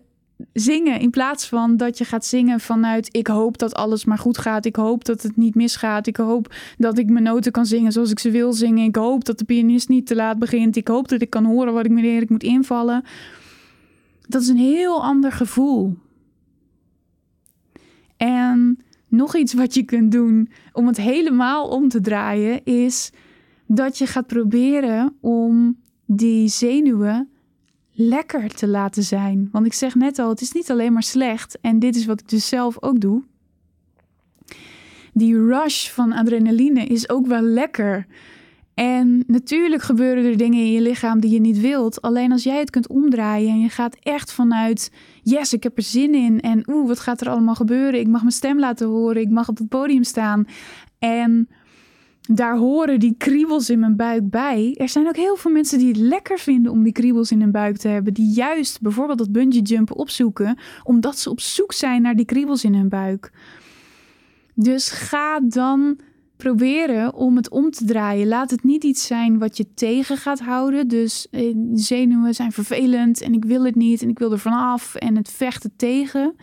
zingen. 0.53 0.99
In 0.99 1.09
plaats 1.09 1.47
van 1.47 1.77
dat 1.77 1.97
je 1.97 2.05
gaat 2.05 2.25
zingen 2.25 2.59
vanuit 2.59 3.15
ik 3.15 3.27
hoop 3.27 3.57
dat 3.57 3.73
alles 3.73 4.05
maar 4.05 4.17
goed 4.17 4.37
gaat. 4.37 4.65
Ik 4.65 4.75
hoop 4.75 5.05
dat 5.05 5.21
het 5.21 5.37
niet 5.37 5.55
misgaat. 5.55 6.07
Ik 6.07 6.17
hoop 6.17 6.55
dat 6.77 6.97
ik 6.97 7.09
mijn 7.09 7.23
noten 7.23 7.51
kan 7.51 7.65
zingen 7.65 7.91
zoals 7.91 8.11
ik 8.11 8.19
ze 8.19 8.31
wil 8.31 8.53
zingen. 8.53 8.87
Ik 8.87 8.95
hoop 8.95 9.25
dat 9.25 9.37
de 9.37 9.45
pianist 9.45 9.89
niet 9.89 10.07
te 10.07 10.15
laat 10.15 10.39
begint. 10.39 10.75
Ik 10.75 10.87
hoop 10.87 11.07
dat 11.07 11.21
ik 11.21 11.29
kan 11.29 11.45
horen 11.45 11.73
wat 11.73 11.85
ik 11.85 11.91
wanneer 11.91 12.21
ik 12.21 12.29
moet 12.29 12.43
invallen. 12.43 13.03
Dat 14.27 14.41
is 14.41 14.47
een 14.47 14.57
heel 14.57 15.03
ander 15.03 15.31
gevoel. 15.31 15.97
En 18.17 18.79
nog 19.07 19.35
iets 19.35 19.53
wat 19.53 19.73
je 19.73 19.83
kunt 19.83 20.11
doen 20.11 20.49
om 20.73 20.87
het 20.87 20.97
helemaal 20.97 21.67
om 21.67 21.87
te 21.87 22.01
draaien 22.01 22.65
is 22.65 23.11
dat 23.65 23.97
je 23.97 24.05
gaat 24.05 24.27
proberen 24.27 25.15
om 25.19 25.77
die 26.05 26.47
zenuwen 26.47 27.30
lekker 28.07 28.49
te 28.49 28.67
laten 28.67 29.03
zijn. 29.03 29.49
Want 29.51 29.65
ik 29.65 29.73
zeg 29.73 29.95
net 29.95 30.19
al, 30.19 30.29
het 30.29 30.41
is 30.41 30.51
niet 30.51 30.71
alleen 30.71 30.93
maar 30.93 31.03
slecht. 31.03 31.57
En 31.61 31.79
dit 31.79 31.95
is 31.95 32.05
wat 32.05 32.19
ik 32.19 32.29
dus 32.29 32.47
zelf 32.47 32.83
ook 32.83 32.99
doe. 32.99 33.23
Die 35.13 35.45
rush 35.45 35.89
van 35.89 36.11
adrenaline 36.11 36.85
is 36.85 37.09
ook 37.09 37.27
wel 37.27 37.41
lekker. 37.41 38.07
En 38.73 39.23
natuurlijk 39.27 39.81
gebeuren 39.81 40.25
er 40.25 40.37
dingen 40.37 40.59
in 40.59 40.71
je 40.71 40.81
lichaam 40.81 41.19
die 41.19 41.31
je 41.31 41.39
niet 41.39 41.59
wilt. 41.59 42.01
Alleen 42.01 42.31
als 42.31 42.43
jij 42.43 42.59
het 42.59 42.69
kunt 42.69 42.87
omdraaien 42.87 43.49
en 43.49 43.59
je 43.59 43.69
gaat 43.69 43.95
echt 43.99 44.31
vanuit: 44.31 44.91
yes, 45.23 45.53
ik 45.53 45.63
heb 45.63 45.77
er 45.77 45.83
zin 45.83 46.15
in. 46.15 46.39
En 46.39 46.63
oeh, 46.69 46.87
wat 46.87 46.99
gaat 46.99 47.21
er 47.21 47.29
allemaal 47.29 47.55
gebeuren? 47.55 47.99
Ik 47.99 48.07
mag 48.07 48.21
mijn 48.21 48.33
stem 48.33 48.59
laten 48.59 48.87
horen. 48.87 49.21
Ik 49.21 49.29
mag 49.29 49.49
op 49.49 49.57
het 49.57 49.69
podium 49.69 50.03
staan. 50.03 50.45
En 50.99 51.49
daar 52.21 52.57
horen 52.57 52.99
die 52.99 53.15
kriebels 53.17 53.69
in 53.69 53.79
mijn 53.79 53.95
buik 53.95 54.29
bij. 54.29 54.75
Er 54.77 54.89
zijn 54.89 55.07
ook 55.07 55.15
heel 55.15 55.35
veel 55.35 55.51
mensen 55.51 55.77
die 55.77 55.87
het 55.87 55.97
lekker 55.97 56.39
vinden 56.39 56.71
om 56.71 56.83
die 56.83 56.93
kriebels 56.93 57.31
in 57.31 57.41
hun 57.41 57.51
buik 57.51 57.77
te 57.77 57.87
hebben. 57.87 58.13
Die 58.13 58.33
juist 58.33 58.81
bijvoorbeeld 58.81 59.17
dat 59.17 59.31
bungee 59.31 59.61
jumpen 59.61 59.95
opzoeken, 59.95 60.57
omdat 60.83 61.17
ze 61.17 61.29
op 61.29 61.39
zoek 61.39 61.73
zijn 61.73 62.01
naar 62.01 62.15
die 62.15 62.25
kriebels 62.25 62.63
in 62.63 62.73
hun 62.73 62.89
buik. 62.89 63.31
Dus 64.53 64.89
ga 64.89 65.39
dan 65.39 65.99
proberen 66.37 67.13
om 67.13 67.35
het 67.35 67.49
om 67.49 67.71
te 67.71 67.85
draaien. 67.85 68.27
Laat 68.27 68.51
het 68.51 68.63
niet 68.63 68.83
iets 68.83 69.07
zijn 69.07 69.39
wat 69.39 69.57
je 69.57 69.73
tegen 69.73 70.17
gaat 70.17 70.39
houden. 70.39 70.87
Dus 70.87 71.27
eh, 71.29 71.55
zenuwen 71.73 72.33
zijn 72.33 72.51
vervelend 72.51 73.21
en 73.21 73.33
ik 73.33 73.45
wil 73.45 73.65
het 73.65 73.75
niet 73.75 74.01
en 74.01 74.09
ik 74.09 74.19
wil 74.19 74.31
er 74.31 74.39
vanaf 74.39 74.95
en 74.95 75.15
het 75.15 75.31
vechten 75.31 75.73
tegen. 75.75 76.35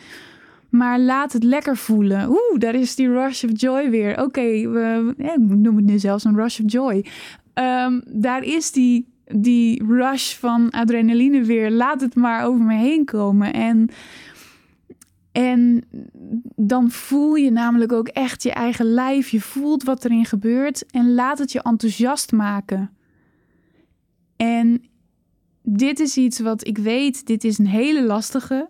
Maar 0.69 1.01
laat 1.01 1.33
het 1.33 1.43
lekker 1.43 1.77
voelen. 1.77 2.29
Oeh, 2.29 2.59
daar 2.59 2.75
is 2.75 2.95
die 2.95 3.09
rush 3.09 3.45
of 3.45 3.51
joy 3.55 3.91
weer. 3.91 4.23
Oké, 4.23 4.69
we, 4.71 5.15
ik 5.17 5.39
noem 5.39 5.77
het 5.77 5.85
nu 5.85 5.99
zelfs 5.99 6.25
een 6.25 6.37
rush 6.37 6.61
of 6.61 6.73
joy. 6.73 7.05
Um, 7.55 8.03
daar 8.07 8.43
is 8.43 8.73
die, 8.73 9.07
die 9.25 9.85
rush 9.85 10.35
van 10.35 10.71
adrenaline 10.71 11.45
weer. 11.45 11.71
Laat 11.71 12.01
het 12.01 12.15
maar 12.15 12.45
over 12.45 12.65
me 12.65 12.75
heen 12.75 13.05
komen. 13.05 13.53
En, 13.53 13.89
en 15.33 15.85
dan 16.57 16.91
voel 16.91 17.35
je 17.35 17.51
namelijk 17.51 17.93
ook 17.93 18.09
echt 18.09 18.43
je 18.43 18.53
eigen 18.53 18.87
lijf. 18.87 19.29
Je 19.29 19.41
voelt 19.41 19.83
wat 19.83 20.05
erin 20.05 20.25
gebeurt. 20.25 20.87
En 20.91 21.15
laat 21.15 21.39
het 21.39 21.53
je 21.53 21.63
enthousiast 21.63 22.33
maken. 22.33 22.91
En 24.37 24.83
dit 25.63 26.01
is 26.01 26.17
iets 26.17 26.41
wat 26.41 26.67
ik 26.67 26.79
weet, 26.79 27.27
dit 27.27 27.45
is 27.45 27.59
een 27.59 27.67
hele 27.67 28.03
lastige. 28.03 28.69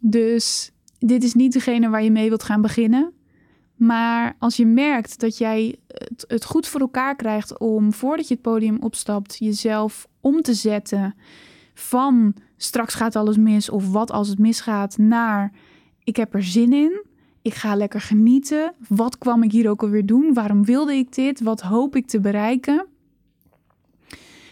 Dus 0.00 0.72
dit 0.98 1.24
is 1.24 1.34
niet 1.34 1.52
degene 1.52 1.88
waar 1.88 2.02
je 2.02 2.10
mee 2.10 2.28
wilt 2.28 2.42
gaan 2.42 2.62
beginnen. 2.62 3.12
Maar 3.74 4.36
als 4.38 4.56
je 4.56 4.66
merkt 4.66 5.20
dat 5.20 5.38
jij 5.38 5.78
het, 6.26 6.44
goed 6.44 6.66
voor 6.66 6.80
elkaar 6.80 7.16
krijgt 7.16 7.58
om 7.58 7.92
voordat 7.92 8.28
je 8.28 8.34
het 8.34 8.42
podium 8.42 8.78
opstapt, 8.80 9.36
jezelf 9.38 10.08
om 10.20 10.42
te 10.42 10.54
zetten 10.54 11.14
van 11.74 12.34
straks 12.56 12.94
gaat 12.94 13.16
alles 13.16 13.36
mis 13.36 13.70
of 13.70 13.90
wat 13.90 14.10
als 14.10 14.28
het 14.28 14.38
misgaat 14.38 14.98
naar 14.98 15.52
ik 16.04 16.16
heb 16.16 16.34
er 16.34 16.42
zin 16.42 16.72
in. 16.72 17.04
Ik 17.42 17.54
ga 17.54 17.74
lekker 17.74 18.00
genieten. 18.00 18.74
Wat 18.88 19.18
kwam 19.18 19.42
ik 19.42 19.52
hier 19.52 19.70
ook 19.70 19.82
alweer 19.82 20.06
doen? 20.06 20.34
Waarom 20.34 20.64
wilde 20.64 20.94
ik 20.94 21.14
dit? 21.14 21.40
Wat 21.40 21.60
hoop 21.60 21.96
ik 21.96 22.06
te 22.06 22.20
bereiken? 22.20 22.86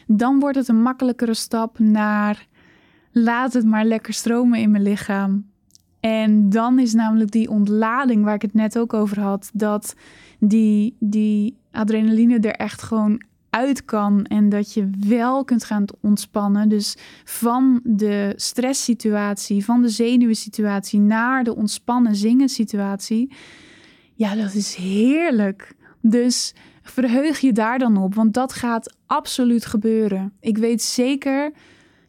Dan 0.06 0.40
wordt 0.40 0.56
het 0.56 0.68
een 0.68 0.82
makkelijkere 0.82 1.34
stap 1.34 1.78
naar 1.78 2.46
laat 3.12 3.52
het 3.52 3.64
maar 3.64 3.84
lekker 3.84 4.14
stromen 4.14 4.58
in 4.60 4.70
mijn 4.70 4.82
lichaam. 4.82 5.50
En 6.06 6.48
dan 6.50 6.78
is 6.78 6.94
namelijk 6.94 7.30
die 7.30 7.50
ontlading 7.50 8.24
waar 8.24 8.34
ik 8.34 8.42
het 8.42 8.54
net 8.54 8.78
ook 8.78 8.94
over 8.94 9.20
had, 9.20 9.50
dat 9.52 9.94
die, 10.38 10.96
die 10.98 11.56
adrenaline 11.70 12.38
er 12.38 12.54
echt 12.54 12.82
gewoon 12.82 13.22
uit 13.50 13.84
kan 13.84 14.24
en 14.24 14.48
dat 14.48 14.74
je 14.74 14.90
wel 15.08 15.44
kunt 15.44 15.64
gaan 15.64 15.84
ontspannen. 16.00 16.68
Dus 16.68 16.96
van 17.24 17.80
de 17.84 18.32
stresssituatie, 18.36 19.64
van 19.64 19.82
de 19.82 19.88
zenuwensituatie 19.88 21.00
naar 21.00 21.44
de 21.44 21.56
ontspannen 21.56 22.16
zingen 22.16 22.48
situatie. 22.48 23.32
Ja, 24.14 24.34
dat 24.34 24.54
is 24.54 24.74
heerlijk. 24.74 25.74
Dus 26.00 26.54
verheug 26.82 27.38
je 27.38 27.52
daar 27.52 27.78
dan 27.78 27.96
op, 27.96 28.14
want 28.14 28.34
dat 28.34 28.52
gaat 28.52 28.96
absoluut 29.06 29.66
gebeuren. 29.66 30.32
Ik 30.40 30.58
weet 30.58 30.82
zeker, 30.82 31.52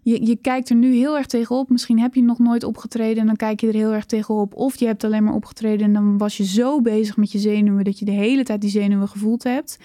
je, 0.09 0.25
je 0.25 0.35
kijkt 0.35 0.69
er 0.69 0.75
nu 0.75 0.93
heel 0.93 1.17
erg 1.17 1.25
tegenop. 1.25 1.69
Misschien 1.69 1.99
heb 1.99 2.15
je 2.15 2.23
nog 2.23 2.39
nooit 2.39 2.63
opgetreden 2.63 3.17
en 3.17 3.25
dan 3.25 3.35
kijk 3.35 3.61
je 3.61 3.67
er 3.67 3.73
heel 3.73 3.93
erg 3.93 4.05
tegenop. 4.05 4.55
Of 4.55 4.79
je 4.79 4.85
hebt 4.85 5.03
alleen 5.03 5.23
maar 5.23 5.33
opgetreden 5.33 5.85
en 5.85 5.93
dan 5.93 6.17
was 6.17 6.37
je 6.37 6.45
zo 6.45 6.81
bezig 6.81 7.17
met 7.17 7.31
je 7.31 7.39
zenuwen 7.39 7.83
dat 7.83 7.99
je 7.99 8.05
de 8.05 8.11
hele 8.11 8.43
tijd 8.43 8.61
die 8.61 8.69
zenuwen 8.69 9.07
gevoeld 9.07 9.43
hebt. 9.43 9.79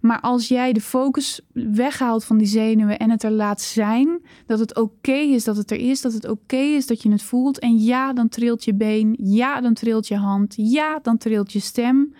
Maar 0.00 0.20
als 0.20 0.48
jij 0.48 0.72
de 0.72 0.80
focus 0.80 1.40
weghaalt 1.52 2.24
van 2.24 2.38
die 2.38 2.46
zenuwen 2.46 2.98
en 2.98 3.10
het 3.10 3.22
er 3.22 3.30
laat 3.30 3.60
zijn, 3.60 4.20
dat 4.46 4.58
het 4.58 4.76
oké 4.76 5.12
is 5.12 5.44
dat 5.44 5.56
het 5.56 5.70
er 5.70 5.78
is, 5.78 6.00
dat 6.00 6.12
het 6.12 6.28
oké 6.28 6.56
is 6.56 6.86
dat 6.86 7.02
je 7.02 7.10
het 7.10 7.22
voelt. 7.22 7.58
En 7.58 7.78
ja, 7.78 8.12
dan 8.12 8.28
trilt 8.28 8.64
je 8.64 8.74
been, 8.74 9.16
ja, 9.18 9.60
dan 9.60 9.74
trilt 9.74 10.08
je 10.08 10.16
hand, 10.16 10.54
ja, 10.56 10.98
dan 11.02 11.18
trilt 11.18 11.52
je 11.52 11.60
stem. 11.60 12.14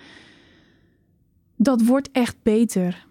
Dat 1.57 1.83
wordt 1.83 2.09
echt 2.13 2.37
beter. 2.43 3.07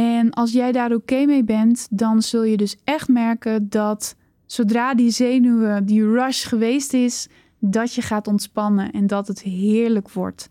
En 0.00 0.30
als 0.30 0.52
jij 0.52 0.72
daar 0.72 0.92
oké 0.92 1.24
mee 1.24 1.44
bent, 1.44 1.86
dan 1.90 2.22
zul 2.22 2.42
je 2.42 2.56
dus 2.56 2.76
echt 2.84 3.08
merken 3.08 3.68
dat 3.68 4.16
zodra 4.46 4.94
die 4.94 5.10
zenuwen, 5.10 5.86
die 5.86 6.04
rush 6.04 6.48
geweest 6.48 6.92
is, 6.92 7.28
dat 7.58 7.94
je 7.94 8.02
gaat 8.02 8.26
ontspannen 8.26 8.92
en 8.92 9.06
dat 9.06 9.28
het 9.28 9.42
heerlijk 9.42 10.10
wordt. 10.10 10.48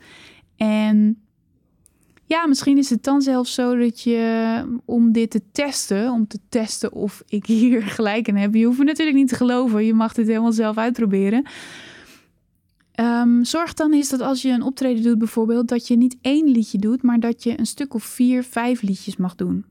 En 0.57 1.21
ja, 2.25 2.47
misschien 2.47 2.77
is 2.77 2.89
het 2.89 3.03
dan 3.03 3.21
zelfs 3.21 3.53
zo 3.53 3.77
dat 3.77 4.01
je 4.01 4.63
om 4.85 5.11
dit 5.11 5.31
te 5.31 5.41
testen, 5.51 6.11
om 6.11 6.27
te 6.27 6.39
testen 6.49 6.93
of 6.93 7.23
ik 7.27 7.45
hier 7.61 7.81
gelijk 7.81 8.27
in 8.27 8.35
heb. 8.35 8.55
Je 8.55 8.65
hoeft 8.65 8.83
natuurlijk 8.83 9.17
niet 9.17 9.29
te 9.29 9.35
geloven, 9.35 9.85
je 9.85 9.93
mag 9.93 10.13
dit 10.13 10.27
helemaal 10.27 10.51
zelf 10.51 10.77
uitproberen. 10.77 11.45
Um, 12.99 13.45
zorg 13.45 13.73
dan 13.73 13.93
eens 13.93 14.09
dat 14.09 14.21
als 14.21 14.41
je 14.41 14.49
een 14.49 14.61
optreden 14.61 15.03
doet, 15.03 15.17
bijvoorbeeld, 15.17 15.67
dat 15.67 15.87
je 15.87 15.97
niet 15.97 16.17
één 16.21 16.47
liedje 16.47 16.77
doet, 16.77 17.01
maar 17.01 17.19
dat 17.19 17.43
je 17.43 17.59
een 17.59 17.65
stuk 17.65 17.93
of 17.93 18.03
vier, 18.03 18.43
vijf 18.43 18.81
liedjes 18.81 19.17
mag 19.17 19.35
doen. 19.35 19.65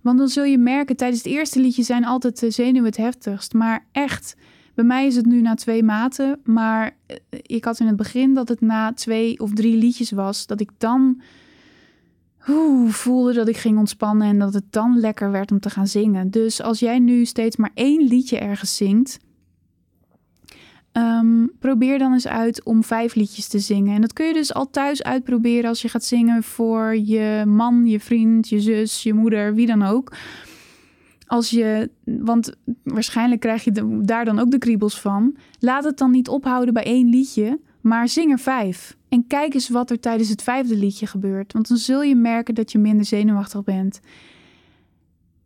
Want 0.00 0.18
dan 0.18 0.28
zul 0.28 0.44
je 0.44 0.58
merken, 0.58 0.96
tijdens 0.96 1.22
het 1.22 1.32
eerste 1.32 1.60
liedje 1.60 1.82
zijn 1.82 2.04
altijd 2.04 2.40
de 2.40 2.50
zenuwen 2.50 2.84
het 2.84 2.96
heftigst. 2.96 3.52
Maar 3.52 3.86
echt, 3.92 4.36
bij 4.74 4.84
mij 4.84 5.06
is 5.06 5.16
het 5.16 5.26
nu 5.26 5.40
na 5.40 5.54
twee 5.54 5.82
maten. 5.82 6.40
Maar 6.44 6.96
eh, 7.06 7.16
ik 7.30 7.64
had 7.64 7.80
in 7.80 7.86
het 7.86 7.96
begin 7.96 8.34
dat 8.34 8.48
het 8.48 8.60
na 8.60 8.92
twee 8.92 9.40
of 9.40 9.52
drie 9.52 9.76
liedjes 9.76 10.10
was, 10.10 10.46
dat 10.46 10.60
ik 10.60 10.70
dan 10.78 11.20
voelde 12.88 13.32
dat 13.32 13.48
ik 13.48 13.56
ging 13.56 13.78
ontspannen 13.78 14.28
en 14.28 14.38
dat 14.38 14.54
het 14.54 14.64
dan 14.70 14.98
lekker 15.00 15.30
werd 15.30 15.50
om 15.50 15.60
te 15.60 15.70
gaan 15.70 15.86
zingen. 15.86 16.30
Dus 16.30 16.62
als 16.62 16.78
jij 16.78 16.98
nu 16.98 17.24
steeds 17.24 17.56
maar 17.56 17.70
één 17.74 18.02
liedje 18.06 18.38
ergens 18.38 18.76
zingt, 18.76 19.18
um, 20.96 21.50
probeer 21.58 21.98
dan 21.98 22.12
eens 22.12 22.26
uit 22.26 22.64
om 22.64 22.84
vijf 22.84 23.14
liedjes 23.14 23.48
te 23.48 23.58
zingen. 23.58 23.94
En 23.94 24.00
dat 24.00 24.12
kun 24.12 24.26
je 24.26 24.32
dus 24.32 24.54
al 24.54 24.70
thuis 24.70 25.02
uitproberen 25.02 25.68
als 25.68 25.82
je 25.82 25.88
gaat 25.88 26.04
zingen 26.04 26.42
voor 26.42 26.96
je 26.96 27.42
man, 27.46 27.86
je 27.86 28.00
vriend, 28.00 28.48
je 28.48 28.60
zus, 28.60 29.02
je 29.02 29.14
moeder, 29.14 29.54
wie 29.54 29.66
dan 29.66 29.82
ook. 29.82 30.12
Als 31.26 31.50
je, 31.50 31.90
want 32.04 32.54
waarschijnlijk 32.82 33.40
krijg 33.40 33.64
je 33.64 34.00
daar 34.02 34.24
dan 34.24 34.38
ook 34.38 34.50
de 34.50 34.58
kriebels 34.58 35.00
van. 35.00 35.36
Laat 35.58 35.84
het 35.84 35.98
dan 35.98 36.10
niet 36.10 36.28
ophouden 36.28 36.74
bij 36.74 36.84
één 36.84 37.08
liedje, 37.08 37.60
maar 37.80 38.08
zing 38.08 38.32
er 38.32 38.38
vijf. 38.38 38.96
En 39.08 39.26
kijk 39.26 39.54
eens 39.54 39.68
wat 39.68 39.90
er 39.90 40.00
tijdens 40.00 40.28
het 40.28 40.42
vijfde 40.42 40.76
liedje 40.76 41.06
gebeurt. 41.06 41.52
Want 41.52 41.68
dan 41.68 41.76
zul 41.76 42.02
je 42.02 42.16
merken 42.16 42.54
dat 42.54 42.72
je 42.72 42.78
minder 42.78 43.04
zenuwachtig 43.04 43.64
bent. 43.64 44.00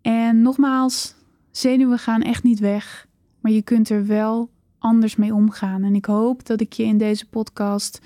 En 0.02 0.42
nogmaals, 0.42 1.14
zenuwen 1.50 1.98
gaan 1.98 2.22
echt 2.22 2.42
niet 2.42 2.58
weg. 2.58 3.06
Maar 3.40 3.52
je 3.52 3.62
kunt 3.62 3.88
er 3.88 4.06
wel 4.06 4.50
anders 4.78 5.16
mee 5.16 5.34
omgaan. 5.34 5.84
En 5.84 5.94
ik 5.94 6.04
hoop 6.04 6.46
dat 6.46 6.60
ik 6.60 6.72
je 6.72 6.82
in 6.82 6.98
deze 6.98 7.28
podcast 7.28 8.00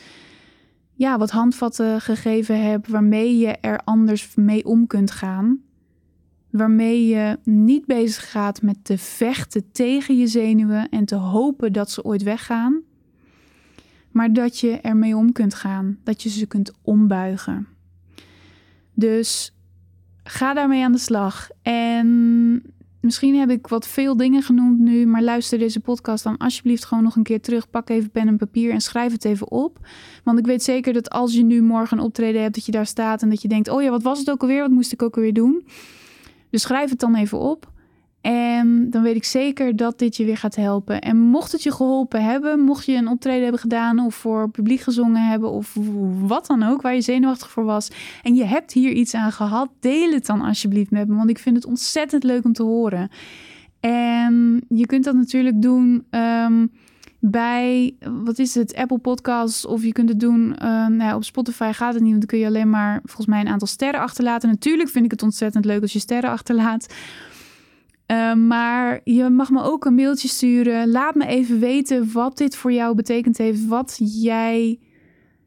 ja, 0.92 1.18
wat 1.18 1.30
handvatten 1.30 2.00
gegeven 2.00 2.70
heb 2.70 2.86
waarmee 2.86 3.38
je 3.38 3.48
er 3.48 3.80
anders 3.84 4.34
mee 4.34 4.64
om 4.64 4.86
kunt 4.86 5.10
gaan. 5.10 5.60
Waarmee 6.50 7.06
je 7.06 7.38
niet 7.44 7.86
bezig 7.86 8.30
gaat 8.30 8.62
met 8.62 8.84
te 8.84 8.98
vechten 8.98 9.72
tegen 9.72 10.18
je 10.18 10.26
zenuwen 10.26 10.88
en 10.88 11.04
te 11.04 11.14
hopen 11.14 11.72
dat 11.72 11.90
ze 11.90 12.04
ooit 12.04 12.22
weggaan 12.22 12.82
maar 14.12 14.32
dat 14.32 14.58
je 14.58 14.80
ermee 14.80 15.16
om 15.16 15.32
kunt 15.32 15.54
gaan, 15.54 15.98
dat 16.04 16.22
je 16.22 16.28
ze 16.28 16.46
kunt 16.46 16.72
ombuigen. 16.82 17.66
Dus 18.94 19.54
ga 20.24 20.54
daarmee 20.54 20.84
aan 20.84 20.92
de 20.92 20.98
slag. 20.98 21.50
En 21.62 22.62
misschien 23.02 23.38
heb 23.38 23.50
ik 23.50 23.66
wat 23.66 23.86
veel 23.86 24.16
dingen 24.16 24.42
genoemd 24.42 24.78
nu, 24.78 25.06
maar 25.06 25.22
luister 25.22 25.58
deze 25.58 25.80
podcast 25.80 26.24
dan 26.24 26.36
alsjeblieft 26.36 26.84
gewoon 26.84 27.02
nog 27.02 27.16
een 27.16 27.22
keer 27.22 27.40
terug. 27.40 27.70
Pak 27.70 27.88
even 27.88 28.10
pen 28.10 28.28
en 28.28 28.36
papier 28.36 28.72
en 28.72 28.80
schrijf 28.80 29.12
het 29.12 29.24
even 29.24 29.50
op. 29.50 29.78
Want 30.24 30.38
ik 30.38 30.46
weet 30.46 30.62
zeker 30.62 30.92
dat 30.92 31.10
als 31.10 31.34
je 31.34 31.44
nu 31.44 31.62
morgen 31.62 31.98
een 31.98 32.04
optreden 32.04 32.42
hebt, 32.42 32.54
dat 32.54 32.66
je 32.66 32.72
daar 32.72 32.86
staat 32.86 33.22
en 33.22 33.30
dat 33.30 33.42
je 33.42 33.48
denkt: 33.48 33.68
oh 33.68 33.82
ja, 33.82 33.90
wat 33.90 34.02
was 34.02 34.18
het 34.18 34.30
ook 34.30 34.42
alweer? 34.42 34.60
Wat 34.60 34.70
moest 34.70 34.92
ik 34.92 35.02
ook 35.02 35.16
alweer 35.16 35.32
doen? 35.32 35.66
Dus 36.50 36.62
schrijf 36.62 36.90
het 36.90 37.00
dan 37.00 37.14
even 37.14 37.38
op. 37.38 37.71
En 38.22 38.90
dan 38.90 39.02
weet 39.02 39.16
ik 39.16 39.24
zeker 39.24 39.76
dat 39.76 39.98
dit 39.98 40.16
je 40.16 40.24
weer 40.24 40.36
gaat 40.36 40.56
helpen. 40.56 41.00
En 41.00 41.16
mocht 41.16 41.52
het 41.52 41.62
je 41.62 41.72
geholpen 41.72 42.24
hebben, 42.24 42.60
mocht 42.60 42.86
je 42.86 42.92
een 42.92 43.08
optreden 43.08 43.42
hebben 43.42 43.60
gedaan 43.60 43.98
of 43.98 44.14
voor 44.14 44.50
publiek 44.50 44.80
gezongen 44.80 45.28
hebben 45.28 45.50
of 45.50 45.76
wat 46.18 46.46
dan 46.46 46.62
ook, 46.62 46.82
waar 46.82 46.94
je 46.94 47.00
zenuwachtig 47.00 47.50
voor 47.50 47.64
was. 47.64 47.90
En 48.22 48.34
je 48.34 48.44
hebt 48.44 48.72
hier 48.72 48.92
iets 48.92 49.14
aan 49.14 49.32
gehad, 49.32 49.68
deel 49.80 50.12
het 50.12 50.26
dan 50.26 50.40
alsjeblieft 50.40 50.90
met 50.90 51.08
me, 51.08 51.14
want 51.14 51.30
ik 51.30 51.38
vind 51.38 51.56
het 51.56 51.66
ontzettend 51.66 52.24
leuk 52.24 52.44
om 52.44 52.52
te 52.52 52.62
horen. 52.62 53.10
En 53.80 54.64
je 54.68 54.86
kunt 54.86 55.04
dat 55.04 55.14
natuurlijk 55.14 55.62
doen 55.62 56.06
um, 56.10 56.70
bij, 57.18 57.94
wat 58.24 58.38
is 58.38 58.54
het, 58.54 58.74
Apple 58.74 58.98
Podcasts. 58.98 59.66
Of 59.66 59.82
je 59.82 59.92
kunt 59.92 60.08
het 60.08 60.20
doen, 60.20 60.48
uh, 60.48 60.68
nou 60.68 61.02
ja, 61.02 61.16
op 61.16 61.24
Spotify 61.24 61.70
gaat 61.72 61.94
het 61.94 62.02
niet, 62.02 62.10
want 62.10 62.20
dan 62.20 62.30
kun 62.30 62.38
je 62.38 62.46
alleen 62.46 62.70
maar 62.70 63.00
volgens 63.04 63.26
mij 63.26 63.40
een 63.40 63.48
aantal 63.48 63.68
sterren 63.68 64.00
achterlaten. 64.00 64.48
Natuurlijk 64.48 64.88
vind 64.88 65.04
ik 65.04 65.10
het 65.10 65.22
ontzettend 65.22 65.64
leuk 65.64 65.82
als 65.82 65.92
je 65.92 65.98
sterren 65.98 66.30
achterlaat. 66.30 66.94
Ehm, 68.12 68.46
maar 68.46 69.00
je 69.04 69.28
mag 69.28 69.50
me 69.50 69.62
ook 69.62 69.84
een 69.84 69.94
mailtje 69.94 70.28
sturen. 70.28 70.90
Laat 70.90 71.14
me 71.14 71.26
even 71.26 71.58
weten 71.58 72.12
wat 72.12 72.36
dit 72.36 72.56
voor 72.56 72.72
jou 72.72 72.94
betekend 72.94 73.38
heeft. 73.38 73.66
Wat 73.66 73.98
jij, 74.22 74.78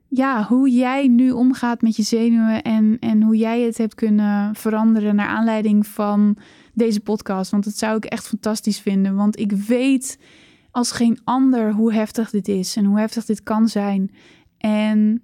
ja, 0.08 0.44
hoe 0.44 0.70
jij 0.70 1.08
nu 1.08 1.32
omgaat 1.32 1.82
met 1.82 1.96
je 1.96 2.04
zenuwen. 2.04 2.62
En, 2.62 2.98
en 3.00 3.22
hoe 3.22 3.36
jij 3.36 3.62
het 3.62 3.78
hebt 3.78 3.96
kunnen 3.96 4.56
veranderen 4.56 5.16
naar 5.16 5.28
aanleiding 5.28 5.88
van 5.88 6.38
deze 6.74 7.00
podcast. 7.00 7.52
Want 7.52 7.64
dat 7.64 7.78
zou 7.78 7.96
ik 7.96 8.06
echt 8.06 8.28
fantastisch 8.28 8.80
vinden. 8.80 9.16
Want 9.16 9.40
ik 9.40 9.52
weet 9.52 10.20
als 10.72 10.92
geen 10.92 11.20
ander 11.24 11.72
hoe 11.74 11.94
heftig 11.94 12.30
dit 12.30 12.48
is 12.48 12.76
en 12.76 12.86
hoe 12.86 13.00
heftig 13.00 13.26
dit 13.26 13.44
kan 13.44 13.68
zijn. 13.68 14.12
En 14.58 15.22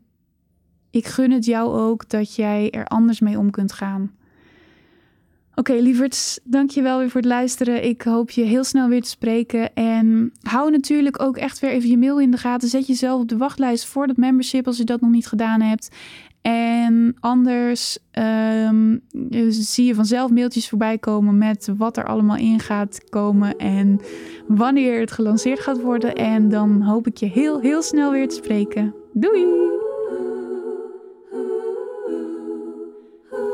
ik 0.92 1.08
gun 1.08 1.32
het 1.32 1.46
jou 1.46 1.80
ook 1.80 2.10
dat 2.10 2.36
jij 2.36 2.72
er 2.72 2.86
anders 2.86 3.20
mee 3.20 3.40
om 3.40 3.50
kunt 3.50 3.74
gaan. 3.74 4.12
Oké, 5.56 5.72
okay, 5.72 5.84
lieverds, 5.84 6.40
dank 6.44 6.70
je 6.70 6.82
wel 6.82 6.98
weer 6.98 7.10
voor 7.10 7.22
het 7.22 7.30
luisteren. 7.30 7.86
Ik 7.86 8.02
hoop 8.02 8.30
je 8.30 8.42
heel 8.42 8.64
snel 8.64 8.88
weer 8.88 9.02
te 9.02 9.10
spreken. 9.10 9.74
En 9.74 10.32
hou 10.42 10.72
natuurlijk 10.72 11.22
ook 11.22 11.38
echt 11.38 11.60
weer 11.60 11.70
even 11.70 11.90
je 11.90 11.98
mail 11.98 12.20
in 12.20 12.32
de 12.32 12.38
gaten. 12.38 12.70
Zet 12.70 12.88
jezelf 12.88 13.22
op 13.22 13.28
de 13.28 13.38
wachtlijst 13.38 13.86
voor 13.86 14.08
dat 14.08 14.18
membership 14.18 14.68
als 14.68 14.78
je 14.78 14.84
dat 14.84 15.02
nog 15.02 15.12
niet 15.12 15.28
gedaan 15.28 15.62
hebt. 15.62 15.90
En 16.42 17.16
anders 17.20 17.98
um, 18.70 19.02
zie 19.50 19.86
je 19.86 19.96
vanzelf 19.96 20.32
mailtjes 20.32 20.70
voorbij 20.70 20.98
komen 20.98 21.38
met 21.38 21.70
wat 21.78 21.98
er 21.98 22.06
allemaal 22.06 22.38
in 22.38 22.60
gaat 22.60 23.10
komen 23.10 23.58
en 23.58 24.00
wanneer 24.48 25.00
het 25.00 25.12
gelanceerd 25.12 25.60
gaat 25.60 25.82
worden. 25.82 26.16
En 26.16 26.50
dan 26.50 26.82
hoop 26.82 27.08
ik 27.08 27.18
je 27.18 27.26
heel, 27.26 27.60
heel 27.60 27.82
snel 27.82 28.12
weer 28.12 28.28
te 28.28 28.36
spreken. 28.36 28.94
Doei! 29.14 29.81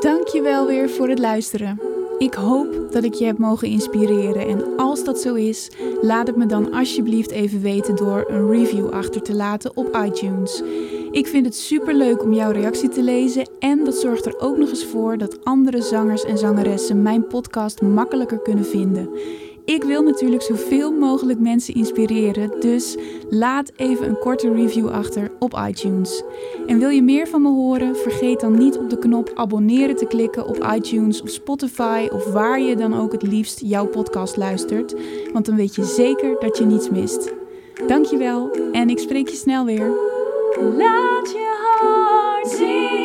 Dankjewel 0.00 0.66
weer 0.66 0.90
voor 0.90 1.08
het 1.08 1.18
luisteren. 1.18 1.80
Ik 2.18 2.34
hoop 2.34 2.92
dat 2.92 3.04
ik 3.04 3.14
je 3.14 3.24
heb 3.24 3.38
mogen 3.38 3.68
inspireren 3.68 4.48
en 4.48 4.76
als 4.76 5.04
dat 5.04 5.20
zo 5.20 5.34
is, 5.34 5.70
laat 6.00 6.26
het 6.26 6.36
me 6.36 6.46
dan 6.46 6.72
alsjeblieft 6.72 7.30
even 7.30 7.60
weten 7.60 7.96
door 7.96 8.24
een 8.28 8.50
review 8.50 8.88
achter 8.88 9.22
te 9.22 9.34
laten 9.34 9.76
op 9.76 9.98
iTunes. 10.04 10.62
Ik 11.10 11.26
vind 11.26 11.46
het 11.46 11.54
super 11.54 11.94
leuk 11.94 12.22
om 12.22 12.32
jouw 12.32 12.50
reactie 12.50 12.88
te 12.88 13.02
lezen 13.02 13.48
en 13.58 13.84
dat 13.84 13.94
zorgt 13.94 14.26
er 14.26 14.40
ook 14.40 14.56
nog 14.56 14.68
eens 14.68 14.84
voor 14.84 15.18
dat 15.18 15.44
andere 15.44 15.82
zangers 15.82 16.24
en 16.24 16.38
zangeressen 16.38 17.02
mijn 17.02 17.26
podcast 17.26 17.82
makkelijker 17.82 18.38
kunnen 18.38 18.66
vinden. 18.66 19.10
Ik 19.68 19.82
wil 19.82 20.02
natuurlijk 20.02 20.42
zoveel 20.42 20.92
mogelijk 20.92 21.38
mensen 21.38 21.74
inspireren, 21.74 22.60
dus 22.60 22.96
laat 23.30 23.72
even 23.76 24.08
een 24.08 24.18
korte 24.18 24.52
review 24.52 24.88
achter 24.88 25.30
op 25.38 25.62
iTunes. 25.68 26.22
En 26.66 26.78
wil 26.78 26.88
je 26.88 27.02
meer 27.02 27.28
van 27.28 27.42
me 27.42 27.48
horen? 27.48 27.96
Vergeet 27.96 28.40
dan 28.40 28.58
niet 28.58 28.78
op 28.78 28.90
de 28.90 28.98
knop 28.98 29.30
abonneren 29.34 29.96
te 29.96 30.06
klikken 30.06 30.46
op 30.46 30.70
iTunes 30.74 31.22
of 31.22 31.28
Spotify 31.28 32.08
of 32.12 32.32
waar 32.32 32.60
je 32.60 32.76
dan 32.76 32.94
ook 32.94 33.12
het 33.12 33.22
liefst 33.22 33.60
jouw 33.60 33.86
podcast 33.86 34.36
luistert, 34.36 34.94
want 35.32 35.46
dan 35.46 35.56
weet 35.56 35.74
je 35.74 35.84
zeker 35.84 36.36
dat 36.40 36.58
je 36.58 36.64
niets 36.64 36.90
mist. 36.90 37.32
Dankjewel 37.86 38.50
en 38.72 38.90
ik 38.90 38.98
spreek 38.98 39.28
je 39.28 39.36
snel 39.36 39.64
weer. 39.64 39.92
Laat 40.76 41.30
je 41.30 41.76
hart 41.80 42.48
zien. 42.48 42.97